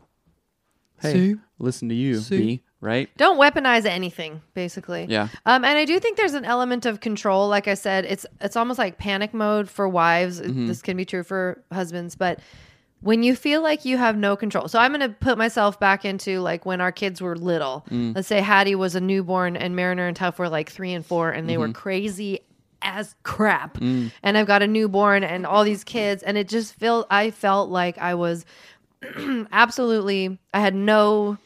hey, 1.01 1.12
See? 1.12 1.37
listen 1.59 1.88
to 1.88 1.95
you, 1.95 2.21
B. 2.31 2.62
Right? 2.81 3.11
Don't 3.17 3.38
weaponize 3.38 3.85
anything, 3.87 4.41
basically. 4.55 5.07
Yeah. 5.09 5.29
Um, 5.47 5.64
and 5.64 5.77
I 5.79 5.85
do 5.85 5.99
think 5.99 6.17
there's 6.17 6.35
an 6.35 6.45
element 6.45 6.87
of 6.87 7.01
control. 7.01 7.49
Like 7.49 7.67
I 7.67 7.75
said, 7.75 8.05
it's 8.05 8.25
it's 8.41 8.55
almost 8.57 8.79
like 8.79 8.99
panic 8.99 9.35
mode 9.35 9.69
for 9.69 9.88
wives. 9.88 10.41
Mm-hmm. 10.41 10.69
This 10.69 10.81
can 10.81 10.97
be 10.97 11.05
true 11.05 11.25
for 11.25 11.61
husbands, 11.73 12.14
but 12.14 12.38
when 13.01 13.23
you 13.25 13.35
feel 13.37 13.62
like 13.62 13.85
you 13.85 13.97
have 13.97 14.17
no 14.17 14.37
control. 14.37 14.67
So 14.69 14.79
I'm 14.79 14.93
going 14.93 15.01
to 15.09 15.09
put 15.17 15.38
myself 15.38 15.79
back 15.81 16.05
into 16.05 16.41
like 16.41 16.67
when 16.67 16.81
our 16.81 16.91
kids 16.93 17.21
were 17.21 17.37
little. 17.37 17.85
Mm. 17.91 18.14
Let's 18.14 18.27
say 18.29 18.41
Hattie 18.41 18.75
was 18.75 18.95
a 18.97 19.01
newborn 19.01 19.57
and 19.57 19.75
Mariner 19.77 20.07
and 20.09 20.17
Tuff 20.17 20.38
were 20.38 20.49
like 20.49 20.69
three 20.71 20.93
and 20.93 21.05
four, 21.07 21.31
and 21.31 21.49
they 21.49 21.55
Mm-hmm. 21.55 21.62
were 21.62 21.73
crazy 21.73 22.41
as 22.83 23.14
crap. 23.25 23.79
Mm. 23.79 24.12
And 24.23 24.38
I've 24.38 24.47
got 24.47 24.62
a 24.62 24.69
newborn 24.69 25.25
and 25.25 25.47
all 25.47 25.64
these 25.64 25.83
kids, 25.85 26.23
and 26.23 26.38
it 26.38 26.49
just 26.49 26.75
felt 26.75 27.09
I 27.11 27.31
felt 27.33 27.71
like 27.71 27.99
I 27.99 28.14
was 28.14 28.45
absolutely 29.53 30.38
I 30.55 30.61
had 30.61 30.75
no 30.75 31.38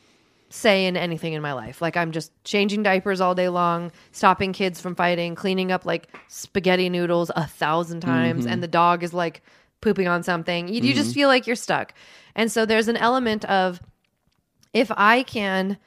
say 0.52 0.86
in 0.86 0.96
anything 0.96 1.32
in 1.32 1.40
my 1.42 1.52
life. 1.52 1.80
Like 1.80 1.96
I'm 1.96 2.12
just 2.12 2.32
changing 2.44 2.82
diapers 2.82 3.20
all 3.20 3.34
day 3.34 3.48
long, 3.48 3.90
stopping 4.12 4.52
kids 4.52 4.80
from 4.80 4.94
fighting, 4.94 5.34
cleaning 5.34 5.72
up 5.72 5.86
like 5.86 6.08
spaghetti 6.28 6.88
noodles 6.88 7.30
a 7.34 7.46
thousand 7.46 8.00
times, 8.00 8.44
and 8.44 8.54
mm-hmm. 8.54 8.60
the 8.60 8.68
dog 8.68 9.02
is 9.02 9.14
like 9.14 9.42
pooping 9.80 10.08
on 10.08 10.22
something. 10.22 10.68
You, 10.68 10.82
you 10.82 10.94
just 10.94 11.10
mm-hmm. 11.10 11.14
feel 11.14 11.28
like 11.28 11.46
you're 11.46 11.56
stuck. 11.56 11.94
And 12.34 12.52
so 12.52 12.66
there's 12.66 12.88
an 12.88 12.96
element 12.96 13.44
of 13.46 13.80
if 14.72 14.90
I 14.94 15.22
can, 15.22 15.78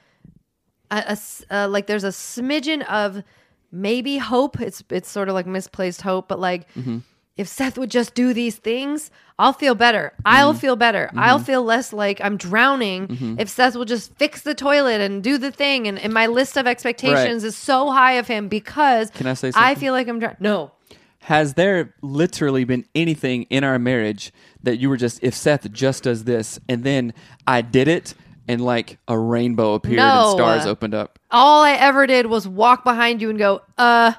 a, 0.91 1.17
a 1.51 1.55
uh, 1.55 1.67
like 1.67 1.87
there's 1.87 2.03
a 2.03 2.09
smidgen 2.09 2.83
of 2.89 3.23
maybe 3.71 4.17
hope. 4.17 4.59
It's 4.59 4.83
it's 4.89 5.09
sort 5.09 5.29
of 5.29 5.35
like 5.35 5.45
misplaced 5.45 6.01
hope, 6.01 6.27
but 6.27 6.39
like 6.39 6.71
mm-hmm. 6.73 6.99
If 7.37 7.47
Seth 7.47 7.77
would 7.77 7.91
just 7.91 8.13
do 8.13 8.33
these 8.33 8.55
things, 8.55 9.11
I'll 9.37 9.53
feel 9.53 9.75
better. 9.75 10.13
I'll 10.23 10.51
mm-hmm. 10.51 10.59
feel 10.59 10.75
better. 10.77 11.11
I'll 11.15 11.37
mm-hmm. 11.37 11.45
feel 11.45 11.63
less 11.63 11.91
like 11.91 12.21
I'm 12.21 12.37
drowning. 12.37 13.07
Mm-hmm. 13.07 13.35
If 13.39 13.49
Seth 13.49 13.75
will 13.75 13.85
just 13.85 14.15
fix 14.15 14.41
the 14.41 14.55
toilet 14.55 15.01
and 15.01 15.21
do 15.21 15.37
the 15.37 15.51
thing, 15.51 15.87
and, 15.87 15.99
and 15.99 16.13
my 16.13 16.27
list 16.27 16.55
of 16.55 16.65
expectations 16.65 17.43
is 17.43 17.57
so 17.57 17.91
high 17.91 18.13
of 18.13 18.27
him 18.27 18.47
because 18.47 19.09
Can 19.11 19.27
I 19.27 19.33
say 19.33 19.51
I 19.53 19.75
feel 19.75 19.91
like 19.91 20.07
I'm 20.07 20.19
drowning. 20.19 20.37
No. 20.39 20.71
Has 21.19 21.55
there 21.55 21.93
literally 22.01 22.63
been 22.63 22.85
anything 22.93 23.43
in 23.43 23.63
our 23.63 23.79
marriage 23.79 24.31
that 24.63 24.77
you 24.77 24.89
were 24.89 24.97
just, 24.97 25.21
if 25.23 25.33
Seth 25.33 25.69
just 25.71 26.03
does 26.03 26.23
this, 26.23 26.59
and 26.69 26.83
then 26.83 27.13
I 27.47 27.61
did 27.61 27.87
it, 27.87 28.13
and 28.47 28.63
like 28.63 28.99
a 29.07 29.17
rainbow 29.17 29.73
appeared 29.73 29.97
No. 29.97 30.29
and 30.29 30.37
stars 30.37 30.65
opened 30.65 30.93
up? 30.93 31.19
All 31.31 31.63
I 31.63 31.71
ever 31.73 32.05
did 32.07 32.27
was 32.27 32.47
walk 32.47 32.83
behind 32.83 33.21
you 33.21 33.29
and 33.29 33.39
go, 33.39 33.61
uh, 33.77 34.13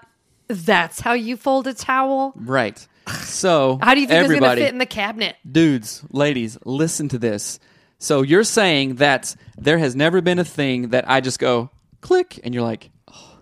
that's 0.49 1.01
how 1.01 1.13
you 1.13 1.37
fold 1.37 1.67
a 1.67 1.75
towel? 1.75 2.33
Right. 2.37 2.87
So, 3.23 3.79
How 3.83 3.95
do 3.95 4.01
you 4.01 4.07
think 4.07 4.19
it's 4.21 4.27
going 4.29 4.37
everybody, 4.37 4.61
to 4.63 4.67
fit 4.67 4.73
in 4.73 4.79
the 4.79 4.87
cabinet? 4.87 5.37
dudes, 5.51 6.03
ladies, 6.11 6.59
listen 6.65 7.09
to 7.11 7.19
this. 7.19 7.61
So 7.99 8.23
you're 8.23 8.45
saying 8.45 8.97
that 8.97 9.35
there 9.57 9.79
has 9.79 9.95
never 9.97 10.21
been 10.21 10.39
a 10.39 10.45
thing 10.45 10.89
that 10.89 11.09
I 11.09 11.21
just 11.21 11.39
go 11.39 11.71
click, 12.01 12.41
and 12.45 12.53
you're 12.55 12.63
like, 12.65 12.91
oh, 13.13 13.39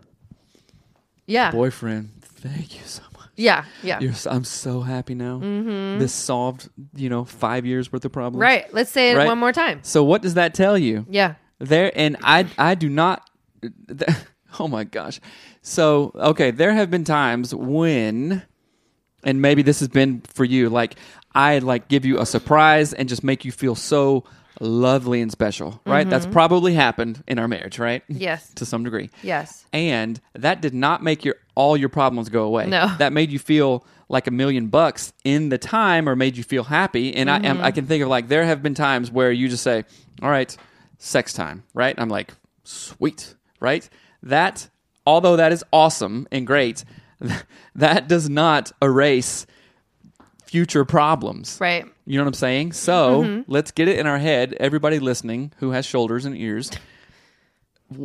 Yeah. 1.26 1.50
boyfriend, 1.50 2.10
thank 2.22 2.74
you 2.74 2.84
so 2.84 3.02
much. 3.16 3.30
Yeah. 3.36 3.64
Yeah. 3.82 4.00
You're, 4.00 4.12
I'm 4.30 4.44
so 4.44 4.80
happy 4.82 5.14
now. 5.14 5.40
Mm-hmm. 5.40 5.98
This 5.98 6.12
solved, 6.12 6.68
you 6.94 7.08
know, 7.08 7.24
five 7.24 7.64
years 7.66 7.90
worth 7.92 8.04
of 8.04 8.12
problems. 8.12 8.40
Right. 8.40 8.72
Let's 8.72 8.90
say 8.92 9.10
it 9.12 9.16
Right? 9.16 9.26
one 9.26 9.38
more 9.38 9.52
time. 9.52 9.80
So 9.82 10.04
what 10.04 10.22
does 10.22 10.34
that 10.34 10.54
tell 10.54 10.78
you? 10.78 11.04
Yeah. 11.08 11.34
There 11.58 11.90
and 11.96 12.16
I 12.22 12.46
I 12.58 12.74
do 12.76 12.88
not 12.88 13.28
Oh 14.60 14.68
my 14.68 14.84
gosh. 14.84 15.20
So, 15.62 16.12
okay, 16.14 16.50
there 16.52 16.72
have 16.74 16.90
been 16.92 17.02
times 17.04 17.52
when 17.54 18.42
and 19.24 19.40
maybe 19.42 19.62
this 19.62 19.80
has 19.80 19.88
been 19.88 20.20
for 20.32 20.44
you 20.44 20.68
like 20.68 20.96
I 21.34 21.58
like 21.58 21.88
give 21.88 22.04
you 22.04 22.20
a 22.20 22.26
surprise 22.26 22.92
and 22.92 23.08
just 23.08 23.24
make 23.24 23.44
you 23.44 23.52
feel 23.52 23.74
so 23.74 24.24
lovely 24.60 25.20
and 25.20 25.32
special, 25.32 25.80
right? 25.84 26.08
That's 26.08 26.26
probably 26.26 26.74
happened 26.74 27.24
in 27.26 27.40
our 27.40 27.48
marriage, 27.48 27.78
right? 27.80 28.02
Yes. 28.08 28.48
to 28.54 28.64
some 28.64 28.84
degree. 28.84 29.10
Yes. 29.22 29.66
And 29.72 30.20
that 30.34 30.60
did 30.60 30.74
not 30.74 31.02
make 31.02 31.24
your 31.24 31.34
all 31.56 31.76
your 31.76 31.88
problems 31.88 32.28
go 32.28 32.44
away. 32.44 32.66
No. 32.66 32.94
That 32.98 33.12
made 33.12 33.30
you 33.30 33.38
feel 33.40 33.84
like 34.08 34.26
a 34.26 34.30
million 34.30 34.68
bucks 34.68 35.12
in 35.24 35.48
the 35.48 35.58
time 35.58 36.08
or 36.08 36.14
made 36.14 36.36
you 36.36 36.44
feel 36.44 36.64
happy. 36.64 37.14
And 37.14 37.30
I 37.30 37.40
Mm-hmm. 37.40 37.64
I 37.64 37.72
can 37.72 37.86
think 37.86 38.02
of 38.02 38.08
like 38.08 38.28
there 38.28 38.44
have 38.44 38.62
been 38.62 38.74
times 38.74 39.10
where 39.10 39.32
you 39.32 39.48
just 39.48 39.64
say, 39.64 39.84
All 40.22 40.30
right, 40.30 40.56
sex 40.98 41.32
time, 41.32 41.64
right? 41.74 41.94
And 41.94 42.00
I'm 42.02 42.08
like, 42.08 42.32
sweet, 42.62 43.34
right? 43.60 43.88
That 44.22 44.68
although 45.06 45.36
that 45.36 45.52
is 45.52 45.64
awesome 45.72 46.28
and 46.30 46.46
great, 46.46 46.84
that 47.74 48.08
does 48.08 48.28
not 48.28 48.72
erase 48.82 49.46
future 50.46 50.84
problems. 50.84 51.58
Right. 51.60 51.84
You 52.06 52.18
know 52.18 52.24
what 52.24 52.28
I'm 52.28 52.34
saying? 52.34 52.72
So 52.74 53.22
Mm-hmm. 53.22 53.50
let's 53.52 53.70
get 53.70 53.88
it 53.88 53.98
in 53.98 54.06
our 54.06 54.18
head. 54.18 54.54
Everybody 54.60 54.98
listening 54.98 55.52
who 55.58 55.70
has 55.70 55.84
shoulders 55.86 56.24
and 56.24 56.36
ears. 56.36 56.70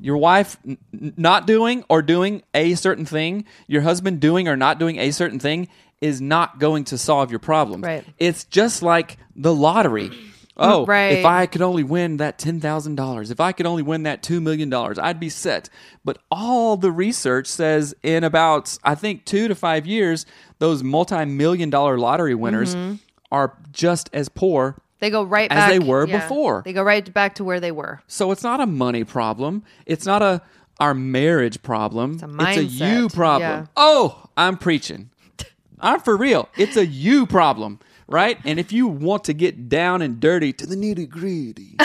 Your 0.00 0.16
wife 0.16 0.56
n- 0.66 0.78
not 1.16 1.46
doing 1.46 1.84
or 1.90 2.00
doing 2.00 2.42
a 2.54 2.74
certain 2.74 3.04
thing, 3.04 3.44
your 3.66 3.82
husband 3.82 4.18
doing 4.18 4.48
or 4.48 4.56
not 4.56 4.78
doing 4.78 4.98
a 4.98 5.10
certain 5.10 5.38
thing 5.38 5.68
is 6.00 6.22
not 6.22 6.58
going 6.58 6.84
to 6.84 6.96
solve 6.96 7.30
your 7.30 7.38
problem. 7.38 7.82
Right. 7.82 8.02
It's 8.18 8.44
just 8.44 8.82
like 8.82 9.18
the 9.36 9.54
lottery. 9.54 10.10
Oh, 10.56 10.84
Right. 10.84 11.18
if 11.18 11.24
I 11.24 11.46
could 11.46 11.62
only 11.62 11.82
win 11.82 12.18
that 12.18 12.38
$10,000, 12.38 13.30
if 13.30 13.40
I 13.40 13.52
could 13.52 13.66
only 13.66 13.82
win 13.82 14.02
that 14.02 14.22
$2 14.22 14.42
million, 14.42 14.72
I'd 14.72 15.18
be 15.18 15.30
set. 15.30 15.70
But 16.04 16.18
all 16.30 16.76
the 16.76 16.92
research 16.92 17.46
says 17.46 17.94
in 18.02 18.22
about, 18.22 18.76
I 18.84 18.94
think, 18.94 19.24
two 19.24 19.48
to 19.48 19.54
five 19.54 19.86
years, 19.86 20.26
those 20.58 20.82
multi 20.82 21.24
million 21.24 21.70
dollar 21.70 21.98
lottery 21.98 22.34
winners 22.34 22.74
mm-hmm. 22.74 22.96
are 23.30 23.56
just 23.72 24.10
as 24.12 24.28
poor. 24.28 24.76
They 25.00 25.10
go 25.10 25.24
right 25.24 25.50
As 25.50 25.56
back 25.56 25.70
they 25.70 25.78
were 25.80 26.06
before. 26.06 26.62
They 26.64 26.72
go 26.72 26.82
right 26.84 27.12
back 27.12 27.34
to 27.36 27.44
where 27.44 27.58
they 27.58 27.72
were. 27.72 28.00
So 28.06 28.30
it's 28.30 28.44
not 28.44 28.60
a 28.60 28.66
money 28.66 29.02
problem. 29.02 29.64
It's 29.84 30.06
not 30.06 30.22
a 30.22 30.42
our 30.78 30.94
marriage 30.94 31.62
problem. 31.62 32.18
a 32.22 32.50
It's 32.50 32.56
a 32.58 32.64
you 32.64 33.08
problem. 33.08 33.50
Yeah. 33.62 33.66
Oh, 33.76 34.26
I'm 34.36 34.56
preaching. 34.56 35.10
I'm 35.80 36.00
for 36.00 36.16
real. 36.16 36.48
It's 36.56 36.76
a 36.76 36.86
you 36.86 37.26
problem, 37.26 37.80
right? 38.06 38.38
And 38.44 38.58
if 38.58 38.72
you 38.72 38.86
want 38.86 39.24
to 39.24 39.32
get 39.32 39.68
down 39.68 40.02
and 40.02 40.20
dirty 40.20 40.52
to 40.54 40.66
the 40.66 40.76
nitty 40.76 41.08
gritty, 41.08 41.76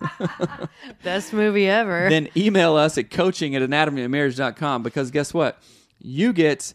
Best 1.02 1.32
movie 1.32 1.68
ever. 1.68 2.08
then 2.08 2.28
email 2.36 2.76
us 2.76 2.96
at 2.98 3.10
coaching 3.10 3.56
at 3.56 3.62
anatomyofmarriage.com 3.62 4.82
because 4.82 5.10
guess 5.10 5.34
what? 5.34 5.60
You 6.00 6.32
get 6.32 6.74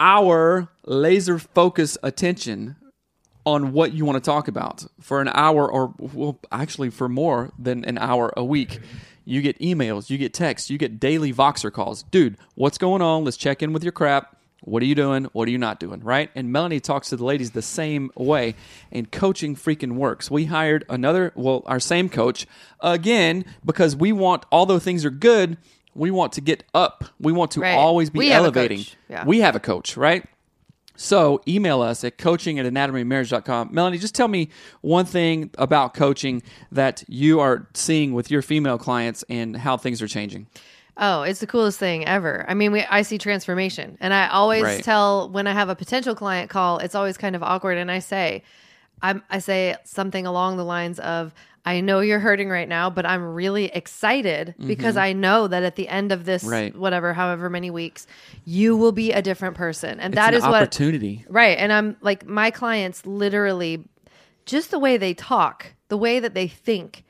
our 0.00 0.68
laser 0.84 1.38
focus 1.38 1.96
attention 2.02 2.76
on 3.44 3.72
what 3.72 3.92
you 3.92 4.04
want 4.04 4.22
to 4.22 4.30
talk 4.30 4.48
about 4.48 4.84
for 5.00 5.20
an 5.20 5.28
hour 5.28 5.70
or 5.70 5.94
well 5.98 6.38
actually 6.50 6.90
for 6.90 7.08
more 7.08 7.52
than 7.58 7.84
an 7.84 7.98
hour 7.98 8.32
a 8.36 8.44
week 8.44 8.80
you 9.24 9.42
get 9.42 9.58
emails 9.58 10.10
you 10.10 10.18
get 10.18 10.32
texts 10.32 10.70
you 10.70 10.78
get 10.78 11.00
daily 11.00 11.32
voxer 11.32 11.72
calls 11.72 12.04
dude 12.04 12.36
what's 12.54 12.78
going 12.78 13.02
on 13.02 13.24
let's 13.24 13.36
check 13.36 13.62
in 13.62 13.72
with 13.72 13.82
your 13.82 13.92
crap 13.92 14.36
what 14.62 14.82
are 14.82 14.86
you 14.86 14.94
doing 14.94 15.24
what 15.32 15.46
are 15.48 15.50
you 15.50 15.58
not 15.58 15.78
doing 15.80 16.00
right 16.00 16.30
and 16.34 16.50
melanie 16.52 16.80
talks 16.80 17.08
to 17.10 17.16
the 17.16 17.24
ladies 17.24 17.50
the 17.50 17.60
same 17.62 18.10
way 18.16 18.54
and 18.90 19.10
coaching 19.12 19.54
freaking 19.56 19.92
works 19.92 20.30
we 20.30 20.44
hired 20.46 20.84
another 20.88 21.32
well 21.34 21.62
our 21.66 21.80
same 21.80 22.08
coach 22.08 22.46
again 22.80 23.44
because 23.64 23.94
we 23.96 24.12
want 24.12 24.44
although 24.50 24.78
things 24.78 25.04
are 25.04 25.10
good 25.10 25.56
we 25.94 26.10
want 26.10 26.32
to 26.32 26.40
get 26.40 26.62
up 26.74 27.04
we 27.20 27.32
want 27.32 27.50
to 27.50 27.60
Right. 27.60 27.74
always 27.76 28.08
be 28.10 28.20
We 28.20 28.30
elevating 28.32 28.78
coach. 28.78 28.96
Yeah. 29.10 29.24
we 29.26 29.40
have 29.40 29.54
a 29.56 29.60
coach 29.60 29.96
right 29.96 30.24
so 30.94 31.40
email 31.48 31.80
us 31.80 32.04
at 32.04 32.18
coaching 32.18 32.58
at 32.58 32.66
anatomymarriage.com. 32.66 33.70
Melanie, 33.72 33.96
just 33.98 34.14
tell 34.14 34.28
me 34.28 34.50
one 34.82 35.06
thing 35.06 35.50
about 35.56 35.94
coaching 35.94 36.42
that 36.70 37.02
you 37.08 37.40
are 37.40 37.66
seeing 37.72 38.12
with 38.12 38.30
your 38.30 38.42
female 38.42 38.76
clients 38.78 39.24
and 39.28 39.56
how 39.56 39.78
things 39.78 40.02
are 40.02 40.06
changing. 40.06 40.46
Oh, 40.96 41.22
it's 41.22 41.40
the 41.40 41.46
coolest 41.46 41.78
thing 41.78 42.04
ever. 42.06 42.44
I 42.48 42.54
mean, 42.54 42.70
we, 42.72 42.82
I 42.82 43.02
see 43.02 43.16
transformation. 43.18 43.96
And 44.00 44.12
I 44.12 44.28
always 44.28 44.62
Right. 44.62 44.84
tell 44.84 45.30
when 45.30 45.46
I 45.46 45.52
have 45.52 45.68
a 45.70 45.74
potential 45.74 46.14
client 46.14 46.50
call, 46.50 46.78
it's 46.78 46.94
always 46.94 47.16
kind 47.16 47.34
of 47.34 47.42
awkward. 47.42 47.78
And 47.78 47.90
I 47.90 47.98
say, 48.00 48.42
I'm, 49.00 49.22
I 49.30 49.38
say 49.38 49.76
something 49.84 50.26
along 50.26 50.58
the 50.58 50.64
lines 50.64 51.00
of, 51.00 51.32
I 51.64 51.80
know 51.80 52.00
you're 52.00 52.18
hurting 52.18 52.48
right 52.50 52.68
now, 52.68 52.90
but 52.90 53.06
I'm 53.06 53.22
really 53.24 53.66
excited 53.66 54.54
because 54.66 54.96
I 54.96 55.12
know 55.12 55.46
that 55.46 55.62
at 55.62 55.76
the 55.76 55.88
end 55.88 56.12
of 56.12 56.24
this, 56.24 56.42
Mm-hmm. 56.42 56.52
Right. 56.52 56.76
whatever, 56.76 57.14
however 57.14 57.48
many 57.48 57.70
weeks, 57.70 58.06
you 58.44 58.76
will 58.76 58.92
be 58.92 59.12
a 59.12 59.22
different 59.22 59.56
person. 59.56 59.98
And 60.00 60.12
It's 60.12 60.20
that 60.20 60.34
an 60.34 60.38
is 60.38 60.42
what 60.42 60.54
opportunity. 60.62 61.24
Right. 61.28 61.56
And 61.56 61.72
I'm 61.72 61.96
like, 62.00 62.26
my 62.26 62.50
clients 62.50 63.06
literally, 63.06 63.84
just 64.44 64.70
the 64.72 64.78
way 64.78 64.96
they 64.96 65.14
talk, 65.14 65.72
the 65.88 65.96
way 65.96 66.18
that 66.20 66.34
they 66.34 66.48
think 66.48 67.04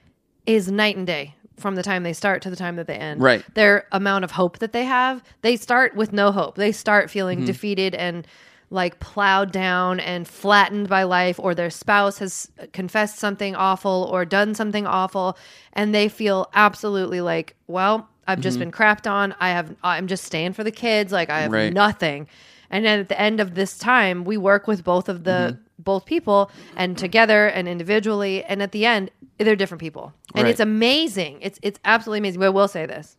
is 0.47 0.71
night 0.71 0.97
and 0.97 1.07
day 1.07 1.35
from 1.63 1.77
the 1.77 1.83
time 1.83 2.03
they 2.03 2.13
start 2.13 2.43
to 2.43 2.51
the 2.51 2.57
time 2.57 2.77
that 2.77 2.87
they 2.87 2.97
end. 2.97 3.23
Right. 3.23 3.43
Their 3.55 3.87
amount 3.93 4.25
of 4.25 4.33
hope 4.33 4.59
that 4.59 4.73
they 4.73 4.85
have, 4.85 5.23
they 5.41 5.57
start 5.57 5.97
with 5.97 6.13
no 6.13 6.33
hope. 6.33 6.57
They 6.57 6.73
start 6.73 7.11
feeling 7.11 7.39
Mm-hmm. 7.39 7.47
defeated 7.47 7.95
and 7.95 8.27
like 8.69 9.01
plowed 9.01 9.53
down 9.53 10.01
and 10.01 10.27
flattened 10.27 10.89
by 10.89 11.03
life, 11.03 11.39
or 11.39 11.55
their 11.55 11.69
spouse 11.71 12.19
has 12.19 12.51
confessed 12.73 13.19
something 13.19 13.55
awful 13.55 14.09
or 14.11 14.25
done 14.25 14.55
something 14.55 14.87
awful. 14.87 15.37
And 15.75 15.95
they 15.95 16.09
feel 16.09 16.49
absolutely 16.55 17.21
like, 17.21 17.55
well, 17.67 18.09
I've 18.27 18.41
just 18.41 18.59
been 18.59 18.71
crapped 18.73 19.11
on. 19.11 19.35
I 19.41 19.51
have, 19.51 19.75
I'm 19.83 20.07
just 20.07 20.25
staying 20.25 20.55
for 20.55 20.65
the 20.65 20.71
kids. 20.71 21.13
Like 21.13 21.29
I 21.29 21.41
have 21.43 21.53
Right. 21.53 21.73
nothing. 21.73 22.29
And 22.71 22.85
then 22.87 23.01
at 23.01 23.09
the 23.11 23.21
end 23.21 23.41
of 23.41 23.55
this 23.55 23.77
time, 23.77 24.25
we 24.25 24.39
work 24.39 24.67
with 24.67 24.83
both 24.85 25.11
of 25.11 25.25
the 25.25 25.59
both 25.85 26.05
people 26.05 26.51
and 26.77 26.97
together 26.97 27.47
and 27.47 27.69
individually. 27.69 28.45
And 28.45 28.63
at 28.63 28.73
the 28.73 28.87
end, 28.87 29.11
they're 29.39 29.57
different 29.57 29.81
people, 29.81 30.13
and 30.35 30.45
Right. 30.45 30.51
it's 30.51 30.61
amazing. 30.61 31.39
It's 31.41 31.59
it's 31.63 31.79
absolutely 31.85 32.19
amazing. 32.21 32.41
But 32.41 32.47
I 32.47 32.51
will 32.51 32.69
say 32.69 32.87
this: 32.87 33.17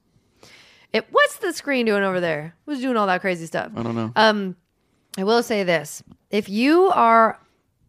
it 0.93 1.05
what's 1.11 1.38
the 1.38 1.51
screen 1.53 1.86
doing 1.86 2.03
over 2.03 2.20
there? 2.20 2.55
Who's 2.66 2.80
doing 2.82 2.97
all 2.97 3.07
that 3.07 3.22
crazy 3.22 3.45
stuff? 3.45 3.72
I 3.76 3.84
don't 3.84 3.95
know. 3.95 4.11
Um, 4.16 4.55
I 5.18 5.24
will 5.24 5.43
say 5.43 5.64
this: 5.64 6.01
if 6.30 6.47
you 6.49 6.86
are 6.93 7.39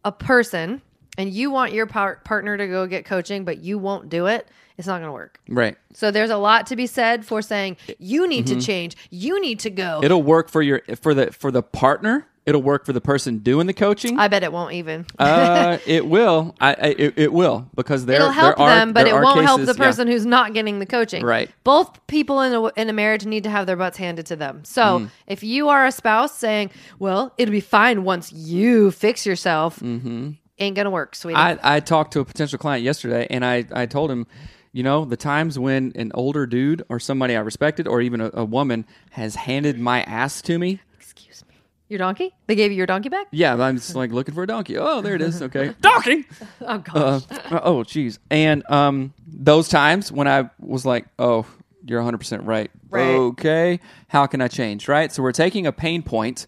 a 0.05 0.13
person 0.13 0.83
and 1.17 1.31
you 1.33 1.51
want 1.51 1.73
your 1.73 1.87
par- 1.87 2.21
partner 2.25 2.57
to 2.57 2.67
go 2.67 2.87
get 2.87 3.05
coaching, 3.05 3.45
but 3.45 3.59
you 3.59 3.79
won't 3.79 4.09
do 4.09 4.27
it, 4.27 4.49
it's 4.77 4.87
not 4.89 4.99
going 4.99 5.09
to 5.09 5.13
work. 5.13 5.39
right. 5.49 5.77
So 5.93 6.11
there's 6.11 6.31
a 6.31 6.37
lot 6.37 6.67
to 6.67 6.77
be 6.77 6.87
said 6.89 7.25
for 7.25 7.41
saying 7.41 7.77
you 7.99 8.27
need 8.27 8.47
Mm-hmm. 8.47 8.59
to 8.59 8.67
change, 8.67 8.97
you 9.11 9.41
need 9.41 9.61
to 9.61 9.71
go. 9.71 10.01
It'll 10.03 10.23
work 10.25 10.49
for 10.51 10.61
your 10.61 10.83
for 11.01 11.15
the 11.15 11.31
for 11.31 11.51
the 11.53 11.63
partner. 11.63 12.27
It'll 12.47 12.63
work 12.63 12.85
for 12.85 12.93
the 12.93 13.01
person 13.01 13.39
doing 13.39 13.67
the 13.67 13.73
coaching. 13.73 14.19
I 14.19 14.29
bet 14.29 14.43
it 14.43 14.53
won't 14.53 14.75
even. 14.75 15.07
uh, 15.19 15.79
it 15.87 16.07
will. 16.07 16.55
I, 16.61 16.71
I 16.75 16.87
it, 16.99 17.15
it 17.17 17.33
will 17.33 17.71
because 17.75 18.05
there 18.05 18.17
It'll 18.17 18.31
help 18.31 18.59
there 18.59 18.67
are, 18.67 18.75
them, 18.75 18.93
but 18.93 19.07
it 19.07 19.15
won't 19.15 19.45
help 19.45 19.61
cases- 19.63 19.75
the 19.77 19.83
yeah. 19.83 19.89
person 19.89 20.09
who's 20.09 20.27
not 20.27 20.53
getting 20.53 20.79
the 20.79 20.85
coaching. 20.87 21.25
Right. 21.25 21.51
Both 21.65 22.07
people 22.07 22.43
in 22.43 22.53
a, 22.53 22.65
in 22.81 22.91
a 22.91 22.93
marriage 22.93 23.25
need 23.25 23.45
to 23.45 23.51
have 23.51 23.67
their 23.67 23.77
butts 23.77 23.97
handed 23.97 24.27
to 24.27 24.37
them. 24.37 24.63
So 24.65 24.83
Mm. 25.01 25.11
if 25.27 25.43
you 25.43 25.71
are 25.71 25.87
a 25.87 25.93
spouse 25.93 26.37
saying, 26.37 26.71
"Well, 26.99 27.33
it'll 27.39 27.53
be 27.53 27.61
fine 27.61 28.05
once 28.05 28.31
you 28.33 28.91
fix 28.91 29.25
yourself," 29.25 29.83
ain't 29.83 30.77
gonna 30.77 30.91
work, 30.91 31.15
sweetie. 31.15 31.39
Mm-hmm. 31.39 31.67
I, 31.67 31.77
I 31.77 31.81
talked 31.81 32.13
to 32.13 32.21
a 32.21 32.25
potential 32.25 32.59
client 32.59 32.85
yesterday 32.85 33.27
and 33.31 33.45
I, 33.45 33.65
I 33.73 33.87
told 33.87 34.11
him, 34.11 34.27
you 34.73 34.83
know, 34.83 35.05
the 35.05 35.17
times 35.17 35.59
when 35.59 35.93
an 35.95 36.11
older 36.15 36.47
dude 36.47 36.85
or 36.89 36.99
somebody 37.01 37.37
I 37.37 37.41
respected 37.41 37.89
or 37.89 38.01
even 38.03 38.21
a, 38.21 38.31
a 38.35 38.45
woman 38.45 38.85
has 39.13 39.35
handed 39.35 39.79
my 39.79 40.03
ass 40.03 40.43
to 40.43 40.59
me. 40.59 40.81
Excuse 40.99 41.43
me. 41.49 41.54
Your 41.89 41.99
donkey? 41.99 42.35
They 42.47 42.55
gave 42.55 42.71
you 42.71 42.79
your 42.79 42.87
donkey 42.87 43.11
back? 43.11 43.27
Yeah, 43.31 43.55
I'm 43.55 43.77
just 43.77 43.95
like 43.95 44.11
looking 44.11 44.35
for 44.35 44.43
a 44.43 44.47
donkey. 44.47 44.79
Oh, 44.79 45.01
there 45.03 45.15
it 45.15 45.21
is. 45.23 45.43
Okay. 45.43 45.75
donkey! 45.81 46.25
Oh 46.61 46.79
gosh. 46.79 47.23
Uh, 47.31 47.61
oh, 47.63 47.83
jeez. 47.85 48.19
And 48.31 48.69
um, 48.71 49.13
those 49.27 49.69
times 49.69 50.11
when 50.11 50.27
I 50.27 50.49
was 50.59 50.87
like, 50.87 51.07
oh, 51.19 51.47
you're 51.87 52.01
100% 52.03 52.47
right. 52.47 52.71
Right. 52.89 53.03
Okay. 53.15 53.81
How 54.09 54.27
can 54.27 54.41
I 54.41 54.49
change? 54.49 54.89
Right. 54.89 55.13
So 55.13 55.23
we're 55.23 55.33
taking 55.33 55.67
a 55.67 55.73
pain 55.73 56.03
point, 56.03 56.47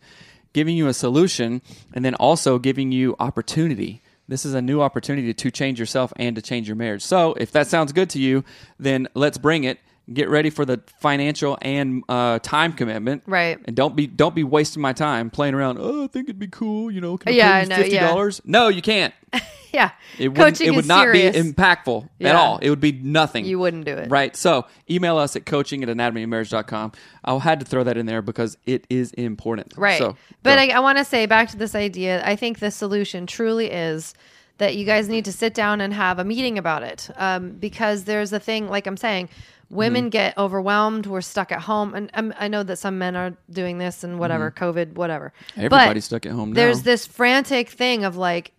giving 0.54 0.76
you 0.76 0.88
a 0.88 0.94
solution, 0.94 1.60
and 1.92 2.02
then 2.04 2.14
also 2.14 2.58
giving 2.58 2.90
you 2.90 3.14
opportunity. 3.20 4.02
This 4.28 4.46
is 4.46 4.54
a 4.54 4.62
new 4.62 4.80
opportunity 4.80 5.34
to 5.34 5.50
change 5.50 5.78
yourself 5.78 6.12
and 6.16 6.34
to 6.36 6.42
change 6.42 6.66
your 6.66 6.76
marriage. 6.76 7.02
So 7.02 7.34
if 7.34 7.52
that 7.52 7.66
sounds 7.66 7.92
good 7.92 8.08
to 8.10 8.18
you, 8.18 8.42
then 8.78 9.06
let's 9.14 9.36
bring 9.38 9.64
it. 9.64 9.78
Get 10.12 10.28
ready 10.28 10.50
for 10.50 10.64
the 10.64 10.80
financial 11.00 11.58
and 11.60 12.04
uh, 12.08 12.38
time 12.38 12.72
commitment, 12.72 13.24
Right. 13.26 13.58
And 13.64 13.74
don't 13.74 13.96
be 13.96 14.06
don't 14.06 14.36
be 14.36 14.44
wasting 14.44 14.80
my 14.80 14.92
time 14.92 15.30
playing 15.30 15.54
around. 15.54 15.78
Oh, 15.80 16.04
I 16.04 16.06
think 16.06 16.28
it'd 16.28 16.38
be 16.38 16.46
cool, 16.46 16.92
you 16.92 17.00
know. 17.00 17.18
Can 17.18 17.32
I 17.32 17.36
Yeah, 17.36 17.48
pay 17.48 17.52
I 17.52 17.62
you 17.62 17.68
know, 17.68 17.76
fifty 17.76 17.94
yeah. 17.94 18.08
dollars? 18.08 18.40
No, 18.44 18.68
you 18.68 18.82
can't. 18.82 19.12
yeah. 19.72 19.90
It 20.16 20.28
would 20.28 20.60
it 20.60 20.70
would 20.76 20.86
not 20.86 21.06
serious. 21.06 21.36
be 21.36 21.42
impactful 21.42 22.08
at 22.20 22.36
all. 22.36 22.58
It 22.58 22.70
would 22.70 22.80
be 22.80 22.92
nothing. 22.92 23.44
you 23.46 23.58
wouldn't 23.58 23.84
do 23.84 23.94
it. 23.94 24.08
Right. 24.08 24.36
So 24.36 24.66
email 24.88 25.18
us 25.18 25.34
at 25.34 25.44
coaching 25.44 25.82
at 25.82 25.88
anatomymarriage.com. 25.88 26.92
I 27.24 27.38
had 27.38 27.58
to 27.60 27.66
throw 27.66 27.82
that 27.82 27.96
in 27.96 28.06
there 28.06 28.22
because 28.22 28.56
it 28.64 28.86
is 28.88 29.10
important. 29.12 29.74
Right. 29.76 29.98
So, 29.98 30.16
but. 30.44 30.58
I, 30.60 30.68
I 30.68 30.80
want 30.80 30.98
to 30.98 31.04
say 31.04 31.26
back 31.26 31.48
to 31.50 31.56
this 31.56 31.74
idea. 31.74 32.24
I 32.24 32.36
think 32.36 32.60
the 32.60 32.70
solution 32.70 33.26
truly 33.26 33.70
is 33.70 34.14
that 34.58 34.76
you 34.76 34.86
guys 34.86 35.08
need 35.08 35.24
to 35.26 35.32
sit 35.32 35.52
down 35.52 35.80
and 35.80 35.92
have 35.92 36.18
a 36.18 36.24
meeting 36.24 36.56
about 36.56 36.82
it. 36.82 37.10
Um, 37.16 37.50
because 37.50 38.04
there's 38.04 38.32
a 38.32 38.40
thing, 38.40 38.68
like 38.68 38.86
I'm 38.86 38.96
saying, 38.96 39.28
women 39.70 40.04
Mm-hmm. 40.04 40.10
get 40.10 40.38
overwhelmed. 40.38 41.06
We're 41.06 41.20
stuck 41.20 41.50
at 41.52 41.60
home. 41.62 41.94
And 41.94 42.10
um, 42.14 42.32
I 42.38 42.48
know 42.48 42.62
that 42.62 42.76
some 42.78 42.98
men 42.98 43.16
are 43.16 43.36
doing 43.50 43.78
this 43.78 44.04
and 44.04 44.18
whatever, 44.18 44.50
COVID, 44.50 44.94
whatever. 44.94 45.32
Mm-hmm. 45.50 45.60
Everybody's 45.60 46.04
But 46.04 46.06
stuck 46.06 46.26
at 46.26 46.32
home 46.32 46.50
now. 46.52 46.54
There's 46.56 46.82
this 46.82 47.06
frantic 47.06 47.68
thing 47.70 48.04
of 48.04 48.16
like, 48.16 48.52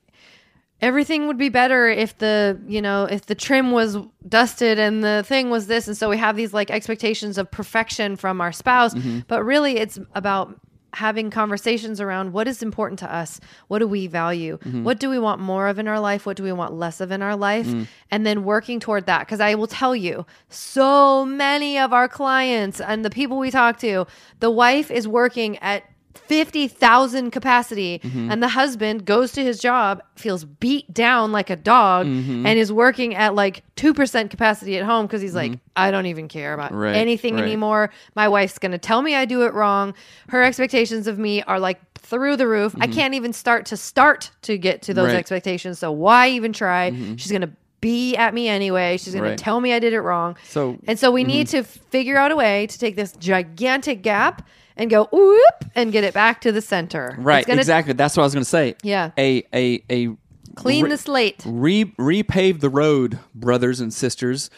everything 0.79 1.25
would 1.27 1.37
be 1.39 1.49
better 1.49 1.87
if 1.87 2.15
the 2.19 2.59
you 2.67 2.81
know 2.83 3.05
if 3.05 3.25
the 3.25 3.33
trim 3.33 3.71
was 3.71 3.97
dusted 4.27 4.77
and 4.77 5.03
the 5.03 5.23
thing 5.25 5.49
was 5.49 5.65
this 5.65 5.87
and 5.87 5.97
so 5.97 6.07
we 6.07 6.17
have 6.17 6.35
these 6.35 6.53
like 6.53 6.69
expectations 6.69 7.39
of 7.39 7.49
perfection 7.49 8.15
from 8.15 8.39
our 8.39 8.51
spouse 8.51 8.93
Mm-hmm. 8.93 9.21
but 9.27 9.43
really 9.43 9.77
it's 9.77 9.97
about 10.13 10.59
having 10.93 11.29
conversations 11.29 11.99
around 12.01 12.31
what 12.33 12.47
is 12.47 12.63
important 12.63 12.97
to 12.99 13.13
us 13.13 13.39
what 13.67 13.79
do 13.79 13.87
we 13.87 14.07
value 14.07 14.57
Mm-hmm. 14.57 14.83
what 14.83 14.99
do 14.99 15.09
we 15.09 15.19
want 15.19 15.41
more 15.41 15.67
of 15.67 15.77
in 15.79 15.87
our 15.87 15.99
life 15.99 16.25
what 16.25 16.37
do 16.37 16.43
we 16.43 16.51
want 16.51 16.73
less 16.73 17.01
of 17.01 17.11
in 17.11 17.21
our 17.21 17.35
life 17.35 17.67
Mm. 17.67 17.87
and 18.11 18.25
then 18.25 18.43
working 18.43 18.79
toward 18.79 19.05
that 19.05 19.19
because 19.21 19.39
i 19.41 19.53
will 19.55 19.67
tell 19.67 19.95
you 19.95 20.25
so 20.49 21.25
many 21.25 21.77
of 21.77 21.93
our 21.93 22.07
clients 22.07 22.79
and 22.81 23.03
the 23.05 23.09
people 23.09 23.37
we 23.37 23.51
talk 23.51 23.77
to 23.79 24.05
the 24.39 24.49
wife 24.51 24.89
is 24.89 25.07
working 25.07 25.57
at 25.59 25.83
50,000 26.17 27.31
capacity 27.31 27.99
Mm-hmm. 28.03 28.31
and 28.31 28.41
the 28.43 28.47
husband 28.49 29.05
goes 29.05 29.31
to 29.33 29.43
his 29.43 29.59
job 29.59 30.01
feels 30.15 30.43
beat 30.45 30.91
down 30.93 31.31
like 31.31 31.49
a 31.49 31.55
dog 31.55 32.05
Mm-hmm. 32.07 32.45
and 32.45 32.59
is 32.59 32.71
working 32.71 33.15
at 33.15 33.35
like 33.35 33.63
2% 33.75 34.29
capacity 34.29 34.77
at 34.77 34.83
home 34.85 35.05
because 35.05 35.21
he's 35.21 35.35
like 35.35 35.59
I 35.75 35.91
don't 35.91 36.05
even 36.07 36.27
care 36.27 36.53
about 36.53 36.71
Mm-hmm. 36.71 36.77
Right, 36.79 36.95
anything 36.95 37.35
right. 37.35 37.43
anymore 37.43 37.91
my 38.15 38.27
wife's 38.27 38.57
going 38.59 38.71
to 38.71 38.77
tell 38.77 39.01
me 39.01 39.15
I 39.15 39.25
do 39.25 39.43
it 39.43 39.53
wrong 39.53 39.93
her 40.29 40.43
expectations 40.43 41.07
of 41.07 41.17
me 41.19 41.43
are 41.43 41.59
like 41.59 41.79
through 41.99 42.37
the 42.37 42.47
roof 42.47 42.75
I 42.79 42.87
can't 42.87 43.13
even 43.13 43.33
start 43.33 43.65
to 43.67 43.77
start 43.77 44.31
to 44.43 44.57
get 44.57 44.81
to 44.83 44.93
those 44.93 45.03
Mm-hmm. 45.07 45.13
Right. 45.13 45.19
expectations 45.19 45.79
so 45.79 45.91
why 45.91 46.29
even 46.29 46.53
try 46.53 46.91
she's 47.17 47.31
going 47.31 47.41
to 47.41 47.51
be 47.79 48.15
at 48.15 48.33
me 48.33 48.47
anyway 48.47 48.97
she's 48.97 49.13
going 49.13 49.23
Right. 49.23 49.37
to 49.37 49.43
tell 49.43 49.61
me 49.61 49.71
I 49.73 49.79
did 49.79 49.93
it 49.93 50.01
wrong 50.01 50.35
So- 50.49 50.77
and 50.87 50.97
so 50.97 51.11
we 51.11 51.23
need 51.23 51.47
to 51.49 51.63
figure 51.63 52.17
out 52.17 52.31
a 52.31 52.35
way 52.35 52.67
to 52.67 52.79
take 52.79 52.95
this 52.95 53.11
gigantic 53.13 54.01
gap 54.01 54.47
and 54.75 54.89
go 54.89 55.05
whoop 55.11 55.65
and 55.75 55.91
get 55.91 56.03
it 56.03 56.13
back 56.13 56.41
to 56.41 56.51
the 56.51 56.61
center. 56.61 57.15
right. 57.19 57.45
Gonna 57.45 57.59
exactly. 57.59 57.93
That's 57.93 58.15
what 58.15 58.23
I 58.23 58.25
was 58.27 58.33
going 58.33 58.43
to 58.43 58.49
say. 58.49 58.75
Yeah. 58.83 59.11
A 59.17 59.43
a 59.53 59.83
a 59.89 60.15
Clean 60.55 60.83
re- 60.85 60.89
the 60.91 60.97
slate. 60.97 61.41
Re 61.45 61.85
repave 61.99 62.59
the 62.61 62.69
road, 62.69 63.17
brothers 63.35 63.79
and 63.79 63.91
sisters, 63.93 64.49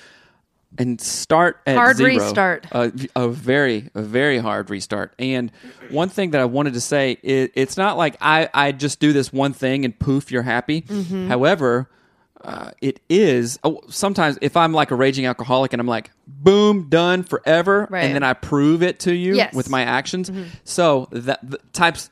and 0.78 1.00
start 1.02 1.58
at 1.66 1.76
Hard 1.78 1.98
zero. 1.98 2.10
restart. 2.16 2.68
A, 2.72 2.92
a 3.16 3.28
very 3.30 3.90
a 3.96 4.02
very 4.02 4.38
hard 4.40 4.70
restart. 4.70 5.14
And 5.20 5.52
one 5.90 6.10
thing 6.10 6.32
that 6.32 6.42
I 6.42 6.46
wanted 6.46 6.74
to 6.76 6.82
say 6.82 7.18
is 7.24 7.50
it's 7.56 7.76
not 7.78 7.98
like 7.98 8.16
I 8.22 8.50
I 8.54 8.72
just 8.74 9.00
do 9.00 9.12
this 9.14 9.32
one 9.34 9.54
thing 9.54 9.84
and 9.86 9.98
poof 9.98 10.32
you're 10.32 10.44
happy. 10.44 10.82
Mm-hmm. 10.84 11.28
However. 11.30 11.90
Uh, 12.44 12.72
it 12.82 13.00
is 13.10 13.60
oh, 13.64 13.82
sometimes 13.90 14.38
if 14.42 14.56
I'm 14.56 14.72
like 14.74 14.92
a 14.92 14.96
raging 14.96 15.26
alcoholic 15.26 15.74
and 15.74 15.80
I'm 15.82 15.88
like, 15.88 16.10
boom, 16.28 16.88
done 16.90 17.24
forever, 17.24 17.88
Right. 17.90 18.06
and 18.06 18.16
then 18.16 18.24
I 18.24 18.34
prove 18.34 18.82
it 18.82 19.00
to 19.02 19.14
you 19.14 19.36
Yes. 19.36 19.50
Mm-hmm. 19.50 19.58
with 19.58 19.70
my 19.70 19.82
actions. 19.84 20.32
So 20.64 21.08
that 21.12 21.40
the 21.44 21.60
types 21.74 22.10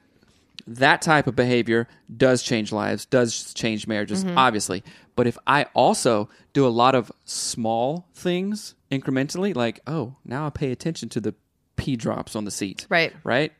that 0.70 1.02
type 1.02 1.28
of 1.28 1.36
behavior 1.36 1.88
does 2.18 2.44
change 2.44 2.74
lives, 2.74 3.06
does 3.06 3.54
change 3.54 3.88
marriages, 3.88 4.26
Mm-hmm. 4.26 4.38
obviously. 4.38 4.84
But 5.16 5.28
if 5.28 5.38
I 5.48 5.64
also 5.74 6.30
do 6.52 6.68
a 6.68 6.70
lot 6.70 6.94
of 6.94 7.10
small 7.24 8.06
things 8.14 8.76
incrementally, 8.92 9.56
like, 9.56 9.80
oh, 9.88 10.16
now 10.26 10.46
I 10.46 10.50
pay 10.50 10.72
attention 10.74 11.08
to 11.10 11.22
the 11.22 11.34
pee 11.78 11.96
drops 11.96 12.36
on 12.36 12.44
the 12.44 12.52
seat. 12.52 12.86
Right. 12.90 13.14
Right? 13.24 13.54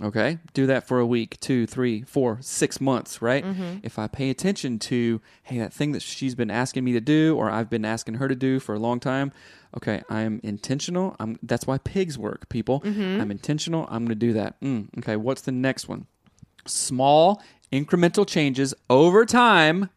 Okay. 0.00 0.38
Do 0.54 0.66
that 0.66 0.86
for 0.86 1.00
a 1.00 1.06
week, 1.06 1.40
two, 1.40 1.66
three, 1.66 2.02
four, 2.02 2.38
six 2.40 2.80
months, 2.80 3.20
right? 3.20 3.44
Mm-hmm. 3.44 3.78
If 3.82 3.98
I 3.98 4.06
pay 4.06 4.30
attention 4.30 4.78
to, 4.80 5.20
hey, 5.42 5.58
that 5.58 5.72
thing 5.72 5.92
that 5.92 6.02
she's 6.02 6.34
been 6.34 6.50
asking 6.50 6.84
me 6.84 6.92
to 6.92 7.00
do 7.00 7.36
or 7.36 7.50
I've 7.50 7.68
been 7.68 7.84
asking 7.84 8.14
her 8.14 8.28
to 8.28 8.36
do 8.36 8.60
for 8.60 8.74
a 8.74 8.78
long 8.78 9.00
time, 9.00 9.32
okay, 9.76 10.02
I'm 10.08 10.40
intentional. 10.44 11.16
I'm 11.18 11.38
that's 11.42 11.66
why 11.66 11.78
pigs 11.78 12.16
work, 12.16 12.48
people. 12.48 12.80
Mm-hmm. 12.82 13.20
I'm 13.20 13.30
intentional. 13.30 13.86
I'm 13.90 14.04
going 14.04 14.08
to 14.08 14.14
do 14.14 14.32
that. 14.34 14.60
Mm, 14.60 14.88
okay, 14.98 15.16
what's 15.16 15.42
the 15.42 15.52
next 15.52 15.88
one? 15.88 16.06
Small 16.64 17.42
incremental 17.72 18.26
changes 18.26 18.74
over 18.88 19.26
time 19.26 19.90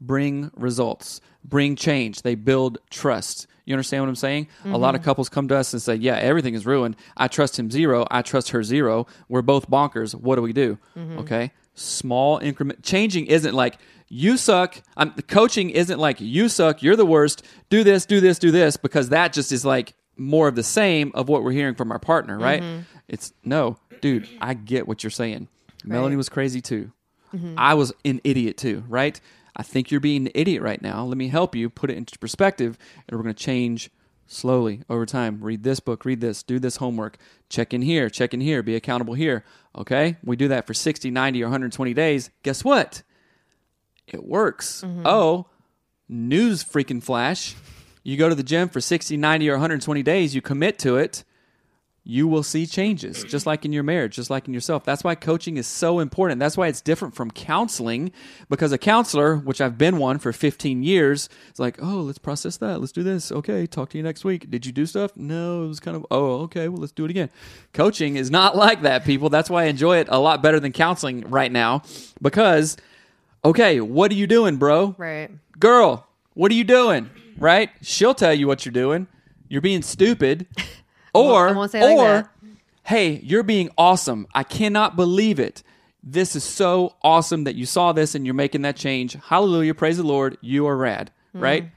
bring 0.00 0.50
results, 0.54 1.20
bring 1.44 1.76
change. 1.76 2.22
They 2.22 2.34
build 2.34 2.78
trust. 2.88 3.46
You 3.70 3.76
understand 3.76 4.02
what 4.02 4.08
I'm 4.08 4.16
saying? 4.16 4.48
A 4.64 4.76
lot 4.76 4.96
of 4.96 5.00
mm-hmm. 5.00 5.04
couples 5.04 5.28
come 5.28 5.46
to 5.46 5.56
us 5.56 5.72
and 5.72 5.80
say, 5.80 5.94
"Yeah, 5.94 6.16
everything 6.16 6.54
is 6.54 6.66
ruined. 6.66 6.96
I 7.16 7.28
trust 7.28 7.56
him 7.56 7.70
zero. 7.70 8.04
I 8.10 8.22
trust 8.22 8.50
her 8.50 8.64
zero. 8.64 9.06
We're 9.28 9.42
both 9.42 9.70
bonkers. 9.70 10.12
What 10.12 10.34
do 10.34 10.42
we 10.42 10.52
do?" 10.52 10.76
Mm-hmm. 10.96 11.20
Okay, 11.20 11.52
small 11.74 12.38
increment. 12.38 12.82
Changing 12.82 13.26
isn't 13.26 13.54
like 13.54 13.78
you 14.08 14.36
suck. 14.36 14.82
I'm 14.96 15.12
coaching 15.12 15.70
isn't 15.70 16.00
like 16.00 16.20
you 16.20 16.48
suck. 16.48 16.82
You're 16.82 16.96
the 16.96 17.06
worst. 17.06 17.46
Do 17.68 17.84
this. 17.84 18.06
Do 18.06 18.18
this. 18.18 18.40
Do 18.40 18.50
this. 18.50 18.76
Because 18.76 19.10
that 19.10 19.32
just 19.32 19.52
is 19.52 19.64
like 19.64 19.94
more 20.16 20.48
of 20.48 20.56
the 20.56 20.64
same 20.64 21.12
of 21.14 21.28
what 21.28 21.44
we're 21.44 21.52
hearing 21.52 21.76
from 21.76 21.92
our 21.92 22.00
partner, 22.00 22.36
right? 22.36 22.60
Mm-hmm. 22.60 22.80
It's 23.06 23.32
no, 23.44 23.78
dude. 24.00 24.28
I 24.40 24.54
get 24.54 24.88
what 24.88 25.04
you're 25.04 25.12
saying. 25.12 25.46
Melanie 25.84 26.16
was 26.16 26.28
crazy 26.28 26.60
too. 26.60 26.90
I 27.56 27.74
was 27.74 27.92
an 28.04 28.20
idiot 28.24 28.56
too, 28.56 28.82
right? 28.88 29.20
I 29.56 29.62
think 29.62 29.90
you're 29.90 30.00
being 30.00 30.26
an 30.26 30.32
idiot 30.34 30.62
right 30.62 30.80
now. 30.80 31.04
Let 31.04 31.18
me 31.18 31.28
help 31.28 31.54
you 31.54 31.68
put 31.70 31.90
it 31.90 31.96
into 31.96 32.18
perspective, 32.18 32.78
and 33.08 33.16
we're 33.16 33.22
going 33.22 33.34
to 33.34 33.44
change 33.44 33.90
slowly 34.26 34.82
over 34.88 35.04
time. 35.04 35.38
Read 35.40 35.62
this 35.62 35.80
book, 35.80 36.04
read 36.04 36.20
this, 36.20 36.42
do 36.42 36.58
this 36.58 36.76
homework, 36.76 37.18
check 37.48 37.74
in 37.74 37.82
here, 37.82 38.08
check 38.08 38.32
in 38.32 38.40
here, 38.40 38.62
be 38.62 38.76
accountable 38.76 39.14
here. 39.14 39.44
Okay? 39.76 40.16
We 40.24 40.36
do 40.36 40.48
that 40.48 40.66
for 40.66 40.74
60, 40.74 41.10
90, 41.10 41.42
or 41.42 41.46
120 41.46 41.94
days. 41.94 42.30
Guess 42.42 42.64
what? 42.64 43.02
It 44.06 44.24
works. 44.24 44.82
Mm-hmm. 44.82 45.02
Oh, 45.04 45.46
news 46.08 46.64
freaking 46.64 47.02
flash. 47.02 47.54
You 48.02 48.16
go 48.16 48.28
to 48.28 48.34
the 48.34 48.42
gym 48.42 48.68
for 48.68 48.80
60, 48.80 49.16
90, 49.16 49.50
or 49.50 49.54
120 49.54 50.02
days, 50.02 50.34
you 50.34 50.40
commit 50.40 50.78
to 50.80 50.96
it 50.96 51.24
you 52.02 52.26
will 52.26 52.42
see 52.42 52.66
changes 52.66 53.22
just 53.24 53.44
like 53.44 53.64
in 53.64 53.72
your 53.72 53.82
marriage 53.82 54.16
just 54.16 54.30
like 54.30 54.48
in 54.48 54.54
yourself 54.54 54.84
that's 54.84 55.04
why 55.04 55.14
coaching 55.14 55.58
is 55.58 55.66
so 55.66 55.98
important 56.00 56.40
that's 56.40 56.56
why 56.56 56.66
it's 56.66 56.80
different 56.80 57.14
from 57.14 57.30
counseling 57.30 58.10
because 58.48 58.72
a 58.72 58.78
counselor 58.78 59.36
which 59.36 59.60
i've 59.60 59.76
been 59.76 59.98
one 59.98 60.18
for 60.18 60.32
15 60.32 60.82
years 60.82 61.28
is 61.52 61.58
like 61.60 61.76
oh 61.82 62.00
let's 62.00 62.18
process 62.18 62.56
that 62.56 62.80
let's 62.80 62.90
do 62.92 63.02
this 63.02 63.30
okay 63.30 63.66
talk 63.66 63.90
to 63.90 63.98
you 63.98 64.02
next 64.02 64.24
week 64.24 64.50
did 64.50 64.64
you 64.64 64.72
do 64.72 64.86
stuff 64.86 65.14
no 65.14 65.64
it 65.64 65.68
was 65.68 65.78
kind 65.78 65.94
of 65.96 66.06
oh 66.10 66.40
okay 66.40 66.68
well 66.68 66.80
let's 66.80 66.92
do 66.92 67.04
it 67.04 67.10
again 67.10 67.28
coaching 67.74 68.16
is 68.16 68.30
not 68.30 68.56
like 68.66 68.80
that 68.82 69.04
people 69.04 69.28
that's 69.28 69.50
why 69.50 69.64
i 69.64 69.66
enjoy 69.66 69.98
it 69.98 70.08
a 70.10 70.18
lot 70.18 70.42
better 70.42 70.58
than 70.58 70.72
counseling 70.72 71.20
right 71.28 71.52
now 71.52 71.82
because 72.22 72.78
okay 73.44 73.80
what 73.80 74.10
are 74.10 74.14
you 74.14 74.26
doing 74.26 74.56
bro 74.56 74.94
Right. 74.98 75.30
girl, 75.58 76.06
what 76.34 76.50
are 76.50 76.54
you 76.54 76.64
doing? 76.64 77.10
Right? 77.36 77.70
She'll 77.82 78.14
tell 78.14 78.32
you 78.32 78.46
what 78.46 78.64
you're 78.64 78.72
doing. 78.72 79.06
You're 79.48 79.60
being 79.60 79.82
stupid. 79.82 80.46
Or, 81.14 81.48
I 81.48 81.52
won't 81.52 81.70
say 81.70 81.82
like 81.82 81.98
or, 81.98 82.04
that. 82.04 82.30
hey, 82.84 83.20
you're 83.22 83.42
being 83.42 83.70
awesome. 83.76 84.26
I 84.34 84.42
cannot 84.42 84.96
believe 84.96 85.40
it. 85.40 85.62
This 86.02 86.34
is 86.34 86.44
so 86.44 86.96
awesome 87.02 87.44
that 87.44 87.56
you 87.56 87.66
saw 87.66 87.92
this 87.92 88.14
and 88.14 88.24
you're 88.24 88.34
making 88.34 88.62
that 88.62 88.76
change. 88.76 89.14
Hallelujah. 89.14 89.74
Praise 89.74 89.98
the 89.98 90.02
Lord. 90.02 90.38
You 90.40 90.66
are 90.66 90.76
rad. 90.76 91.10
Mm-hmm. 91.34 91.44
Right? 91.44 91.70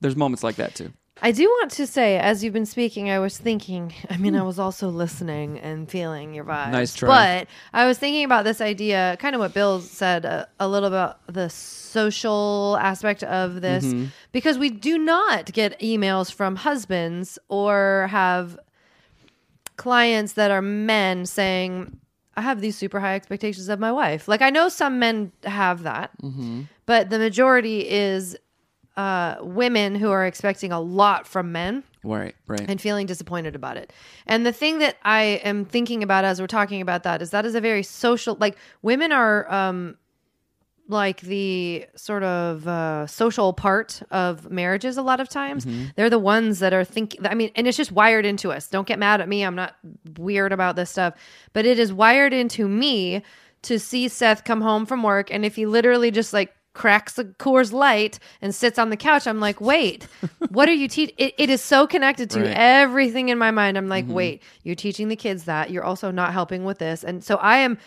There's 0.00 0.16
moments 0.16 0.42
like 0.44 0.56
that 0.56 0.74
too. 0.74 0.92
I 1.22 1.30
do 1.30 1.44
want 1.44 1.70
to 1.72 1.86
say, 1.86 2.18
as 2.18 2.42
you've 2.42 2.52
been 2.52 2.66
speaking, 2.66 3.08
I 3.08 3.18
was 3.20 3.38
thinking. 3.38 3.94
I 4.10 4.16
mean, 4.16 4.34
I 4.34 4.42
was 4.42 4.58
also 4.58 4.88
listening 4.88 5.58
and 5.60 5.88
feeling 5.88 6.34
your 6.34 6.44
vibe. 6.44 6.72
Nice 6.72 6.94
try. 6.94 7.08
But 7.08 7.48
I 7.72 7.86
was 7.86 7.98
thinking 7.98 8.24
about 8.24 8.44
this 8.44 8.60
idea, 8.60 9.16
kind 9.20 9.34
of 9.34 9.38
what 9.40 9.54
Bill 9.54 9.80
said 9.80 10.26
uh, 10.26 10.46
a 10.58 10.66
little 10.68 10.88
about 10.88 11.20
the 11.32 11.48
social 11.50 12.76
aspect 12.80 13.22
of 13.22 13.60
this, 13.60 13.84
Mm-hmm. 13.84 14.06
because 14.32 14.58
we 14.58 14.70
do 14.70 14.98
not 14.98 15.52
get 15.52 15.78
emails 15.80 16.32
from 16.32 16.56
husbands 16.56 17.38
or 17.48 18.08
have 18.10 18.58
clients 19.76 20.34
that 20.34 20.50
are 20.50 20.62
men 20.62 21.26
saying, 21.26 21.98
I 22.36 22.40
have 22.42 22.60
these 22.60 22.76
super 22.76 22.98
high 23.00 23.14
expectations 23.14 23.68
of 23.68 23.78
my 23.78 23.92
wife. 23.92 24.26
Like, 24.28 24.42
I 24.42 24.50
know 24.50 24.68
some 24.68 24.98
men 24.98 25.30
have 25.44 25.84
that, 25.84 26.10
Mm-hmm. 26.22 26.62
but 26.86 27.10
the 27.10 27.18
majority 27.18 27.88
is 27.88 28.36
uh, 28.96 29.36
women 29.40 29.94
who 29.96 30.10
are 30.10 30.24
expecting 30.24 30.70
a 30.72 30.80
lot 30.80 31.26
from 31.26 31.50
men 31.52 31.82
Right, 32.04 32.34
right. 32.46 32.64
and 32.68 32.80
feeling 32.80 33.06
disappointed 33.06 33.54
about 33.56 33.76
it. 33.76 33.92
And 34.26 34.44
the 34.46 34.52
thing 34.52 34.78
that 34.78 34.96
I 35.02 35.40
am 35.42 35.64
thinking 35.64 36.02
about 36.02 36.24
as 36.24 36.40
we're 36.40 36.46
talking 36.46 36.80
about 36.80 37.02
that 37.02 37.20
is 37.22 37.30
that 37.30 37.44
is 37.46 37.54
a 37.54 37.60
very 37.60 37.82
social 37.82 38.36
like 38.38 38.56
women 38.82 39.10
are 39.10 39.50
um 39.52 39.96
like 40.86 41.22
the 41.22 41.86
sort 41.96 42.22
of 42.22 42.68
uh, 42.68 43.06
social 43.06 43.54
part 43.54 44.02
of 44.10 44.50
marriages 44.50 44.98
a 44.98 45.02
lot 45.02 45.18
of 45.18 45.30
times. 45.30 45.66
They're 45.96 46.10
the 46.10 46.18
ones 46.18 46.58
that 46.58 46.74
are 46.74 46.84
thinking 46.84 47.26
I 47.26 47.34
mean 47.34 47.50
and 47.56 47.66
it's 47.66 47.76
just 47.78 47.90
wired 47.90 48.26
into 48.26 48.52
us. 48.52 48.68
Don't 48.68 48.86
get 48.86 48.98
mad 48.98 49.20
at 49.22 49.28
me. 49.28 49.42
I'm 49.42 49.54
not 49.54 49.74
weird 50.18 50.52
about 50.52 50.76
this 50.76 50.90
stuff, 50.90 51.14
but 51.54 51.64
it 51.64 51.78
is 51.78 51.90
wired 51.92 52.34
into 52.34 52.68
me 52.68 53.22
to 53.62 53.78
see 53.78 54.08
Seth 54.08 54.44
come 54.44 54.60
home 54.60 54.84
from 54.84 55.02
work 55.02 55.30
and 55.32 55.44
if 55.44 55.56
he 55.56 55.64
literally 55.64 56.10
just 56.10 56.34
like 56.34 56.54
cracks 56.74 57.18
a 57.18 57.24
Coors 57.24 57.72
Light 57.72 58.18
and 58.42 58.54
sits 58.54 58.78
on 58.78 58.90
the 58.90 58.96
couch, 58.96 59.26
I'm 59.26 59.40
like, 59.40 59.60
wait, 59.60 60.06
what 60.50 60.68
are 60.68 60.74
you 60.74 60.88
teaching? 60.88 61.14
It, 61.18 61.34
it 61.38 61.48
is 61.50 61.62
so 61.62 61.86
connected 61.86 62.28
to 62.30 62.40
Right. 62.40 62.54
everything 62.54 63.30
in 63.30 63.38
my 63.38 63.50
mind. 63.50 63.78
I'm 63.78 63.88
like, 63.88 64.04
mm-hmm. 64.04 64.14
wait, 64.14 64.42
you're 64.64 64.74
teaching 64.74 65.08
the 65.08 65.16
kids 65.16 65.44
that. 65.44 65.70
You're 65.70 65.84
also 65.84 66.10
not 66.10 66.32
helping 66.32 66.64
with 66.64 66.78
this. 66.78 67.02
And 67.04 67.24
so 67.24 67.36
I 67.36 67.58
am. 67.58 67.78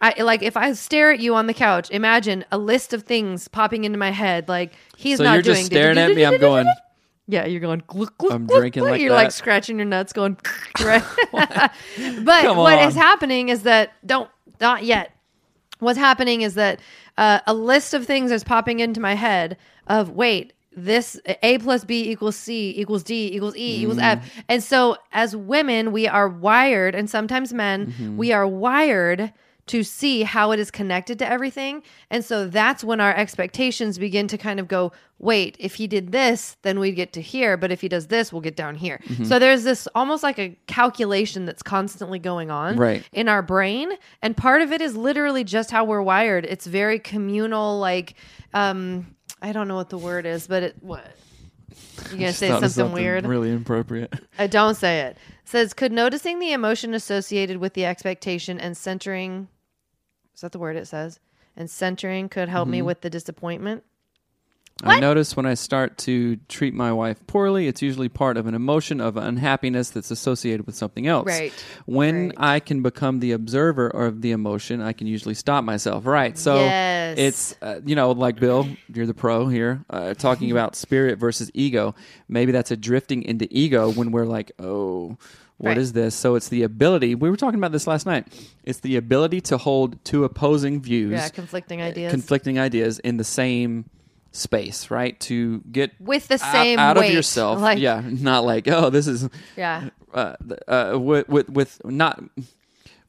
I 0.00 0.20
like 0.22 0.42
if 0.42 0.56
I 0.56 0.72
stare 0.74 1.12
at 1.12 1.20
you 1.20 1.34
on 1.34 1.46
the 1.46 1.54
couch, 1.54 1.90
imagine 1.90 2.44
a 2.52 2.58
list 2.58 2.92
of 2.92 3.04
things 3.04 3.48
popping 3.48 3.84
into 3.84 3.96
my 3.98 4.10
head. 4.10 4.48
Like 4.48 4.74
he's 4.96 5.18
so 5.18 5.24
not 5.24 5.32
you're 5.34 5.42
doing. 5.42 5.56
just 5.56 5.66
staring 5.66 5.96
at 5.96 6.14
me. 6.14 6.24
I'm 6.26 6.38
going, 6.38 6.66
Yeah, 7.26 7.46
you're 7.46 7.60
going. 7.60 7.82
Gluck, 7.86 8.18
gluck, 8.18 8.32
I'm 8.34 8.46
gluck, 8.46 8.60
drinking 8.60 8.82
gluck. 8.82 8.90
like 8.92 9.00
You're 9.00 9.12
like 9.14 9.30
scratching 9.30 9.78
your 9.78 9.86
nuts, 9.86 10.12
going 10.12 10.36
right. 10.84 11.02
but 11.32 12.56
what 12.56 12.82
is 12.86 12.94
happening 12.94 13.48
is 13.48 13.62
that 13.62 13.92
don't 14.04 14.28
not 14.60 14.84
yet. 14.84 15.12
What's 15.84 15.98
happening 15.98 16.42
is 16.42 16.54
that 16.54 16.80
uh, 17.16 17.40
a 17.46 17.54
list 17.54 17.94
of 17.94 18.04
things 18.06 18.32
is 18.32 18.42
popping 18.42 18.80
into 18.80 19.00
my 19.00 19.14
head 19.14 19.56
of 19.86 20.10
wait 20.10 20.52
this 20.76 21.20
a 21.42 21.58
plus 21.58 21.84
b 21.84 22.10
equals 22.10 22.34
c 22.34 22.74
equals 22.76 23.04
d 23.04 23.30
equals 23.32 23.54
e 23.56 23.82
equals 23.82 23.98
Mm. 23.98 24.16
f 24.18 24.30
and 24.48 24.60
so 24.60 24.96
as 25.12 25.36
women 25.36 25.92
we 25.92 26.08
are 26.08 26.28
wired 26.28 26.96
and 26.96 27.08
sometimes 27.08 27.52
men 27.52 27.86
Mm-hmm. 27.86 28.16
we 28.16 28.32
are 28.32 28.44
wired 28.48 29.32
to 29.66 29.82
see 29.82 30.22
how 30.22 30.50
it 30.52 30.60
is 30.60 30.70
connected 30.70 31.18
to 31.18 31.26
everything 31.30 31.82
and 32.10 32.24
so 32.24 32.46
that's 32.46 32.84
when 32.84 33.00
our 33.00 33.14
expectations 33.16 33.96
begin 33.98 34.28
to 34.28 34.36
kind 34.36 34.60
of 34.60 34.68
go 34.68 34.92
wait 35.18 35.56
if 35.58 35.76
he 35.76 35.86
did 35.86 36.12
this 36.12 36.56
then 36.62 36.78
we'd 36.78 36.92
get 36.92 37.12
to 37.14 37.20
here 37.22 37.56
but 37.56 37.72
if 37.72 37.80
he 37.80 37.88
does 37.88 38.08
this 38.08 38.32
we'll 38.32 38.42
get 38.42 38.56
down 38.56 38.74
here 38.74 39.00
Mm-hmm. 39.04 39.24
so 39.24 39.38
there's 39.38 39.64
this 39.64 39.88
almost 39.94 40.22
like 40.22 40.38
a 40.38 40.56
calculation 40.66 41.44
that's 41.46 41.62
constantly 41.62 42.18
going 42.18 42.50
on 42.50 42.76
Right. 42.76 43.02
in 43.12 43.28
our 43.28 43.40
brain 43.42 43.92
and 44.22 44.36
part 44.36 44.60
of 44.60 44.70
it 44.72 44.80
is 44.82 44.96
literally 44.96 45.44
just 45.44 45.70
how 45.70 45.84
we're 45.84 46.02
wired 46.02 46.44
it's 46.44 46.66
very 46.66 46.98
communal 46.98 47.78
like 47.78 48.14
um 48.52 49.14
i 49.40 49.52
don't 49.52 49.68
know 49.68 49.76
what 49.76 49.88
the 49.88 49.98
word 49.98 50.26
is 50.26 50.46
but 50.46 50.62
it 50.62 50.76
what 50.80 51.04
you 52.12 52.18
gonna 52.18 52.32
say 52.32 52.50
of 52.50 52.70
something, 52.70 52.92
weird 52.92 53.26
Really 53.26 53.50
inappropriate. 53.50 54.12
I 54.38 54.46
don't 54.46 54.74
say 54.74 55.00
it. 55.02 55.16
Says, 55.44 55.74
could 55.74 55.92
noticing 55.92 56.38
the 56.38 56.52
emotion 56.52 56.94
associated 56.94 57.56
with 57.58 57.74
the 57.74 57.84
expectation 57.84 58.58
and 58.60 58.76
centering, 58.76 59.48
is 60.34 60.40
that 60.40 60.52
the 60.52 60.58
word 60.58 60.76
it 60.76 60.86
says? 60.86 61.20
And 61.56 61.70
centering 61.70 62.28
could 62.28 62.48
help 62.48 62.66
Mm-hmm. 62.66 62.72
me 62.72 62.82
with 62.82 63.00
the 63.02 63.10
disappointment. 63.10 63.84
I 64.82 64.98
notice 64.98 65.36
when 65.36 65.46
I 65.46 65.54
start 65.54 65.96
to 65.98 66.34
treat 66.48 66.74
my 66.74 66.92
wife 66.92 67.24
poorly, 67.28 67.68
it's 67.68 67.80
usually 67.80 68.08
part 68.08 68.36
of 68.36 68.48
an 68.48 68.56
emotion 68.56 69.00
of 69.00 69.16
unhappiness 69.16 69.90
that's 69.90 70.10
associated 70.10 70.66
with 70.66 70.74
something 70.74 71.06
else. 71.06 71.26
Right. 71.28 71.52
When 71.86 72.30
Right. 72.30 72.34
I 72.56 72.60
can 72.60 72.82
become 72.82 73.20
the 73.20 73.30
observer 73.30 73.86
of 73.86 74.20
the 74.20 74.32
emotion, 74.32 74.80
I 74.82 74.92
can 74.92 75.06
usually 75.06 75.34
stop 75.34 75.62
myself. 75.62 76.06
Right. 76.06 76.36
So 76.36 76.56
Yes. 76.56 77.18
it's, 77.18 77.54
uh, 77.62 77.80
you 77.86 77.94
know, 77.94 78.10
like 78.10 78.40
Bill, 78.40 78.66
you're 78.92 79.06
the 79.06 79.14
pro 79.14 79.46
here, 79.46 79.84
uh, 79.90 80.14
talking 80.14 80.50
about 80.56 80.74
spirit 80.74 81.20
versus 81.20 81.52
ego. 81.54 81.94
Maybe 82.28 82.50
that's 82.50 82.72
a 82.72 82.76
drifting 82.76 83.22
into 83.22 83.46
ego 83.52 83.92
when 83.92 84.10
we're 84.10 84.26
like, 84.26 84.50
oh, 84.58 85.16
what 85.64 85.78
is 85.78 85.88
Right. 85.88 85.94
this? 86.04 86.14
So 86.14 86.34
it's 86.36 86.48
the 86.48 86.62
ability, 86.62 87.14
we 87.14 87.28
were 87.30 87.36
talking 87.36 87.58
about 87.58 87.72
this 87.72 87.86
last 87.86 88.06
night. 88.06 88.26
It's 88.64 88.80
the 88.80 88.96
ability 88.96 89.40
to 89.42 89.58
hold 89.58 90.02
two 90.04 90.24
opposing 90.24 90.80
views 90.80 91.12
Yeah, 91.12 91.28
conflicting 91.28 91.82
ideas. 91.82 92.10
conflicting 92.12 92.58
ideas 92.58 92.98
in 93.00 93.16
the 93.16 93.24
same 93.24 93.84
space, 94.32 94.90
right? 94.90 95.18
To 95.20 95.60
get 95.70 95.92
With 96.00 96.28
the 96.28 96.38
same 96.38 96.78
out, 96.78 96.96
weight, 96.96 97.08
of 97.08 97.14
yourself. 97.14 97.60
like- 97.60 97.78
yeah, 97.78 98.02
not 98.04 98.44
like 98.44 98.68
oh, 98.68 98.90
this 98.90 99.06
is 99.06 99.28
yeah. 99.56 99.90
uh, 100.12 100.34
uh, 100.68 100.98
with, 101.00 101.28
with 101.28 101.48
with 101.50 101.80
not 101.84 102.22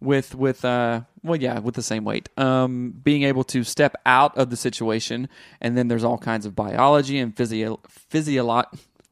with 0.01 0.35
with 0.35 0.63
uh 0.65 1.01
well 1.23 1.39
yeah 1.39 1.57
with 1.59 1.73
the 1.75 1.81
same 1.81 2.03
weight 2.03 2.27
um 2.37 2.93
being 3.03 3.23
able 3.23 3.43
to 3.45 3.63
step 3.63 3.95
out 4.05 4.37
of 4.37 4.49
the 4.49 4.57
situation 4.57 5.27
and 5.61 5.77
then 5.77 5.87
there's 5.87 6.03
all 6.03 6.17
kinds 6.17 6.45
of 6.45 6.53
biology 6.53 7.17
and 7.17 7.35
physio 7.35 7.79
physiolo- 8.11 8.65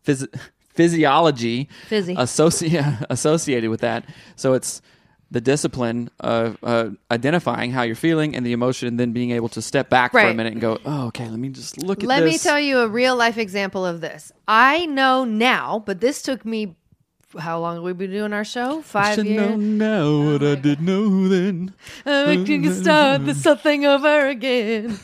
phys- 0.06 0.28
physiology 0.74 1.70
associ- 1.90 3.06
associated 3.10 3.70
with 3.70 3.82
that 3.82 4.06
so 4.36 4.54
it's 4.54 4.82
the 5.32 5.42
discipline 5.42 6.10
of 6.20 6.58
uh, 6.62 6.90
identifying 7.10 7.72
how 7.72 7.82
you're 7.82 7.96
feeling 7.96 8.36
and 8.36 8.46
the 8.46 8.52
emotion 8.54 8.88
and 8.88 9.00
then 9.00 9.14
being 9.14 9.32
able 9.32 9.50
to 9.50 9.62
step 9.64 9.90
back 9.90 10.12
for 10.12 10.20
a 10.20 10.26
Right. 10.26 10.36
minute 10.36 10.54
and 10.54 10.62
go 10.62 10.78
oh 10.86 11.08
okay 11.08 11.28
let 11.28 11.40
me 11.40 11.50
just 11.50 11.82
look 11.82 12.04
at 12.04 12.08
Let 12.08 12.22
this 12.22 12.34
me 12.34 12.38
tell 12.38 12.60
you 12.60 12.80
a 12.80 12.88
real 12.88 13.16
life 13.16 13.40
example 13.40 13.84
of 13.84 14.00
this. 14.00 14.32
I 14.48 14.86
know 14.86 15.26
now, 15.26 15.82
but 15.86 16.02
this 16.02 16.22
took 16.22 16.46
me. 16.46 16.76
How 17.36 17.58
long 17.60 17.76
have 17.78 17.84
we 17.84 17.94
been 17.94 18.12
doing 18.12 18.32
our 18.32 18.44
show? 18.46 18.84
Five 18.84 19.16
Should 19.16 19.26
years. 19.26 19.50
know 19.50 19.56
now 19.58 20.32
what 20.34 20.44
I 20.44 20.54
did 20.54 20.80
know 20.82 21.28
then. 21.28 21.74
Uh, 22.06 22.26
we 22.28 22.46
can 22.46 22.72
start 22.76 23.26
this 23.26 23.44
whole 23.44 23.56
thing 23.56 23.88
over 23.88 24.28
again. 24.28 25.00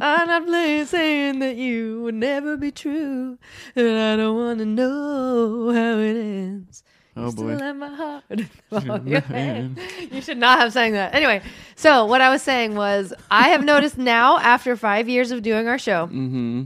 I'm 0.00 0.26
not 0.28 0.46
playing 0.46 0.86
saying 0.86 1.38
that 1.40 1.56
you 1.56 2.02
would 2.02 2.14
never 2.14 2.56
be 2.56 2.70
true, 2.70 3.38
and 3.76 3.98
I 3.98 4.16
don't 4.16 4.36
want 4.36 4.58
to 4.60 4.66
know 4.66 5.70
how 5.72 5.98
it 5.98 6.16
ends. 6.16 6.82
Oh, 7.14 7.28
Still 7.30 7.44
boy. 7.44 7.58
have 7.58 7.76
my 7.76 7.94
heart 7.94 8.24
in 8.30 8.38
the 8.38 8.80
palm 8.80 8.90
of 8.90 9.06
your 9.06 9.20
hand. 9.20 9.78
You 10.10 10.22
should 10.22 10.38
not 10.38 10.58
have 10.60 10.72
sang 10.72 10.92
that. 10.92 11.14
Anyway, 11.14 11.42
so 11.76 12.06
what 12.06 12.22
I 12.22 12.30
was 12.30 12.40
saying 12.42 12.74
was, 12.74 13.12
I 13.30 13.48
have 13.50 13.62
noticed 13.64 13.98
now 13.98 14.38
after 14.38 14.76
five 14.76 15.08
years 15.10 15.30
of 15.30 15.42
doing 15.42 15.68
our 15.68 15.78
show, 15.78 16.06
Mm-hmm. 16.06 16.62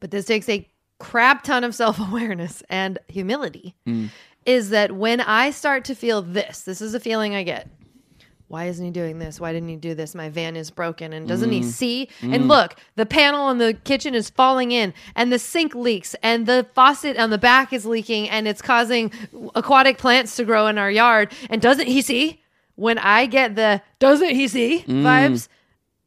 but 0.00 0.10
this 0.10 0.26
takes 0.26 0.48
a 0.50 0.68
crap 0.98 1.42
ton 1.42 1.64
of 1.64 1.74
self 1.74 1.98
awareness 1.98 2.62
and 2.68 2.98
humility, 3.08 3.74
Mm. 3.88 4.10
is 4.44 4.68
that 4.70 4.92
when 4.92 5.20
I 5.22 5.50
start 5.50 5.84
to 5.86 5.94
feel 5.94 6.20
this, 6.20 6.60
this 6.62 6.82
is 6.82 6.94
a 6.94 7.00
feeling 7.00 7.34
I 7.34 7.42
get. 7.42 7.68
Why 8.52 8.66
isn't 8.66 8.84
he 8.84 8.90
doing 8.90 9.18
this? 9.18 9.40
Why 9.40 9.54
didn't 9.54 9.70
he 9.70 9.76
do 9.76 9.94
this? 9.94 10.14
My 10.14 10.28
van 10.28 10.56
is 10.56 10.70
broken. 10.70 11.14
And 11.14 11.26
doesn't 11.26 11.48
Mm. 11.48 11.54
he 11.54 11.62
see? 11.62 12.08
And 12.20 12.48
look, 12.48 12.76
the 12.96 13.06
panel 13.06 13.48
in 13.48 13.56
the 13.56 13.72
kitchen 13.72 14.14
is 14.14 14.28
falling 14.28 14.72
in, 14.72 14.92
and 15.16 15.32
the 15.32 15.38
sink 15.38 15.74
leaks, 15.74 16.14
and 16.22 16.44
the 16.44 16.66
faucet 16.74 17.16
on 17.16 17.30
the 17.30 17.38
back 17.38 17.72
is 17.72 17.86
leaking, 17.86 18.28
and 18.28 18.46
it's 18.46 18.60
causing 18.60 19.10
aquatic 19.54 19.96
plants 19.96 20.36
to 20.36 20.44
grow 20.44 20.66
in 20.66 20.76
our 20.76 20.90
yard. 20.90 21.32
And 21.48 21.62
doesn't 21.62 21.86
he 21.86 22.02
see? 22.02 22.42
When 22.74 22.98
I 22.98 23.24
get 23.24 23.56
the 23.56 23.80
doesn't 23.98 24.34
he 24.34 24.46
see 24.48 24.84
Mm. 24.86 25.02
vibes, 25.02 25.48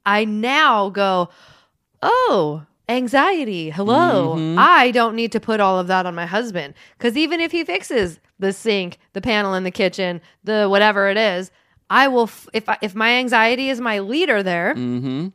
I 0.06 0.24
now 0.26 0.90
go, 0.90 1.30
oh, 2.04 2.62
anxiety. 2.88 3.72
Hello. 3.72 4.36
Mm-hmm. 4.36 4.60
I 4.60 4.92
don't 4.92 5.16
need 5.16 5.32
to 5.32 5.40
put 5.40 5.60
all 5.60 5.80
of 5.80 5.88
that 5.88 6.06
on 6.06 6.14
my 6.14 6.28
husband. 6.28 6.76
Because 6.96 7.18
even 7.18 7.40
if 7.42 7.52
he 7.52 7.64
fixes 7.64 8.20
the 8.38 8.54
sink, 8.54 9.00
the 9.14 9.22
panel 9.22 9.56
in 9.56 9.64
the 9.64 9.72
kitchen, 9.72 10.22
the 10.44 10.68
whatever 10.70 11.10
it 11.10 11.18
is, 11.18 11.50
I 11.90 12.08
will, 12.08 12.24
f- 12.24 12.48
if, 12.54 12.68
I, 12.70 12.78
if 12.82 12.96
my 12.96 13.12
anxiety 13.14 13.70
is 13.70 13.80
my 13.82 14.00
leader 14.00 14.42
there, 14.44 14.74
Mm-hmm. 14.76 15.28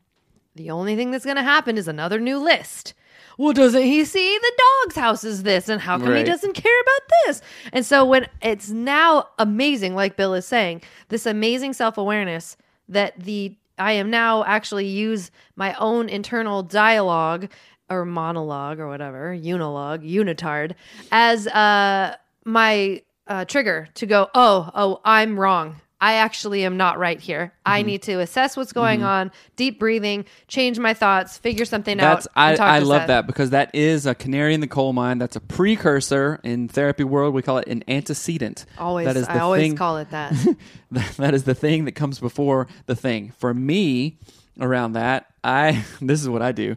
the 0.56 0.70
only 0.70 0.96
thing 0.96 1.10
that's 1.10 1.24
going 1.24 1.36
to 1.36 1.42
happen 1.42 1.78
is 1.78 1.88
another 1.88 2.18
new 2.20 2.38
list. 2.38 2.94
Well, 3.38 3.52
doesn't 3.54 3.82
he 3.84 4.04
see 4.04 4.36
the 4.38 4.52
dog's 4.84 4.96
house 4.96 5.24
is 5.24 5.44
this? 5.44 5.68
And 5.70 5.80
how 5.80 5.98
come 5.98 6.14
he 6.14 6.22
doesn't 6.24 6.52
care 6.52 6.80
about 6.82 7.00
this? 7.26 7.42
And 7.72 7.86
so 7.86 8.04
when 8.04 8.26
it's 8.42 8.68
now 8.68 9.28
amazing, 9.38 9.94
like 9.94 10.16
Bill 10.16 10.34
is 10.34 10.44
saying, 10.44 10.82
this 11.08 11.24
amazing 11.24 11.72
self 11.72 11.96
awareness 11.96 12.56
that 12.88 13.18
the 13.18 13.56
I 13.78 13.92
am 13.92 14.10
now 14.10 14.44
actually 14.44 14.88
use 14.88 15.30
my 15.56 15.72
own 15.74 16.10
internal 16.10 16.62
dialogue 16.62 17.48
or 17.88 18.04
monologue 18.04 18.78
or 18.78 18.88
whatever, 18.88 19.34
unilogue, 19.34 20.06
unitard, 20.06 20.74
as 21.10 21.46
uh, 21.46 22.16
my 22.44 23.00
uh, 23.26 23.46
trigger 23.46 23.88
to 23.94 24.04
go, 24.04 24.28
oh, 24.34 24.70
oh, 24.74 25.00
I'm 25.02 25.40
wrong. 25.40 25.76
I 26.00 26.14
actually 26.14 26.64
am 26.64 26.76
not 26.76 26.98
right 26.98 27.20
here. 27.20 27.46
Mm-hmm. 27.46 27.72
I 27.72 27.82
need 27.82 28.02
to 28.02 28.20
assess 28.20 28.56
what's 28.56 28.72
going 28.72 29.02
on, 29.02 29.30
deep 29.56 29.78
breathing, 29.78 30.24
change 30.48 30.78
my 30.78 30.94
thoughts, 30.94 31.36
figure 31.38 31.64
something 31.64 31.98
That's 31.98 32.26
out. 32.34 32.58
I, 32.60 32.76
I 32.76 32.78
love 32.78 33.02
Seth. 33.02 33.08
that 33.08 33.26
because 33.26 33.50
that 33.50 33.74
is 33.74 34.06
a 34.06 34.14
canary 34.14 34.54
in 34.54 34.60
the 34.60 34.66
coal 34.66 34.92
mine. 34.92 35.18
That's 35.18 35.36
a 35.36 35.40
precursor 35.40 36.40
in 36.42 36.68
therapy 36.68 37.04
world. 37.04 37.34
We 37.34 37.42
call 37.42 37.58
it 37.58 37.68
an 37.68 37.84
antecedent. 37.86 38.64
Always, 38.78 39.06
that 39.06 39.16
is 39.16 39.28
I 39.28 39.40
always 39.40 39.62
thing, 39.62 39.76
call 39.76 39.98
it 39.98 40.10
that. 40.10 40.32
that 40.90 41.16
that 41.18 41.34
is 41.34 41.44
the 41.44 41.54
thing 41.54 41.84
that 41.84 41.92
comes 41.92 42.18
before 42.18 42.66
the 42.86 42.96
thing. 42.96 43.32
For 43.36 43.52
me, 43.52 44.18
around 44.60 44.92
that, 44.92 45.26
I 45.44 45.84
this 46.00 46.20
is 46.22 46.28
what 46.28 46.42
I 46.42 46.52
do. 46.52 46.76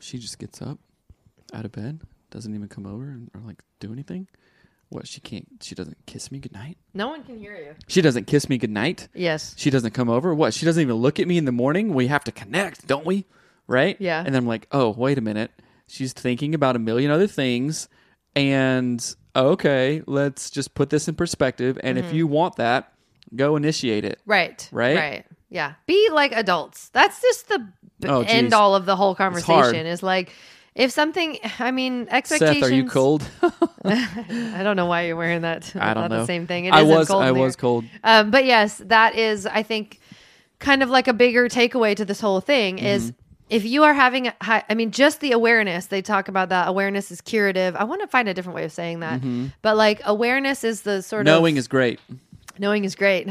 She 0.00 0.18
just 0.18 0.38
gets 0.38 0.60
up 0.60 0.78
out 1.52 1.64
of 1.64 1.72
bed, 1.72 2.00
doesn't 2.30 2.54
even 2.54 2.68
come 2.68 2.86
over 2.86 3.04
and, 3.04 3.30
or 3.34 3.40
like 3.40 3.62
do 3.80 3.92
anything. 3.92 4.28
What 4.90 5.06
she 5.08 5.20
can't, 5.20 5.46
she 5.62 5.74
doesn't 5.74 5.96
kiss 6.06 6.30
me 6.32 6.38
goodnight. 6.40 6.76
no 6.94 7.08
one 7.08 7.22
can 7.22 7.38
hear 7.38 7.54
you. 7.56 7.74
She 7.88 8.02
doesn't 8.02 8.26
kiss 8.26 8.48
me 8.48 8.58
goodnight. 8.58 9.06
Yes. 9.14 9.54
She 9.56 9.70
doesn't 9.70 9.92
come 9.92 10.08
over. 10.10 10.34
What? 10.34 10.52
She 10.52 10.66
doesn't 10.66 10.80
even 10.82 10.96
look 10.96 11.18
at 11.20 11.28
me 11.28 11.38
in 11.38 11.44
the 11.44 11.52
morning. 11.52 11.94
We 11.94 12.08
have 12.08 12.24
to 12.24 12.32
connect, 12.32 12.86
don't 12.88 13.06
we? 13.06 13.24
Right? 13.68 13.96
Yeah. 14.00 14.18
And 14.18 14.34
then 14.34 14.42
I'm 14.42 14.48
like, 14.48 14.66
oh, 14.72 14.90
wait 14.90 15.16
a 15.16 15.20
minute. 15.20 15.52
She's 15.86 16.12
thinking 16.12 16.54
about 16.56 16.74
a 16.76 16.80
million 16.80 17.10
other 17.12 17.28
things. 17.28 17.88
And 18.36 19.14
okay, 19.36 20.02
let's 20.06 20.50
just 20.50 20.74
put 20.74 20.90
this 20.90 21.08
in 21.08 21.14
perspective. 21.14 21.78
And 21.82 21.96
Mm-hmm. 21.98 22.08
if 22.08 22.14
you 22.14 22.26
want 22.26 22.56
that, 22.56 22.92
go 23.34 23.56
initiate 23.56 24.04
it. 24.04 24.20
Right. 24.26 24.68
Right? 24.72 24.96
Right. 24.96 25.26
Yeah. 25.50 25.74
Be 25.86 26.08
like 26.12 26.32
adults. 26.32 26.88
That's 26.90 27.20
just 27.22 27.48
the 27.48 27.58
b- 28.00 28.08
Oh, 28.08 28.22
end 28.22 28.48
geez. 28.48 28.52
all 28.54 28.74
of 28.74 28.86
the 28.86 28.96
whole 28.96 29.14
hard. 29.14 29.34
conversation 29.34 29.86
is 29.86 30.02
like 30.02 30.32
if 30.74 30.90
something 30.92 31.38
I 31.58 31.70
mean 31.70 32.06
expectations 32.10 32.58
Seth, 32.60 32.70
are 32.70 32.74
you 32.74 32.88
cold? 32.88 33.28
I 33.84 34.60
don't 34.62 34.76
know 34.76 34.86
why 34.86 35.02
you're 35.06 35.16
wearing 35.16 35.42
that. 35.42 35.72
I 35.76 35.94
don't 35.94 36.02
Not 36.04 36.10
know. 36.10 36.20
the 36.20 36.26
same 36.26 36.46
thing. 36.46 36.66
It 36.66 36.72
I 36.72 36.82
was 36.82 37.08
cold 37.08 37.22
I 37.22 37.32
was 37.32 37.56
cold. 37.56 37.84
Um, 38.04 38.30
but 38.30 38.44
yes, 38.44 38.78
that 38.86 39.14
is, 39.16 39.46
I 39.46 39.62
think, 39.62 40.00
kind 40.58 40.82
of 40.82 40.90
like 40.90 41.08
a 41.08 41.12
bigger 41.12 41.48
takeaway 41.48 41.96
to 41.96 42.04
this 42.04 42.20
whole 42.20 42.40
thing 42.40 42.76
Mm-hmm. 42.76 42.86
is 42.86 43.12
if 43.48 43.64
you 43.64 43.82
are 43.82 43.94
having, 43.94 44.28
a 44.28 44.34
high, 44.40 44.62
I 44.68 44.74
mean, 44.76 44.92
just 44.92 45.18
the 45.20 45.32
awareness, 45.32 45.86
they 45.86 46.02
talk 46.02 46.28
about 46.28 46.50
that 46.50 46.68
awareness 46.68 47.10
is 47.10 47.20
curative. 47.20 47.74
I 47.74 47.82
want 47.82 48.00
to 48.02 48.06
find 48.06 48.28
a 48.28 48.34
different 48.34 48.54
way 48.54 48.62
of 48.64 48.70
saying 48.70 49.00
that. 49.00 49.20
But 49.62 49.76
like 49.76 50.00
awareness 50.04 50.62
is 50.62 50.82
the 50.82 51.02
sort 51.02 51.26
Mm-hmm. 51.26 51.34
Knowing 51.36 51.56
is 51.56 51.66
great. 51.66 51.98
Knowing 52.60 52.84
is 52.84 52.94
great. 52.94 53.26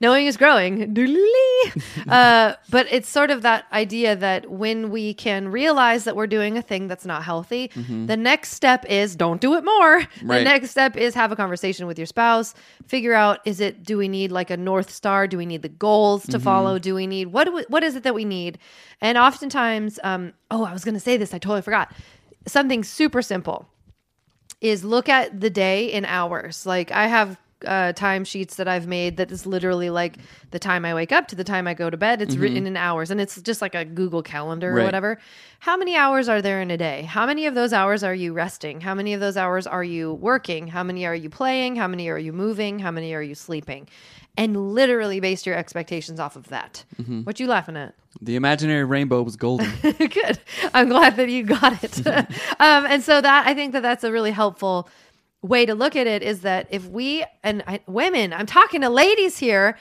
Knowing 0.00 0.26
is 0.26 0.36
growing. 0.36 0.92
Uh, 2.08 2.54
but 2.68 2.86
it's 2.90 3.08
sort 3.08 3.30
of 3.30 3.40
that 3.42 3.64
idea 3.72 4.14
that 4.14 4.50
when 4.50 4.90
we 4.90 5.14
can 5.14 5.48
realize 5.48 6.04
that 6.04 6.14
we're 6.14 6.26
doing 6.26 6.58
a 6.58 6.62
thing 6.62 6.88
that's 6.88 7.06
not 7.06 7.22
healthy, 7.24 7.70
the 7.74 8.16
next 8.18 8.50
step 8.50 8.84
is 8.86 9.16
don't 9.16 9.40
do 9.40 9.54
it 9.54 9.64
more. 9.64 10.00
The 10.00 10.06
Mm-hmm. 10.24 10.44
Next 10.44 10.70
step 10.70 10.96
is 10.96 11.14
have 11.14 11.32
a 11.32 11.36
conversation 11.36 11.86
with 11.86 11.98
your 11.98 12.04
spouse. 12.06 12.54
Figure 12.86 13.14
out 13.14 13.40
is 13.46 13.60
it 13.60 13.82
do 13.82 13.96
we 13.96 14.08
need 14.08 14.30
like 14.30 14.50
a 14.50 14.56
north 14.58 14.90
star? 14.90 15.26
Do 15.26 15.38
we 15.38 15.46
need 15.46 15.62
the 15.62 15.70
goals 15.70 16.22
Mm-hmm. 16.24 16.32
to 16.32 16.38
follow? 16.40 16.78
Do 16.78 16.94
we 16.94 17.06
need 17.06 17.28
what 17.28 17.44
do 17.44 17.52
we, 17.54 17.64
what 17.68 17.82
is 17.82 17.96
it 17.96 18.02
that 18.02 18.14
we 18.14 18.26
need? 18.26 18.58
And 19.00 19.16
oftentimes, 19.16 19.98
um, 20.04 20.34
oh, 20.50 20.64
I 20.64 20.72
was 20.74 20.84
going 20.84 20.94
to 20.94 21.00
say 21.00 21.16
this. 21.16 21.32
I 21.32 21.38
totally 21.38 21.62
forgot. 21.62 21.92
Something 22.46 22.84
super 22.84 23.22
simple 23.22 23.66
is 24.60 24.84
look 24.84 25.08
at 25.08 25.40
the 25.40 25.50
day 25.50 25.86
in 25.90 26.04
hours. 26.04 26.66
Like 26.66 26.90
I 26.92 27.06
have 27.06 27.38
uh, 27.66 27.92
time 27.92 28.24
sheets 28.24 28.56
that 28.56 28.68
I've 28.68 28.86
made 28.86 29.16
that 29.16 29.30
is 29.30 29.46
literally 29.46 29.90
like 29.90 30.16
the 30.50 30.58
time 30.58 30.84
I 30.84 30.94
wake 30.94 31.12
up 31.12 31.28
to 31.28 31.36
the 31.36 31.44
time 31.44 31.66
I 31.66 31.74
go 31.74 31.90
to 31.90 31.96
bed. 31.96 32.22
It's 32.22 32.36
written 32.36 32.66
in 32.66 32.76
hours 32.76 33.10
and 33.10 33.20
it's 33.20 33.40
just 33.42 33.60
like 33.62 33.74
a 33.74 33.84
Google 33.84 34.22
calendar 34.22 34.70
or 34.70 34.74
Right. 34.74 34.84
whatever. 34.84 35.18
How 35.60 35.76
many 35.76 35.96
hours 35.96 36.28
are 36.28 36.42
there 36.42 36.60
in 36.60 36.70
a 36.70 36.76
day? 36.76 37.02
How 37.02 37.26
many 37.26 37.46
of 37.46 37.54
those 37.54 37.72
hours 37.72 38.02
are 38.04 38.14
you 38.14 38.32
resting? 38.32 38.80
How 38.82 38.94
many 38.94 39.14
of 39.14 39.20
those 39.20 39.36
hours 39.36 39.66
are 39.66 39.84
you 39.84 40.12
working? 40.14 40.66
How 40.68 40.82
many 40.82 41.06
are 41.06 41.14
you 41.14 41.30
playing? 41.30 41.76
How 41.76 41.88
many 41.88 42.08
are 42.08 42.18
you 42.18 42.32
moving? 42.32 42.78
How 42.80 42.90
many 42.90 43.14
are 43.14 43.22
you 43.22 43.34
sleeping? 43.34 43.88
And 44.36 44.74
literally 44.74 45.20
base 45.20 45.46
your 45.46 45.54
expectations 45.54 46.18
off 46.18 46.34
of 46.34 46.48
that. 46.48 46.84
What 47.22 47.38
you 47.38 47.46
laughing 47.46 47.76
at? 47.76 47.94
The 48.20 48.34
imaginary 48.36 48.84
rainbow 48.84 49.22
was 49.22 49.36
golden. 49.36 49.70
Good. 49.82 50.38
I'm 50.72 50.88
glad 50.88 51.16
that 51.16 51.28
you 51.28 51.44
got 51.44 51.82
it. 51.84 52.04
um, 52.06 52.86
and 52.86 53.02
so 53.02 53.20
that 53.20 53.46
I 53.46 53.54
think 53.54 53.72
that 53.72 53.82
that's 53.82 54.02
a 54.04 54.10
really 54.12 54.32
helpful 54.32 54.88
way 55.44 55.66
to 55.66 55.74
look 55.74 55.94
at 55.94 56.06
it 56.06 56.22
is 56.22 56.40
that 56.40 56.66
if 56.70 56.88
we 56.88 57.24
and 57.42 57.62
I, 57.66 57.80
women, 57.86 58.32
I'm 58.32 58.46
talking 58.46 58.80
to 58.80 58.88
ladies 58.88 59.38
here. 59.38 59.76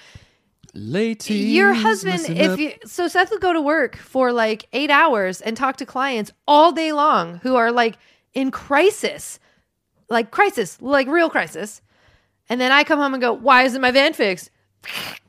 Ladies, 0.76 1.53
Your 1.53 1.74
husband, 1.74 2.22
if 2.30 2.51
up. 2.51 2.59
you 2.59 2.74
so 2.86 3.07
Seth 3.07 3.30
would 3.30 3.41
go 3.41 3.53
to 3.53 3.61
work 3.61 3.95
for 3.95 4.32
like 4.34 4.68
eight 4.74 4.89
hours 4.89 5.39
and 5.39 5.55
talk 5.55 5.78
to 5.78 5.86
clients 5.86 6.32
all 6.47 6.72
day 6.72 6.91
long 6.91 7.38
who 7.43 7.55
are 7.55 7.72
like 7.72 7.97
in 8.34 8.49
crisis, 8.49 9.39
like 10.09 10.32
crisis, 10.32 10.82
like 10.82 11.07
real 11.07 11.30
crisis. 11.30 11.82
And 12.49 12.59
then 12.59 12.72
I 12.72 12.84
come 12.84 12.99
home 12.99 13.14
and 13.14 13.22
go, 13.22 13.34
why 13.34 13.64
isn't 13.64 13.82
my 13.82 13.91
van 13.91 14.14
fixed? 14.14 14.49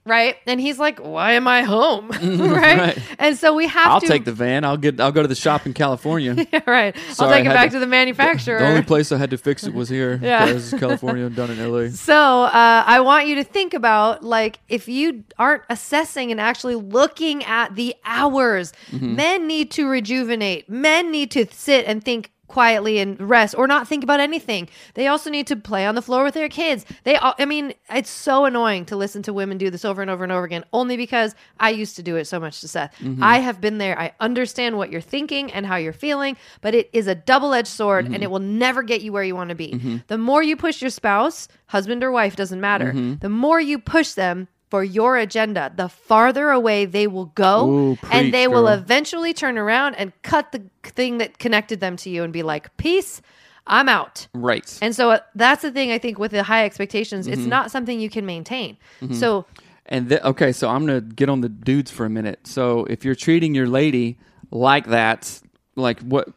Right. 0.07 0.37
And 0.47 0.61
he's 0.61 0.79
like, 0.79 0.99
why 0.99 1.33
am 1.33 1.49
I 1.49 1.63
home? 1.63 2.09
right? 2.23 2.79
Right. 2.79 2.99
And 3.19 3.39
so 3.39 3.55
we 3.55 3.67
have 3.67 3.85
to 3.87 3.91
I'll 3.91 4.01
to 4.03 4.07
take 4.07 4.27
the 4.27 4.33
van. 4.35 4.63
I'll 4.63 4.77
get. 4.77 5.01
I'll 5.01 5.13
go 5.13 5.23
to 5.23 5.29
the 5.29 5.35
shop 5.35 5.65
in 5.65 5.73
California. 5.73 6.35
yeah, 6.53 6.61
right. 6.67 6.95
I'll 7.19 7.31
take 7.31 7.47
it 7.47 7.49
back 7.49 7.71
to- 7.71 7.77
to 7.77 7.79
the 7.79 7.87
manufacturer. 7.87 8.59
The 8.59 8.67
only 8.67 8.83
place 8.83 9.13
I 9.13 9.17
had 9.17 9.31
to 9.31 9.39
fix 9.39 9.65
it 9.65 9.73
was 9.73 9.89
here. 9.89 10.19
Yeah. 10.23 10.45
because 10.45 10.75
California 10.79 11.31
done 11.31 11.51
in 11.53 11.73
LA. 11.73 11.89
So 11.89 12.15
uh, 12.43 12.85
I 12.87 13.01
want 13.01 13.29
you 13.29 13.37
to 13.37 13.45
think 13.45 13.73
about 13.73 14.23
like 14.23 14.59
if 14.69 14.89
you 14.89 15.25
aren't 15.39 15.63
assessing 15.71 16.31
and 16.31 16.39
actually 16.39 16.75
looking 16.75 17.43
at 17.45 17.75
the 17.75 17.95
hours, 18.05 18.73
Mm-hmm. 18.91 19.17
men 19.17 19.47
need 19.47 19.71
to 19.73 19.87
rejuvenate. 19.89 20.69
Men 20.69 21.11
need 21.11 21.31
to 21.31 21.47
sit 21.51 21.87
and 21.87 22.05
think 22.05 22.31
quietly 22.49 22.99
and 22.99 23.21
rest 23.21 23.55
or 23.57 23.67
not 23.67 23.89
think 23.89 24.05
about 24.05 24.21
anything. 24.21 24.69
They 24.95 25.07
also 25.07 25.31
need 25.31 25.47
to 25.49 25.57
play 25.57 25.87
on 25.87 25.95
the 25.95 26.03
floor 26.03 26.25
with 26.25 26.35
their 26.35 26.49
kids. 26.49 26.85
They 27.05 27.17
all, 27.17 27.35
I 27.39 27.45
mean, 27.45 27.75
it's 27.91 28.11
so 28.11 28.45
annoying 28.45 28.85
to 28.87 28.97
listen 28.97 29.23
to 29.23 29.33
women 29.33 29.59
do 29.59 29.71
this 29.71 29.85
over 29.85 30.03
and 30.03 30.11
over 30.11 30.25
and 30.25 30.33
over 30.33 30.45
again 30.45 30.65
only 30.73 30.97
because 30.97 31.35
I 31.59 31.71
used 31.71 31.97
to 31.97 32.03
do 32.03 32.17
it 32.17 32.27
so 32.27 32.39
much 32.39 32.61
to 32.61 32.69
Seth. 32.69 32.95
Mm-hmm. 33.01 33.23
I 33.23 33.39
have 33.39 33.61
been 33.61 33.79
there. 33.79 33.99
I 33.99 34.13
understand 34.21 34.77
what 34.77 34.91
you're 34.91 35.01
thinking 35.01 35.53
and 35.53 35.67
how 35.67 35.77
you're 35.77 35.93
feeling, 35.93 36.37
but 36.61 36.75
it 36.75 36.91
is 36.93 37.07
a 37.07 37.15
double-edged 37.15 37.69
sword 37.69 38.05
and 38.05 38.15
mm-hmm. 38.15 38.23
it 38.23 38.31
will 38.31 38.39
never 38.41 38.83
get 38.83 39.01
you 39.01 39.13
where 39.13 39.25
you 39.25 39.35
want 39.35 39.49
to 39.49 39.55
be. 39.55 39.73
Mm-hmm. 39.73 39.97
The 40.07 40.19
more 40.19 40.43
you 40.43 40.57
push 40.57 40.81
your 40.81 40.91
spouse, 40.91 41.49
husband 41.67 42.05
or 42.05 42.11
wife 42.11 42.37
doesn't 42.37 42.61
matter. 42.61 42.93
The 43.21 43.29
more 43.29 43.61
you 43.61 43.79
push 43.79 44.13
them 44.13 44.49
for 44.71 44.83
your 44.83 45.17
agenda, 45.17 45.73
the 45.77 45.89
farther 45.89 46.51
away 46.51 46.85
they 46.85 47.07
will 47.07 47.27
go, 47.27 47.69
Ooh, 47.69 47.99
and 48.11 48.33
they 48.35 48.47
preach, 48.47 48.55
will 48.55 48.65
girl. 48.65 48.73
eventually 48.75 49.33
turn 49.33 49.57
around 49.59 49.95
and 49.95 50.13
cut 50.23 50.53
the 50.53 50.63
thing 50.83 51.19
that 51.19 51.39
connected 51.39 51.81
them 51.81 51.97
to 51.99 52.11
you 52.11 52.23
and 52.25 52.33
be 52.33 52.43
like, 52.43 52.77
"Peace, 52.77 53.23
I'm 53.67 53.89
out." 53.89 54.27
Right. 54.35 54.79
And 54.83 54.95
so 54.97 55.11
uh, 55.13 55.19
that's 55.35 55.63
the 55.63 55.71
thing 55.71 55.93
I 55.93 55.99
think 55.99 56.19
with 56.19 56.33
the 56.33 56.43
high 56.43 56.65
expectations, 56.65 57.27
Mm-hmm. 57.27 57.39
it's 57.41 57.47
not 57.47 57.71
something 57.71 58.01
you 58.01 58.11
can 58.11 58.27
maintain. 58.27 58.77
So 59.13 59.47
And 59.87 60.09
th- 60.09 60.23
okay, 60.23 60.51
so 60.53 60.69
I'm 60.69 60.87
gonna 60.87 61.01
get 61.03 61.29
on 61.29 61.41
the 61.41 61.49
dudes 61.51 61.91
for 61.91 62.05
a 62.07 62.11
minute. 62.11 62.47
So 62.47 62.85
if 62.87 63.05
you're 63.05 63.15
treating 63.15 63.55
your 63.55 63.69
lady 63.69 64.19
like 64.51 64.87
that, 64.89 65.41
like 65.77 66.01
what? 66.01 66.29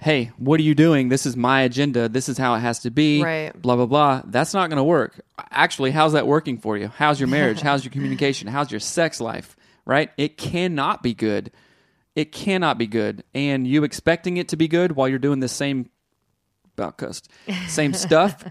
Hey, 0.00 0.32
what 0.38 0.58
are 0.58 0.62
you 0.62 0.74
doing? 0.74 1.10
This 1.10 1.26
is 1.26 1.36
my 1.36 1.60
agenda. 1.60 2.08
This 2.08 2.30
is 2.30 2.38
how 2.38 2.54
it 2.54 2.60
has 2.60 2.80
to 2.80 2.90
be. 2.90 3.22
Right. 3.22 3.52
Blah 3.60 3.76
blah 3.76 3.86
blah. 3.86 4.22
That's 4.24 4.54
not 4.54 4.70
gonna 4.70 4.82
work. 4.82 5.20
Actually, 5.50 5.90
how's 5.90 6.14
that 6.14 6.26
working 6.26 6.56
for 6.56 6.78
you? 6.78 6.88
How's 6.88 7.20
your 7.20 7.28
marriage? 7.28 7.60
how's 7.60 7.84
your 7.84 7.92
communication? 7.92 8.48
How's 8.48 8.70
your 8.70 8.80
sex 8.80 9.20
life? 9.20 9.56
Right? 9.84 10.10
It 10.16 10.38
cannot 10.38 11.02
be 11.02 11.12
good. 11.12 11.52
It 12.16 12.32
cannot 12.32 12.78
be 12.78 12.86
good. 12.86 13.24
And 13.34 13.66
you 13.66 13.84
expecting 13.84 14.38
it 14.38 14.48
to 14.48 14.56
be 14.56 14.68
good 14.68 14.92
while 14.92 15.06
you're 15.06 15.18
doing 15.18 15.40
the 15.40 15.48
same 15.48 15.90
about 16.78 16.96
cussed 16.96 17.30
same 17.68 17.92
stuff. 18.06 18.42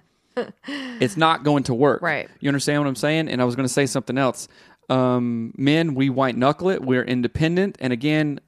it's 0.67 1.17
not 1.17 1.43
going 1.43 1.63
to 1.63 1.73
work. 1.73 2.03
Right. 2.03 2.29
You 2.39 2.49
understand 2.49 2.81
what 2.81 2.87
I'm 2.87 2.95
saying? 2.95 3.27
And 3.27 3.41
I 3.41 3.45
was 3.45 3.55
going 3.55 3.67
to 3.67 3.73
say 3.73 3.87
something 3.87 4.17
else. 4.19 4.47
Um, 4.89 5.53
men, 5.57 5.93
we 5.95 6.09
white 6.09 6.35
knuckle 6.35 6.69
it. 6.69 6.83
We're 6.83 7.03
independent. 7.03 7.77
And 7.79 7.93
again, 7.93 8.39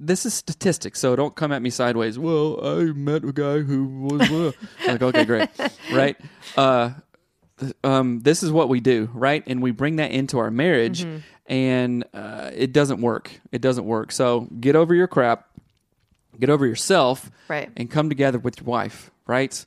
this 0.00 0.24
is 0.26 0.32
statistics, 0.34 0.98
so 0.98 1.14
don't 1.14 1.36
come 1.36 1.52
at 1.52 1.60
me 1.62 1.70
sideways. 1.70 2.18
Well, 2.18 2.58
I 2.64 2.84
met 2.92 3.22
a 3.24 3.32
guy 3.32 3.58
who 3.60 3.84
was 3.84 4.22
uh," 4.30 4.52
like, 4.86 5.02
okay, 5.02 5.24
great, 5.24 5.48
right? 5.92 6.16
Uh, 6.56 6.90
um, 7.84 8.20
this 8.20 8.42
is 8.42 8.50
what 8.50 8.68
we 8.68 8.80
do, 8.80 9.10
right? 9.12 9.44
And 9.46 9.62
we 9.62 9.70
bring 9.70 9.96
that 9.96 10.10
into 10.12 10.38
our 10.38 10.50
marriage, 10.50 11.04
Mm-hmm. 11.04 11.18
and 11.52 12.04
uh, 12.14 12.50
it 12.54 12.72
doesn't 12.72 13.00
work. 13.02 13.30
It 13.52 13.60
doesn't 13.60 13.84
work. 13.84 14.12
So 14.12 14.48
get 14.60 14.76
over 14.76 14.94
your 14.94 15.06
crap, 15.06 15.46
get 16.38 16.48
over 16.50 16.66
yourself, 16.66 17.30
Right. 17.48 17.68
and 17.76 17.90
come 17.90 18.08
together 18.08 18.38
with 18.38 18.60
your 18.60 18.64
wife, 18.66 19.10
right? 19.26 19.62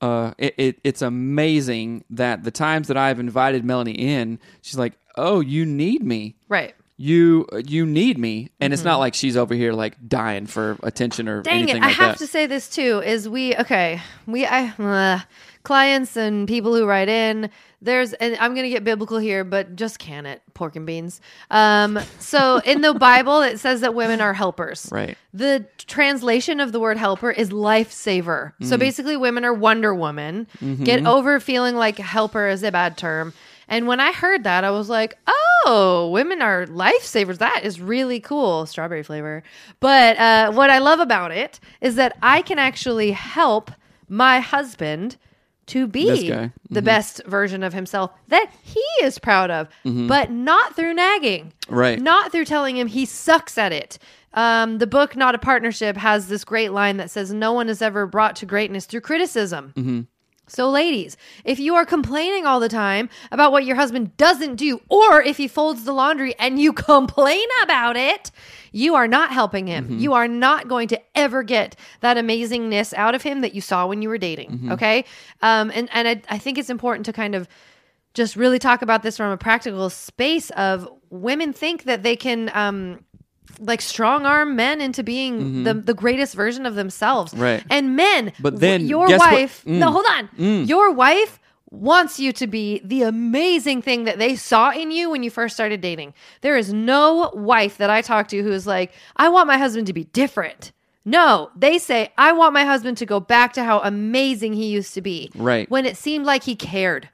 Uh, 0.00 0.32
it, 0.38 0.54
it 0.58 0.78
it's 0.84 1.02
amazing 1.02 2.04
that 2.10 2.44
the 2.44 2.50
times 2.50 2.88
that 2.88 2.96
I've 2.96 3.18
invited 3.18 3.64
Melanie 3.64 3.92
in, 3.92 4.38
she's 4.62 4.78
like, 4.78 4.92
"Oh, 5.16 5.40
you 5.40 5.64
need 5.66 6.04
me." 6.04 6.36
right. 6.48 6.74
You 7.00 7.46
you 7.64 7.86
need 7.86 8.18
me 8.18 8.50
and 8.60 8.72
it's 8.72 8.82
not 8.82 8.98
like 8.98 9.14
she's 9.14 9.36
over 9.36 9.54
here 9.54 9.72
like 9.72 9.94
dying 10.08 10.46
for 10.46 10.76
attention 10.82 11.28
or 11.28 11.42
Mm-hmm. 11.42 11.42
Dang 11.44 11.62
anything 11.62 11.76
it! 11.82 11.84
I 11.84 11.88
like 11.88 11.96
have 11.96 12.12
that 12.12 12.18
to 12.18 12.26
say 12.26 12.46
this 12.46 12.68
too. 12.68 13.00
Is 13.04 13.28
we 13.28 13.54
okay? 13.54 14.00
We 14.26 14.44
I 14.44 14.66
uh, 14.78 15.20
clients 15.62 16.16
and 16.16 16.48
people 16.48 16.74
who 16.74 16.86
write 16.86 17.08
in. 17.08 17.50
There's 17.80 18.12
and 18.14 18.36
I'm 18.40 18.56
gonna 18.56 18.68
get 18.68 18.82
biblical 18.82 19.18
here, 19.18 19.44
but 19.44 19.76
just 19.76 20.00
can 20.00 20.26
it 20.26 20.42
pork 20.54 20.74
and 20.74 20.84
beans. 20.84 21.20
Um, 21.52 22.00
so 22.18 22.60
in 22.64 22.80
the 22.80 22.92
Bible 23.10 23.42
it 23.42 23.60
says 23.60 23.82
that 23.82 23.94
women 23.94 24.20
are 24.20 24.34
helpers. 24.34 24.88
Right. 24.90 25.16
The 25.32 25.64
translation 25.86 26.58
of 26.58 26.72
the 26.72 26.80
word 26.80 26.96
helper 26.96 27.30
is 27.30 27.50
lifesaver. 27.50 28.54
So 28.60 28.66
Mm-hmm. 28.74 28.78
basically, 28.80 29.16
women 29.16 29.44
are 29.44 29.54
Wonder 29.54 29.94
Woman. 29.94 30.48
Get 30.82 31.06
over 31.06 31.38
feeling 31.38 31.76
like 31.76 31.98
helper 31.98 32.48
is 32.48 32.64
a 32.64 32.72
bad 32.72 32.96
term. 32.98 33.32
And 33.68 33.86
when 33.86 34.00
I 34.00 34.12
heard 34.12 34.44
that, 34.44 34.64
I 34.64 34.70
was 34.70 34.88
like, 34.88 35.18
oh, 35.26 36.10
women 36.12 36.40
are 36.42 36.66
lifesavers. 36.66 37.38
That 37.38 37.60
is 37.64 37.80
really 37.80 38.20
cool. 38.20 38.66
Strawberry 38.66 39.02
flavor. 39.02 39.42
But 39.80 40.18
uh, 40.18 40.52
what 40.52 40.70
I 40.70 40.78
love 40.78 41.00
about 41.00 41.32
it 41.32 41.60
is 41.80 41.96
that 41.96 42.16
I 42.22 42.42
can 42.42 42.58
actually 42.58 43.12
help 43.12 43.70
my 44.08 44.40
husband 44.40 45.16
to 45.66 45.86
be 45.86 46.28
guy. 46.30 46.50
the 46.70 46.80
best 46.80 47.20
version 47.26 47.62
of 47.62 47.74
himself 47.74 48.10
that 48.28 48.50
he 48.62 48.82
is 49.02 49.18
proud 49.18 49.50
of, 49.50 49.68
but 49.84 50.30
not 50.30 50.74
through 50.74 50.94
nagging. 50.94 51.52
Right. 51.68 52.00
Not 52.00 52.32
through 52.32 52.46
telling 52.46 52.78
him 52.78 52.86
he 52.86 53.04
sucks 53.04 53.58
at 53.58 53.70
it. 53.72 53.98
Um, 54.32 54.78
the 54.78 54.86
book, 54.86 55.14
Not 55.16 55.34
a 55.34 55.38
Partnership, 55.38 55.96
has 55.98 56.28
this 56.28 56.44
great 56.44 56.72
line 56.72 56.96
that 56.98 57.10
says, 57.10 57.32
No 57.32 57.52
one 57.52 57.68
is 57.68 57.82
ever 57.82 58.06
brought 58.06 58.36
to 58.36 58.46
greatness 58.46 58.86
through 58.86 59.00
criticism. 59.02 60.08
So, 60.48 60.68
ladies, 60.70 61.16
if 61.44 61.58
you 61.58 61.74
are 61.74 61.84
complaining 61.84 62.46
all 62.46 62.60
the 62.60 62.68
time 62.68 63.08
about 63.30 63.52
what 63.52 63.64
your 63.64 63.76
husband 63.76 64.16
doesn't 64.16 64.56
do, 64.56 64.80
or 64.88 65.22
if 65.22 65.36
he 65.36 65.48
folds 65.48 65.84
the 65.84 65.92
laundry 65.92 66.34
and 66.38 66.58
you 66.60 66.72
complain 66.90 67.46
about 67.62 67.96
it, 67.96 68.30
you 68.72 68.94
are 68.94 69.08
not 69.08 69.30
helping 69.30 69.66
him. 69.66 69.98
You 69.98 70.12
are 70.14 70.28
not 70.28 70.68
going 70.68 70.88
to 70.88 71.00
ever 71.14 71.42
get 71.42 71.76
that 72.00 72.16
amazingness 72.16 72.92
out 72.94 73.14
of 73.14 73.22
him 73.22 73.40
that 73.40 73.54
you 73.54 73.60
saw 73.60 73.86
when 73.86 74.02
you 74.02 74.08
were 74.08 74.18
dating. 74.18 74.70
Okay. 74.72 75.04
Um, 75.42 75.70
and 75.74 75.88
and 75.92 76.08
I, 76.08 76.22
I 76.28 76.38
think 76.38 76.58
it's 76.58 76.70
important 76.70 77.06
to 77.06 77.12
kind 77.12 77.34
of 77.34 77.48
just 78.14 78.36
really 78.36 78.58
talk 78.58 78.82
about 78.82 79.02
this 79.02 79.16
from 79.16 79.30
a 79.30 79.36
practical 79.36 79.88
space 79.90 80.50
of 80.50 80.88
women 81.10 81.52
think 81.52 81.84
that 81.84 82.02
they 82.02 82.16
can 82.16 82.50
um 82.54 83.04
like 83.60 83.80
strong 83.80 84.26
arm 84.26 84.56
men 84.56 84.80
into 84.80 85.02
being 85.02 85.64
the 85.64 85.74
the 85.74 85.94
greatest 85.94 86.34
version 86.34 86.66
of 86.66 86.74
themselves. 86.74 87.32
Mm-hmm. 87.32 87.42
Right. 87.42 87.64
And 87.70 87.96
men, 87.96 88.32
But 88.40 88.54
w- 88.54 88.58
then, 88.60 88.86
your 88.86 89.08
wife, 89.18 89.64
Mm. 89.66 89.78
no, 89.78 89.90
hold 89.90 90.06
on. 90.06 90.28
Your 90.66 90.92
wife 90.92 91.40
wants 91.70 92.18
you 92.18 92.32
to 92.32 92.46
be 92.46 92.80
the 92.84 93.02
amazing 93.02 93.82
thing 93.82 94.04
that 94.04 94.18
they 94.18 94.34
saw 94.36 94.70
in 94.70 94.90
you 94.90 95.10
when 95.10 95.22
you 95.22 95.30
first 95.30 95.54
started 95.54 95.80
dating. 95.82 96.14
There 96.40 96.56
is 96.56 96.72
no 96.72 97.30
wife 97.34 97.76
that 97.78 97.90
I 97.90 98.00
talk 98.00 98.28
to 98.28 98.42
who 98.42 98.52
is 98.52 98.66
like, 98.66 98.92
I 99.16 99.28
want 99.28 99.48
my 99.48 99.58
husband 99.58 99.86
to 99.88 99.92
be 99.92 100.04
different. 100.04 100.72
No, 101.04 101.50
they 101.56 101.78
say, 101.78 102.10
I 102.16 102.32
want 102.32 102.54
my 102.54 102.64
husband 102.64 102.96
to 102.98 103.06
go 103.06 103.18
back 103.20 103.52
to 103.54 103.64
how 103.64 103.80
amazing 103.80 104.54
he 104.54 104.66
used 104.68 104.94
to 104.94 105.02
be. 105.02 105.30
Right. 105.34 105.68
When 105.70 105.84
it 105.86 105.96
seemed 105.96 106.24
like 106.26 106.42
he 106.44 106.54
cared. 106.56 107.08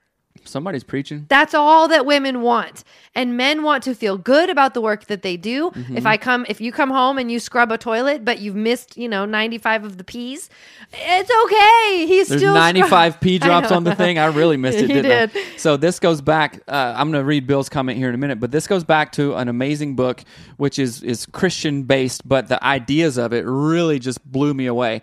Somebody's 0.46 0.84
preaching 0.84 1.26
That's 1.28 1.54
all 1.54 1.88
that 1.88 2.06
women 2.06 2.42
want. 2.42 2.84
And 3.16 3.36
men 3.36 3.62
want 3.62 3.84
to 3.84 3.94
feel 3.94 4.18
good 4.18 4.50
about 4.50 4.74
the 4.74 4.80
work 4.80 5.06
that 5.06 5.22
they 5.22 5.36
do. 5.36 5.70
Mm-hmm. 5.70 5.96
If 5.96 6.06
I 6.06 6.16
come 6.16 6.44
if 6.48 6.60
you 6.60 6.72
come 6.72 6.90
home 6.90 7.18
and 7.18 7.30
you 7.30 7.38
scrub 7.38 7.70
a 7.70 7.78
toilet 7.78 8.24
but 8.24 8.40
you've 8.40 8.56
missed, 8.56 8.96
you 8.96 9.08
know, 9.08 9.24
95 9.24 9.84
of 9.84 9.98
the 9.98 10.04
peas, 10.04 10.50
it's 10.92 11.30
okay. 11.44 12.06
He's 12.06 12.28
there's 12.28 12.40
still 12.40 12.54
95 12.54 13.20
p 13.20 13.34
I 13.36 13.38
drops 13.38 13.70
on 13.70 13.84
the 13.84 13.94
thing 13.94 14.18
i 14.18 14.26
really 14.26 14.56
missed 14.56 14.78
it 14.78 14.86
did. 15.02 15.30
I? 15.34 15.56
so 15.56 15.76
this 15.76 15.98
goes 15.98 16.20
back 16.20 16.60
uh, 16.68 16.94
i'm 16.96 17.10
going 17.10 17.22
to 17.22 17.26
read 17.26 17.46
bill's 17.46 17.68
comment 17.68 17.98
here 17.98 18.08
in 18.08 18.14
a 18.14 18.18
minute 18.18 18.40
but 18.40 18.50
this 18.50 18.66
goes 18.66 18.84
back 18.84 19.12
to 19.12 19.34
an 19.34 19.48
amazing 19.48 19.96
book 19.96 20.22
which 20.56 20.78
is 20.78 21.02
is 21.02 21.26
christian 21.26 21.84
based 21.84 22.26
but 22.26 22.48
the 22.48 22.62
ideas 22.64 23.18
of 23.18 23.32
it 23.32 23.44
really 23.46 23.98
just 23.98 24.24
blew 24.30 24.54
me 24.54 24.66
away 24.66 25.02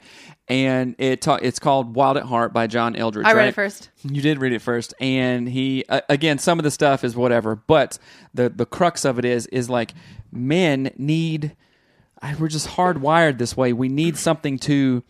and 0.51 0.95
it 0.99 1.21
ta- 1.21 1.39
it's 1.41 1.57
called 1.59 1.95
wild 1.95 2.17
at 2.17 2.23
heart 2.23 2.51
by 2.53 2.67
john 2.67 2.93
eldredge 2.95 3.25
I 3.25 3.31
read 3.33 3.37
right? 3.37 3.47
it 3.49 3.55
first. 3.55 3.89
You 4.03 4.21
did 4.21 4.39
read 4.39 4.51
it 4.53 4.61
first, 4.61 4.93
and 4.99 5.47
he 5.47 5.85
uh, 5.89 6.01
again. 6.09 6.37
Some 6.37 6.59
of 6.59 6.63
the 6.63 6.71
stuff 6.71 7.03
is 7.03 7.15
whatever, 7.15 7.55
but 7.55 7.97
the 8.33 8.49
the 8.49 8.65
crux 8.65 9.05
of 9.05 9.17
it 9.17 9.25
is 9.25 9.47
is 9.47 9.69
like 9.69 9.93
men 10.31 10.91
need. 10.97 11.55
I, 12.21 12.35
we're 12.35 12.49
just 12.49 12.67
hardwired 12.67 13.37
this 13.39 13.55
way. 13.57 13.73
We 13.73 13.89
need 13.89 14.15
something 14.17 14.59
to 14.59 15.01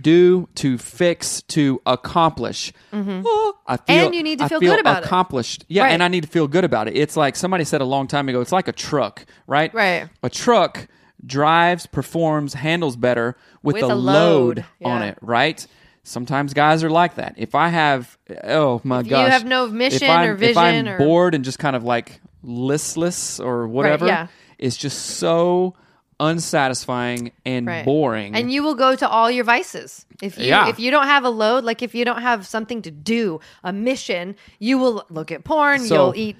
do, 0.00 0.48
to 0.56 0.76
fix, 0.78 1.42
to 1.42 1.80
accomplish. 1.86 2.72
Oh, 2.92 3.56
I 3.66 3.76
feel, 3.76 3.84
Mm-hmm. 3.96 4.04
And 4.06 4.14
you 4.14 4.22
need 4.22 4.38
to 4.38 4.44
I 4.44 4.48
feel 4.48 4.60
good 4.60 4.78
about 4.80 5.02
it. 5.02 5.06
accomplished. 5.06 5.64
Yeah, 5.68 5.84
Right. 5.84 5.92
and 5.92 6.02
I 6.02 6.08
need 6.08 6.22
to 6.24 6.28
feel 6.28 6.46
good 6.46 6.64
about 6.64 6.86
it. 6.88 6.96
It's 6.96 7.16
like 7.16 7.34
somebody 7.36 7.64
said 7.64 7.80
a 7.80 7.84
long 7.84 8.06
time 8.06 8.28
ago. 8.28 8.40
It's 8.40 8.52
like 8.52 8.68
a 8.68 8.72
truck, 8.72 9.24
right? 9.46 9.72
Right. 9.74 10.08
A 10.22 10.30
truck 10.30 10.86
drives, 11.26 11.86
performs, 11.86 12.54
handles 12.54 12.96
better 12.96 13.36
with, 13.62 13.74
With 13.74 13.84
a 13.84 13.86
a 13.86 13.94
load, 13.94 14.64
load. 14.80 14.92
on 14.92 15.02
it, 15.02 15.18
right? 15.20 15.66
Sometimes 16.02 16.52
guys 16.52 16.84
are 16.84 16.90
like 16.90 17.14
that. 17.14 17.34
If 17.38 17.54
I 17.54 17.68
have, 17.68 18.18
oh 18.44 18.80
my 18.84 19.02
god, 19.02 19.04
If 19.04 19.10
you 19.26 19.30
have 19.32 19.44
no 19.46 19.66
mission 19.68 20.10
or 20.10 20.34
if 20.34 20.56
I'm 20.56 20.72
vision 20.74 20.88
or- 20.88 20.98
bored 20.98 21.34
and 21.34 21.44
just 21.44 21.58
kind 21.58 21.74
of 21.74 21.82
like 21.84 22.20
listless 22.42 23.40
or 23.40 23.66
whatever, 23.66 24.06
yeah. 24.06 24.26
it's 24.58 24.76
just 24.76 24.98
so 25.16 25.74
unsatisfying 26.20 27.32
and 27.44 27.66
Right. 27.66 27.84
boring. 27.84 28.34
And 28.34 28.52
you 28.52 28.62
will 28.62 28.74
go 28.74 28.94
to 28.96 29.08
all 29.08 29.30
your 29.30 29.44
vices. 29.44 30.04
If 30.22 30.38
you 30.38 30.46
Yeah. 30.46 30.68
if 30.68 30.78
you 30.78 30.90
don't 30.90 31.06
have 31.06 31.24
a 31.24 31.30
load, 31.30 31.64
like 31.64 31.82
if 31.82 31.94
you 31.94 32.04
don't 32.04 32.22
have 32.22 32.46
something 32.46 32.82
to 32.82 32.90
do, 32.90 33.40
a 33.62 33.72
mission, 33.72 34.36
you 34.58 34.78
will 34.78 35.04
look 35.10 35.32
at 35.32 35.44
porn, 35.44 35.80
So- 35.80 35.94
you'll 35.94 36.14
eat 36.16 36.36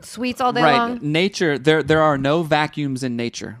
sweets 0.00 0.40
all 0.40 0.52
day 0.52 0.62
right, 0.62 0.76
long. 0.76 0.98
nature. 1.02 1.58
There, 1.58 1.82
there 1.82 2.02
are 2.02 2.18
no 2.18 2.42
vacuums 2.42 3.02
in 3.02 3.16
nature. 3.16 3.58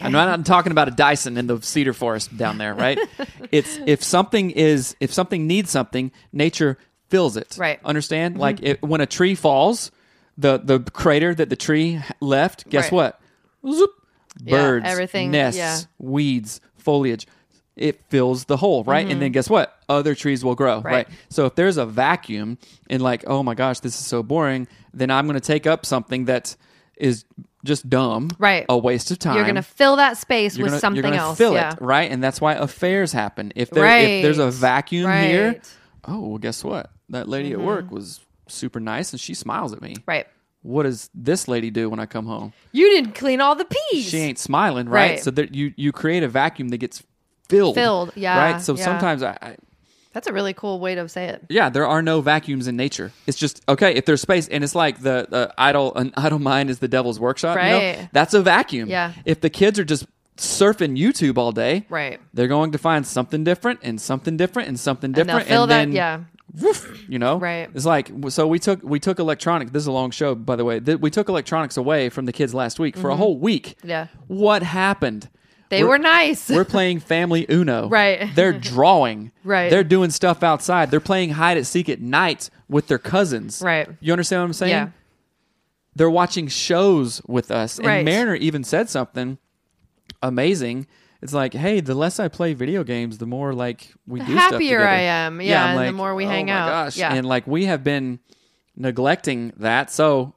I'm 0.00 0.12
not 0.12 0.28
I'm 0.28 0.44
talking 0.44 0.72
about 0.72 0.88
a 0.88 0.92
Dyson 0.92 1.36
in 1.36 1.46
the 1.46 1.60
cedar 1.62 1.92
forest 1.92 2.36
down 2.36 2.58
there, 2.58 2.74
right? 2.74 2.98
it's 3.52 3.78
if 3.86 4.02
something 4.02 4.50
is 4.50 4.96
if 5.00 5.12
something 5.12 5.46
needs 5.46 5.70
something, 5.70 6.10
nature 6.32 6.78
fills 7.08 7.36
it. 7.36 7.56
Right. 7.58 7.78
Understand? 7.84 8.38
Like 8.38 8.62
it, 8.62 8.82
when 8.82 9.00
a 9.00 9.06
tree 9.06 9.34
falls, 9.34 9.90
the 10.38 10.58
the 10.58 10.80
crater 10.80 11.34
that 11.34 11.48
the 11.48 11.56
tree 11.56 12.00
left, 12.20 12.68
guess 12.68 12.84
Right. 12.84 12.92
what? 12.92 13.20
Zoop, 13.72 13.90
Yeah, 14.42 14.50
birds, 14.56 14.86
everything, 14.88 15.30
nests, 15.30 15.58
yeah. 15.58 15.78
weeds, 15.98 16.60
foliage. 16.76 17.26
It 17.76 18.00
fills 18.08 18.44
the 18.44 18.56
hole, 18.56 18.84
right? 18.84 19.04
And 19.10 19.20
then 19.20 19.32
guess 19.32 19.50
what? 19.50 19.76
Other 19.88 20.14
trees 20.14 20.44
will 20.44 20.54
grow, 20.54 20.76
right. 20.80 21.06
Mm-hmm. 21.06 21.12
Right. 21.12 21.18
So 21.28 21.46
if 21.46 21.56
there's 21.56 21.76
a 21.76 21.84
vacuum 21.84 22.56
and 22.88 23.02
like, 23.02 23.24
oh 23.26 23.42
my 23.42 23.54
gosh, 23.54 23.80
this 23.80 23.98
is 23.98 24.06
so 24.06 24.22
boring, 24.22 24.68
then 24.92 25.10
I'm 25.10 25.26
going 25.26 25.34
to 25.34 25.40
take 25.44 25.66
up 25.66 25.84
something 25.84 26.26
that 26.26 26.54
is 26.96 27.24
just 27.64 27.88
dumb, 27.88 28.30
Right. 28.38 28.66
A 28.68 28.78
waste 28.78 29.10
of 29.10 29.18
time. 29.18 29.36
You're 29.36 29.44
going 29.44 29.54
to 29.56 29.62
fill 29.62 29.96
that 29.96 30.16
space 30.18 30.56
You're 30.56 30.66
with 30.66 30.72
gonna- 30.72 30.80
something 30.80 31.04
else. 31.14 31.38
Fill 31.38 31.54
yeah. 31.54 31.72
it, 31.72 31.80
right? 31.80 32.10
And 32.10 32.22
that's 32.22 32.40
why 32.40 32.54
affairs 32.54 33.12
happen. 33.12 33.52
If 33.56 33.70
there, 33.70 33.82
Right. 33.82 34.00
if 34.00 34.22
there's 34.22 34.38
a 34.38 34.50
vacuum 34.50 35.10
here, 35.10 35.60
oh 36.06 36.20
well, 36.20 36.38
guess 36.38 36.62
what? 36.62 36.90
That 37.08 37.28
lady 37.28 37.52
at 37.52 37.58
mm-hmm. 37.58 37.66
work 37.66 37.90
was 37.90 38.20
super 38.48 38.80
nice, 38.80 39.12
and 39.12 39.20
she 39.20 39.34
smiles 39.34 39.72
at 39.72 39.82
me. 39.82 39.96
Right. 40.06 40.26
What 40.62 40.84
does 40.84 41.10
this 41.14 41.48
lady 41.48 41.70
do 41.70 41.90
when 41.90 42.00
I 42.00 42.06
come 42.06 42.26
home? 42.26 42.52
You 42.72 42.88
didn't 42.90 43.14
clean 43.14 43.40
all 43.40 43.54
the 43.54 43.66
peas. 43.66 44.08
She 44.08 44.18
ain't 44.18 44.38
smiling, 44.38 44.88
right? 44.88 45.10
Right. 45.12 45.22
So 45.22 45.30
you 45.50 45.74
you 45.76 45.92
create 45.92 46.22
a 46.22 46.28
vacuum 46.28 46.68
that 46.68 46.78
gets 46.78 47.02
filled, 47.48 47.74
Filled, 47.74 48.12
yeah, 48.16 48.52
right. 48.52 48.62
So 48.62 48.74
yeah. 48.74 48.84
sometimes 48.84 49.22
I, 49.22 49.36
I 49.42 49.56
That's 50.14 50.26
a 50.28 50.32
really 50.32 50.54
cool 50.54 50.80
way 50.80 50.94
to 50.94 51.06
say 51.08 51.26
it. 51.26 51.44
yeah, 51.50 51.68
there 51.68 51.86
are 51.86 52.00
no 52.00 52.22
vacuums 52.22 52.66
in 52.68 52.76
nature. 52.76 53.12
It's 53.26 53.36
just 53.36 53.60
okay 53.68 53.94
if 53.94 54.06
there's 54.06 54.22
space, 54.22 54.48
and 54.48 54.64
it's 54.64 54.74
like 54.74 55.00
the, 55.02 55.26
the 55.28 55.52
idle 55.58 55.94
an 55.96 56.14
idle 56.16 56.38
mind 56.38 56.70
is 56.70 56.78
the 56.78 56.88
devil's 56.88 57.20
workshop. 57.20 57.56
you 57.58 57.62
know? 57.64 57.78
Right. 57.78 58.08
That's 58.12 58.32
a 58.32 58.40
vacuum. 58.40 58.88
Yeah. 58.88 59.12
If 59.26 59.40
the 59.42 59.50
kids 59.50 59.78
are 59.78 59.84
just 59.84 60.06
surfing 60.38 60.96
YouTube 60.98 61.36
all 61.36 61.52
day, 61.52 61.84
Right. 61.88 62.20
they're 62.32 62.48
going 62.48 62.72
to 62.72 62.78
find 62.78 63.06
something 63.06 63.44
different 63.44 63.80
and 63.82 64.00
something 64.00 64.36
different 64.36 64.68
and 64.68 64.80
something 64.80 65.08
And 65.08 65.14
different, 65.14 65.46
fill 65.46 65.66
that. 65.66 65.76
then 65.76 65.92
yeah. 65.92 66.20
woof, 66.60 67.04
you 67.08 67.18
know, 67.18 67.38
Right. 67.38 67.68
It's 67.74 67.84
like 67.84 68.10
so 68.28 68.46
we 68.46 68.58
took 68.58 68.82
we 68.82 68.98
took 69.00 69.18
electronics. 69.18 69.70
This 69.72 69.82
is 69.82 69.86
a 69.88 69.92
long 69.92 70.10
show, 70.12 70.34
by 70.34 70.56
the 70.56 70.64
way. 70.64 70.80
Th- 70.80 70.98
We 70.98 71.10
took 71.10 71.28
electronics 71.28 71.76
away 71.76 72.08
from 72.08 72.26
the 72.26 72.32
kids 72.32 72.54
last 72.54 72.78
week 72.78 72.96
for 72.96 73.10
a 73.10 73.16
whole 73.16 73.36
week. 73.38 73.74
Mm-hmm. 73.78 73.88
Yeah. 73.88 74.06
What 74.28 74.62
happened? 74.62 75.28
They 75.70 75.82
We're- 75.82 75.88
were 75.90 75.98
nice. 75.98 76.48
We're 76.50 76.64
playing 76.64 77.00
Family 77.00 77.46
Uno. 77.50 77.88
Right. 77.88 78.30
They're 78.34 78.52
drawing. 78.52 79.30
Right. 79.44 79.68
They're 79.68 79.84
doing 79.84 80.08
stuff 80.10 80.42
outside. 80.42 80.90
They're 80.90 81.00
playing 81.00 81.30
hide 81.30 81.58
and 81.58 81.66
seek 81.66 81.88
at 81.90 82.00
night 82.00 82.48
with 82.68 82.86
their 82.88 82.98
cousins. 82.98 83.60
Right. 83.62 83.88
You 84.00 84.12
understand 84.12 84.40
what 84.40 84.46
I'm 84.46 84.52
saying? 84.54 84.70
Yeah. 84.70 84.88
They're 85.94 86.08
watching 86.10 86.48
shows 86.48 87.20
with 87.26 87.50
us. 87.50 87.76
And 87.78 87.86
Right. 87.86 88.04
Mariner 88.04 88.34
even 88.36 88.64
said 88.64 88.88
something 88.88 89.36
amazing. 90.22 90.86
It's 91.22 91.32
like, 91.32 91.54
hey, 91.54 91.80
the 91.80 91.94
less 91.94 92.18
I 92.20 92.28
play 92.28 92.52
video 92.54 92.84
games, 92.84 93.18
the 93.18 93.26
more 93.26 93.52
like 93.54 93.92
we 94.06 94.20
The 94.20 94.26
do 94.26 94.32
stuff 94.32 94.52
happier 94.52 94.78
together. 94.78 94.88
I 94.88 95.00
am. 95.00 95.40
Yeah, 95.40 95.64
I'm 95.64 95.78
and 95.78 95.88
the 95.88 95.92
more 95.92 96.14
we 96.14 96.24
hang 96.24 96.50
out. 96.50 96.62
oh 96.62 96.66
hang 96.68 96.68
my 96.68 96.80
out. 96.80 96.84
Gosh. 96.86 96.96
Yeah. 96.96 97.14
And 97.14 97.26
like 97.26 97.46
we 97.46 97.66
have 97.66 97.82
been 97.84 98.18
neglecting 98.76 99.52
that. 99.58 99.90
So 99.90 100.33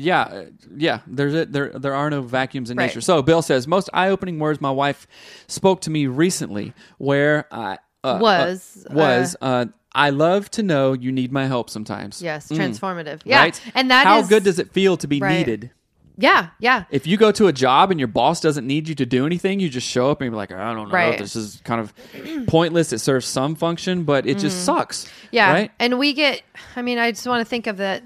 yeah, 0.00 0.22
uh, 0.22 0.44
yeah. 0.76 1.00
There's 1.06 1.34
a, 1.34 1.44
there 1.46 1.70
there 1.70 1.94
are 1.94 2.08
no 2.10 2.22
vacuums 2.22 2.70
in 2.70 2.76
Right. 2.76 2.86
nature. 2.86 3.00
So 3.00 3.22
Bill 3.22 3.42
says 3.42 3.66
most 3.66 3.88
eye-opening 3.92 4.38
words 4.38 4.60
my 4.60 4.70
wife 4.70 5.06
spoke 5.46 5.80
to 5.82 5.90
me 5.90 6.06
recently, 6.06 6.72
where 6.98 7.46
I 7.52 7.78
uh, 8.04 8.18
Was, 8.20 8.86
uh, 8.88 8.94
was 8.94 9.36
uh, 9.40 9.66
I 9.92 10.10
love 10.10 10.50
to 10.52 10.62
know 10.62 10.92
you 10.92 11.10
need 11.10 11.32
my 11.32 11.46
help 11.46 11.68
sometimes. 11.70 12.22
yes. 12.22 12.48
Transformative. 12.48 13.20
Yeah. 13.24 13.40
Right? 13.40 13.60
And 13.74 13.90
that 13.90 14.06
how 14.06 14.20
is- 14.20 14.28
good 14.28 14.44
does 14.44 14.58
it 14.58 14.72
feel 14.72 14.96
to 14.98 15.06
be 15.08 15.18
Right. 15.20 15.38
needed? 15.38 15.70
Yeah. 16.20 16.48
Yeah. 16.58 16.84
If 16.90 17.06
you 17.06 17.16
go 17.16 17.30
to 17.30 17.46
a 17.46 17.52
job 17.52 17.92
and 17.92 18.00
your 18.00 18.08
boss 18.08 18.40
doesn't 18.40 18.66
need 18.66 18.88
you 18.88 18.94
to 18.96 19.06
do 19.06 19.24
anything, 19.24 19.60
you 19.60 19.68
just 19.68 19.86
show 19.88 20.10
up 20.10 20.20
and 20.20 20.30
be 20.32 20.36
like, 20.36 20.50
I 20.50 20.74
don't 20.74 20.88
know, 20.88 20.92
Right. 20.94 21.16
this 21.16 21.36
is 21.36 21.60
kind 21.64 21.80
of 21.80 21.92
pointless. 22.48 22.92
It 22.92 22.98
serves 22.98 23.24
some 23.26 23.54
function, 23.54 24.02
but 24.02 24.26
it 24.26 24.38
just 24.38 24.64
sucks. 24.64 25.04
Mm-hmm. 25.04 25.26
Yeah. 25.32 25.52
Right? 25.52 25.70
And 25.78 25.98
we 25.98 26.12
get, 26.14 26.42
I 26.74 26.82
mean, 26.82 26.98
I 26.98 27.12
just 27.12 27.26
want 27.26 27.40
to 27.40 27.44
think 27.48 27.66
of 27.68 27.76
that. 27.76 28.02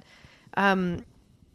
Um, 0.59 1.05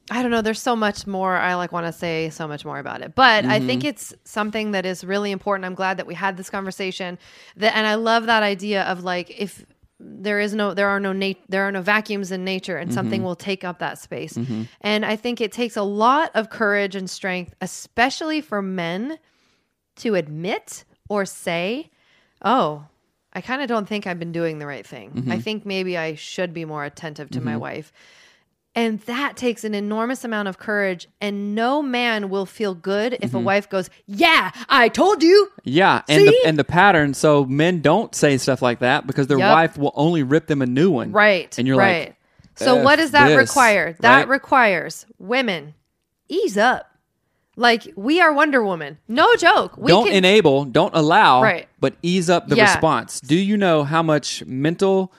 I 0.09 0.21
don't 0.21 0.31
know. 0.31 0.41
There's 0.41 0.61
so 0.61 0.75
much 0.75 1.05
more. 1.05 1.35
I 1.35 1.55
like 1.55 1.71
want 1.73 1.85
to 1.85 1.91
say 1.91 2.29
so 2.29 2.47
much 2.47 2.63
more 2.63 2.79
about 2.79 3.01
it, 3.01 3.13
but 3.15 3.43
I 3.45 3.59
think 3.59 3.81
Mm-hmm. 3.81 3.89
it's 3.89 4.13
something 4.23 4.71
that 4.71 4.85
is 4.85 5.03
really 5.03 5.31
important. 5.31 5.65
I'm 5.65 5.75
glad 5.75 5.97
that 5.97 6.07
we 6.07 6.13
had 6.15 6.37
this 6.37 6.49
conversation. 6.49 7.19
That, 7.57 7.75
and 7.75 7.85
I 7.85 7.95
love 7.95 8.25
that 8.27 8.41
idea 8.41 8.83
of 8.83 9.03
like 9.03 9.29
if 9.37 9.65
there 9.99 10.39
is 10.39 10.53
no, 10.53 10.73
there 10.73 10.87
are 10.87 10.99
no 10.99 11.11
nat- 11.11 11.43
there 11.49 11.63
are 11.67 11.71
no 11.71 11.81
vacuums 11.81 12.31
in 12.31 12.45
nature, 12.45 12.77
and 12.77 12.89
Mm-hmm. 12.89 12.95
something 12.95 13.23
will 13.23 13.35
take 13.35 13.63
up 13.65 13.79
that 13.79 13.97
space. 13.99 14.37
And 14.81 15.03
I 15.05 15.15
think 15.17 15.41
it 15.41 15.51
takes 15.51 15.75
a 15.75 15.81
lot 15.83 16.31
of 16.35 16.49
courage 16.49 16.95
and 16.95 17.09
strength, 17.09 17.53
especially 17.61 18.39
for 18.39 18.61
men, 18.61 19.17
to 19.97 20.15
admit 20.15 20.85
or 21.09 21.25
say, 21.25 21.89
"Oh, 22.43 22.85
I 23.33 23.41
kind 23.41 23.61
of 23.61 23.67
don't 23.67 23.87
think 23.89 24.07
I've 24.07 24.19
been 24.19 24.31
doing 24.31 24.59
the 24.59 24.67
right 24.67 24.85
thing. 24.87 25.11
Mm-hmm. 25.11 25.31
I 25.31 25.39
think 25.39 25.65
maybe 25.65 25.97
I 25.97 26.15
should 26.15 26.53
be 26.53 26.63
more 26.63 26.85
attentive 26.85 27.29
to 27.31 27.41
my 27.41 27.57
wife." 27.57 27.91
And 28.77 28.99
that 29.01 29.35
takes 29.35 29.63
an 29.63 29.73
enormous 29.73 30.23
amount 30.23 30.47
of 30.47 30.59
courage, 30.59 31.07
and 31.19 31.55
no 31.55 31.81
man 31.81 32.29
will 32.29 32.45
feel 32.45 32.75
good 32.75 33.13
if 33.13 33.29
Mm-hmm. 33.31 33.37
a 33.37 33.39
wife 33.39 33.67
goes, 33.69 33.89
"Yeah, 34.05 34.51
I 34.69 34.87
told 34.87 35.23
you." 35.23 35.49
Yeah, 35.63 36.03
and 36.07 36.21
See? 36.21 36.25
the 36.29 36.47
and 36.47 36.59
the 36.59 36.63
pattern. 36.63 37.15
So 37.15 37.43
men 37.45 37.81
don't 37.81 38.13
say 38.13 38.37
stuff 38.37 38.61
like 38.61 38.77
that 38.79 39.07
because 39.07 39.25
their 39.27 39.39
Yep. 39.39 39.51
wife 39.51 39.77
will 39.79 39.93
only 39.95 40.21
rip 40.21 40.45
them 40.45 40.61
a 40.61 40.67
new 40.67 40.91
one. 40.91 41.11
Right. 41.11 41.57
and 41.57 41.67
you're 41.67 41.75
right. 41.77 42.09
like, 42.09 42.15
so 42.53 42.77
"F 42.77 42.83
what 42.85 42.95
does 42.97 43.11
that 43.11 43.29
this," 43.29 43.37
require? 43.37 43.95
That 43.99 44.15
right? 44.15 44.27
requires 44.29 45.07
women 45.17 45.73
ease 46.29 46.55
up. 46.55 46.85
Like 47.55 47.91
we 47.95 48.21
are 48.21 48.31
Wonder 48.31 48.63
Woman. 48.63 48.99
No 49.07 49.35
joke. 49.37 49.75
We 49.75 49.87
don't 49.87 50.05
can, 50.05 50.13
enable, 50.13 50.65
don't 50.65 50.93
allow, 50.95 51.41
Right. 51.41 51.67
but 51.79 51.95
ease 52.03 52.29
up 52.29 52.47
the 52.47 52.55
Yeah. 52.57 52.71
response. 52.71 53.19
Do 53.21 53.35
you 53.35 53.57
know 53.57 53.83
how 53.85 54.03
much 54.03 54.43
mental 54.45 55.11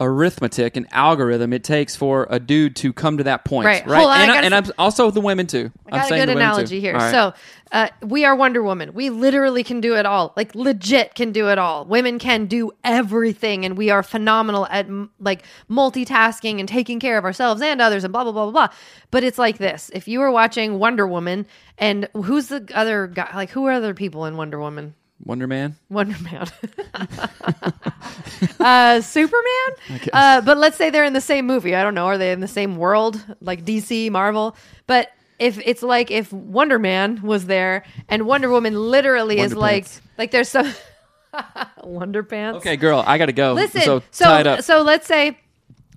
arithmetic 0.00 0.76
and 0.76 0.86
algorithm 0.92 1.52
it 1.52 1.64
takes 1.64 1.96
for 1.96 2.26
a 2.30 2.38
dude 2.38 2.76
to 2.76 2.92
come 2.92 3.16
to 3.18 3.24
that 3.24 3.44
point? 3.44 3.66
Right. 3.66 3.86
Right. 3.86 3.98
Hold 3.98 4.10
on, 4.10 4.18
I 4.18 4.36
and, 4.36 4.46
and 4.46 4.54
s- 4.54 4.68
I'm 4.70 4.74
also 4.78 5.10
the 5.10 5.20
women 5.20 5.46
too. 5.46 5.70
I 5.86 5.90
I'm 5.90 5.98
got 5.98 6.04
a 6.04 6.08
saying 6.08 6.20
good 6.22 6.28
the 6.28 6.32
women 6.34 6.48
too. 6.48 6.52
analogy 6.54 6.80
here. 6.80 6.94
Right. 6.94 7.10
So, 7.10 7.34
uh, 7.72 7.88
we 8.02 8.24
are 8.24 8.36
Wonder 8.36 8.62
Woman. 8.62 8.92
We 8.94 9.10
literally 9.10 9.64
can 9.64 9.80
do 9.80 9.96
it 9.96 10.06
all. 10.06 10.32
Like 10.36 10.54
legit 10.54 11.14
can 11.14 11.32
do 11.32 11.48
it 11.48 11.58
all. 11.58 11.84
Women 11.84 12.18
can 12.18 12.46
do 12.46 12.72
everything, 12.84 13.64
and 13.64 13.76
we 13.76 13.90
are 13.90 14.02
phenomenal 14.02 14.66
at 14.70 14.86
m- 14.86 15.10
like 15.18 15.42
multitasking 15.70 16.60
and 16.60 16.68
taking 16.68 17.00
care 17.00 17.18
of 17.18 17.24
ourselves 17.24 17.62
and 17.62 17.80
others, 17.80 18.04
and 18.04 18.12
blah 18.12 18.22
blah 18.24 18.32
blah 18.32 18.44
blah 18.50 18.66
blah. 18.68 18.76
But 19.10 19.24
it's 19.24 19.38
like 19.38 19.58
this: 19.58 19.90
if 19.94 20.08
you 20.08 20.20
are 20.22 20.30
watching 20.30 20.78
Wonder 20.78 21.06
Woman, 21.06 21.46
and 21.78 22.08
who's 22.14 22.48
the 22.48 22.68
other 22.74 23.06
guy? 23.06 23.30
Like 23.34 23.50
who 23.50 23.66
are 23.66 23.72
other 23.72 23.94
people 23.94 24.24
in 24.26 24.36
Wonder 24.36 24.58
Woman? 24.58 24.94
Wonder 25.24 25.46
Man. 25.46 25.76
Wonder 25.88 26.16
Man. 26.22 26.46
uh, 28.60 29.00
Superman? 29.00 30.00
Uh, 30.12 30.40
but 30.42 30.58
let's 30.58 30.76
say 30.76 30.90
they're 30.90 31.04
in 31.04 31.14
the 31.14 31.20
same 31.20 31.46
movie. 31.46 31.74
I 31.74 31.82
don't 31.82 31.94
know. 31.94 32.06
Are 32.06 32.18
they 32.18 32.32
in 32.32 32.40
the 32.40 32.48
same 32.48 32.76
world? 32.76 33.24
Like 33.40 33.64
DC, 33.64 34.10
Marvel? 34.10 34.56
But 34.86 35.10
if 35.38 35.58
it's 35.64 35.82
like 35.82 36.10
if 36.10 36.32
Wonder 36.32 36.78
Man 36.78 37.22
was 37.22 37.46
there 37.46 37.84
and 38.08 38.26
Wonder 38.26 38.48
Woman 38.50 38.74
literally 38.74 39.38
is 39.38 39.54
Wonder 39.54 39.60
like, 39.60 39.84
Pants. 39.84 40.00
like 40.18 40.30
there's 40.30 40.48
some 40.48 40.72
Wonder 41.82 42.22
Pants. 42.22 42.58
Okay, 42.58 42.76
girl, 42.76 43.02
I 43.06 43.18
gotta 43.18 43.32
go. 43.32 43.54
Listen, 43.54 43.82
so, 43.82 44.02
so 44.10 44.24
tie 44.24 44.40
it 44.40 44.46
up. 44.46 44.62
so 44.62 44.82
let's 44.82 45.06
say 45.06 45.38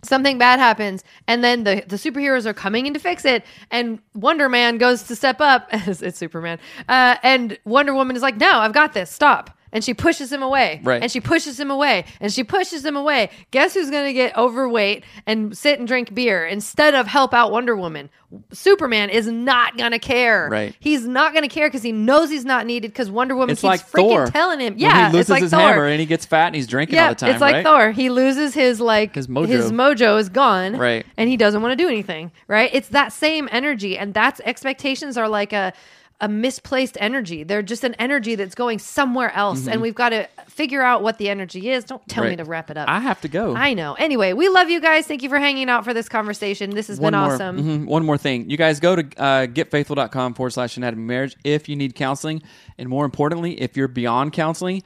something 0.04 0.38
bad 0.38 0.60
happens 0.60 1.04
and 1.28 1.43
then 1.43 1.64
the, 1.64 1.84
the 1.88 1.95
superheroes 1.95 2.45
are 2.45 2.54
coming 2.54 2.86
in 2.86 2.93
to 2.93 3.00
fix 3.00 3.26
it 3.26 3.45
and 3.72 4.00
wonder 4.14 4.50
man 4.50 4.78
goes 4.78 5.04
to 5.04 5.16
step 5.16 5.41
up 5.41 5.68
it's, 5.74 6.18
superman 6.18 6.60
uh, 6.88 7.16
and 7.24 7.58
wonder 7.66 7.93
woman 7.93 8.16
is 8.16 8.22
like 8.22 8.38
no 8.38 8.60
i've 8.60 8.74
got 8.74 8.93
this 8.93 9.10
stop 9.10 9.58
and 9.72 9.84
she 9.84 9.93
pushes 9.93 10.32
him 10.32 10.41
away 10.43 10.82
Right. 10.84 11.01
and 11.01 11.11
she 11.11 11.20
pushes 11.22 11.59
him 11.59 11.70
away 11.72 12.05
and 12.20 12.32
she 12.32 12.43
pushes 12.43 12.84
him 12.86 12.95
away 12.95 13.30
guess 13.51 13.74
who's 13.74 13.89
going 13.89 14.05
to 14.05 14.13
get 14.13 14.36
overweight 14.38 15.03
and 15.26 15.57
sit 15.57 15.80
and 15.80 15.88
drink 15.88 16.13
beer 16.13 16.45
instead 16.45 16.95
of 16.95 17.07
help 17.07 17.34
out 17.34 17.51
wonder 17.51 17.76
woman 17.76 18.09
superman 18.51 19.09
is 19.09 19.28
not 19.28 19.76
going 19.78 19.91
to 19.91 19.99
care 19.99 20.47
Right. 20.51 20.76
he's 20.80 21.07
not 21.07 21.34
going 21.34 21.41
to 21.43 21.47
care 21.53 21.67
because 21.67 21.82
he 21.84 21.91
knows 21.91 22.30
he's 22.30 22.45
not 22.45 22.65
needed 22.65 22.91
because 22.91 23.09
wonder 23.09 23.36
woman 23.36 23.51
it's 23.51 23.61
keeps 23.61 23.67
like 23.70 23.82
freaking 23.88 24.09
Thor 24.09 24.26
telling 24.28 24.59
him 24.59 24.76
Yeah. 24.78 24.88
When 24.89 24.95
yeah 24.97 25.07
he 25.09 25.13
loses 25.13 25.20
it's 25.22 25.30
like 25.30 25.41
his 25.43 25.51
Thor. 25.51 25.59
hammer 25.59 25.86
and 25.86 25.99
he 25.99 26.05
gets 26.05 26.26
fat 26.26 26.47
and 26.47 26.55
he's 26.55 26.67
drinking 26.67 26.99
all 26.99 27.09
the 27.09 27.15
time. 27.15 27.32
It's 27.32 27.41
like 27.41 27.53
right? 27.55 27.63
Thor. 27.65 27.91
He 27.91 28.09
loses 28.09 28.53
his 28.53 28.80
like 28.80 29.15
His 29.15 29.28
mojo. 29.28 29.47
His 29.47 29.72
mojo 29.72 30.20
is 30.20 30.30
gone. 30.30 30.78
Right. 30.78 31.05
And 31.17 31.30
he 31.30 31.38
doesn't 31.38 31.61
want 31.61 31.72
to 31.72 31.76
do 31.84 31.88
anything. 31.89 32.32
Right. 32.47 32.70
It's 32.74 32.89
that 32.89 33.11
same 33.13 33.49
energy, 33.51 33.97
and 33.97 34.13
that's 34.13 34.39
expectations 34.45 35.17
are 35.17 35.28
like 35.28 35.53
a 35.53 35.74
a 36.22 36.28
misplaced 36.28 36.97
energy. 36.99 37.43
They're 37.43 37.61
just 37.61 37.84
an 37.86 37.93
energy 37.95 38.36
that's 38.36 38.53
going 38.55 38.80
somewhere 38.80 39.32
else, 39.34 39.67
and 39.67 39.82
we've 39.82 39.95
got 39.95 40.09
to 40.09 40.28
figure 40.47 40.82
out 40.82 41.01
what 41.01 41.17
the 41.17 41.30
energy 41.30 41.70
is. 41.70 41.84
Don't 41.86 42.05
tell 42.09 42.24
me 42.26 42.32
Mm-hmm. 42.32 42.39
To 42.39 42.43
wrap 42.45 42.70
it 42.70 42.78
up. 42.78 42.89
I 42.89 42.99
have 42.99 43.22
to 43.22 43.28
go. 43.30 43.55
I 43.55 43.74
know. 43.74 43.93
Anyway, 43.93 44.34
we 44.34 44.49
love 44.49 44.70
you 44.70 44.82
guys. 44.82 45.07
Thank 45.07 45.24
you 45.24 45.30
for 45.30 45.39
hanging 45.39 45.70
out 45.70 45.86
for 45.86 45.93
this 45.93 46.09
conversation. 46.09 46.72
This 46.72 46.88
has 46.88 46.99
one 46.99 47.13
been 47.13 47.20
more, 47.22 47.34
awesome. 47.34 47.57
mhm, 47.57 47.86
one 47.86 48.05
more 48.05 48.17
thing. 48.17 48.49
You 48.49 48.57
guys 48.57 48.80
go 48.80 48.95
to 48.97 49.01
uh, 49.01 49.47
getfaithful.com 49.47 50.34
forward 50.34 50.49
slash 50.51 50.76
anatomy 50.78 51.03
marriage 51.03 51.36
if 51.43 51.70
you 51.70 51.76
need 51.76 51.95
counseling. 51.95 52.41
And 52.78 52.89
more 52.89 53.05
importantly, 53.05 53.59
if 53.61 53.76
you're 53.78 53.88
beyond 53.88 54.34
counseling, 54.34 54.84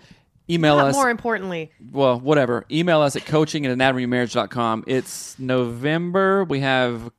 email 0.50 0.78
Not 0.78 0.88
us. 0.90 0.96
more 0.96 1.10
importantly, 1.10 1.72
well, 1.92 2.20
whatever. 2.20 2.66
Email 2.72 3.02
us 3.02 3.16
at 3.16 3.26
coaching 3.26 3.66
at 3.66 3.76
anatomyofmarriage.com. 3.78 4.84
It's 4.88 5.38
November. 5.40 6.44
We 6.44 6.60
have 6.60 7.12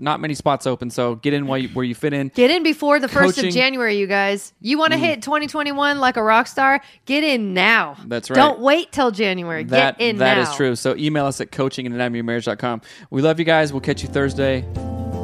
not 0.00 0.20
many 0.20 0.34
spots 0.34 0.66
open, 0.66 0.90
so 0.90 1.14
get 1.16 1.32
in 1.34 1.46
while 1.46 1.58
you, 1.58 1.68
where 1.68 1.84
you 1.84 1.94
fit 1.94 2.12
in. 2.12 2.28
Get 2.34 2.50
in 2.50 2.62
before 2.62 2.98
the 2.98 3.08
1st 3.08 3.28
of 3.30 3.34
Coaching- 3.36 3.50
Mm. 3.50 3.54
January, 3.54 3.96
you 3.98 4.06
guys. 4.06 4.52
You 4.60 4.78
want 4.78 4.92
to 4.92 4.98
hit 4.98 5.22
2021 5.22 6.00
like 6.00 6.16
a 6.16 6.22
rock 6.22 6.46
star? 6.46 6.80
Get 7.06 7.22
in 7.24 7.54
now. 7.54 7.96
That's 8.06 8.30
right. 8.30 8.36
Don't 8.36 8.60
wait 8.60 8.90
till 8.92 9.10
January. 9.10 9.64
That 9.64 9.98
Get 9.98 10.08
in 10.08 10.16
that 10.18 10.36
now. 10.36 10.50
is 10.50 10.56
true. 10.56 10.74
So 10.76 10.96
email 10.96 11.26
us 11.26 11.40
at 11.40 11.52
coaching. 11.52 11.84
We 11.92 13.22
love 13.22 13.38
you 13.38 13.44
guys. 13.44 13.72
We'll 13.72 13.80
catch 13.80 14.02
you 14.02 14.08
Thursday. 14.08 14.64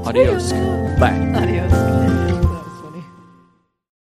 Adios. 0.04 0.52
Bye. 0.52 1.32
Adios. 1.34 2.19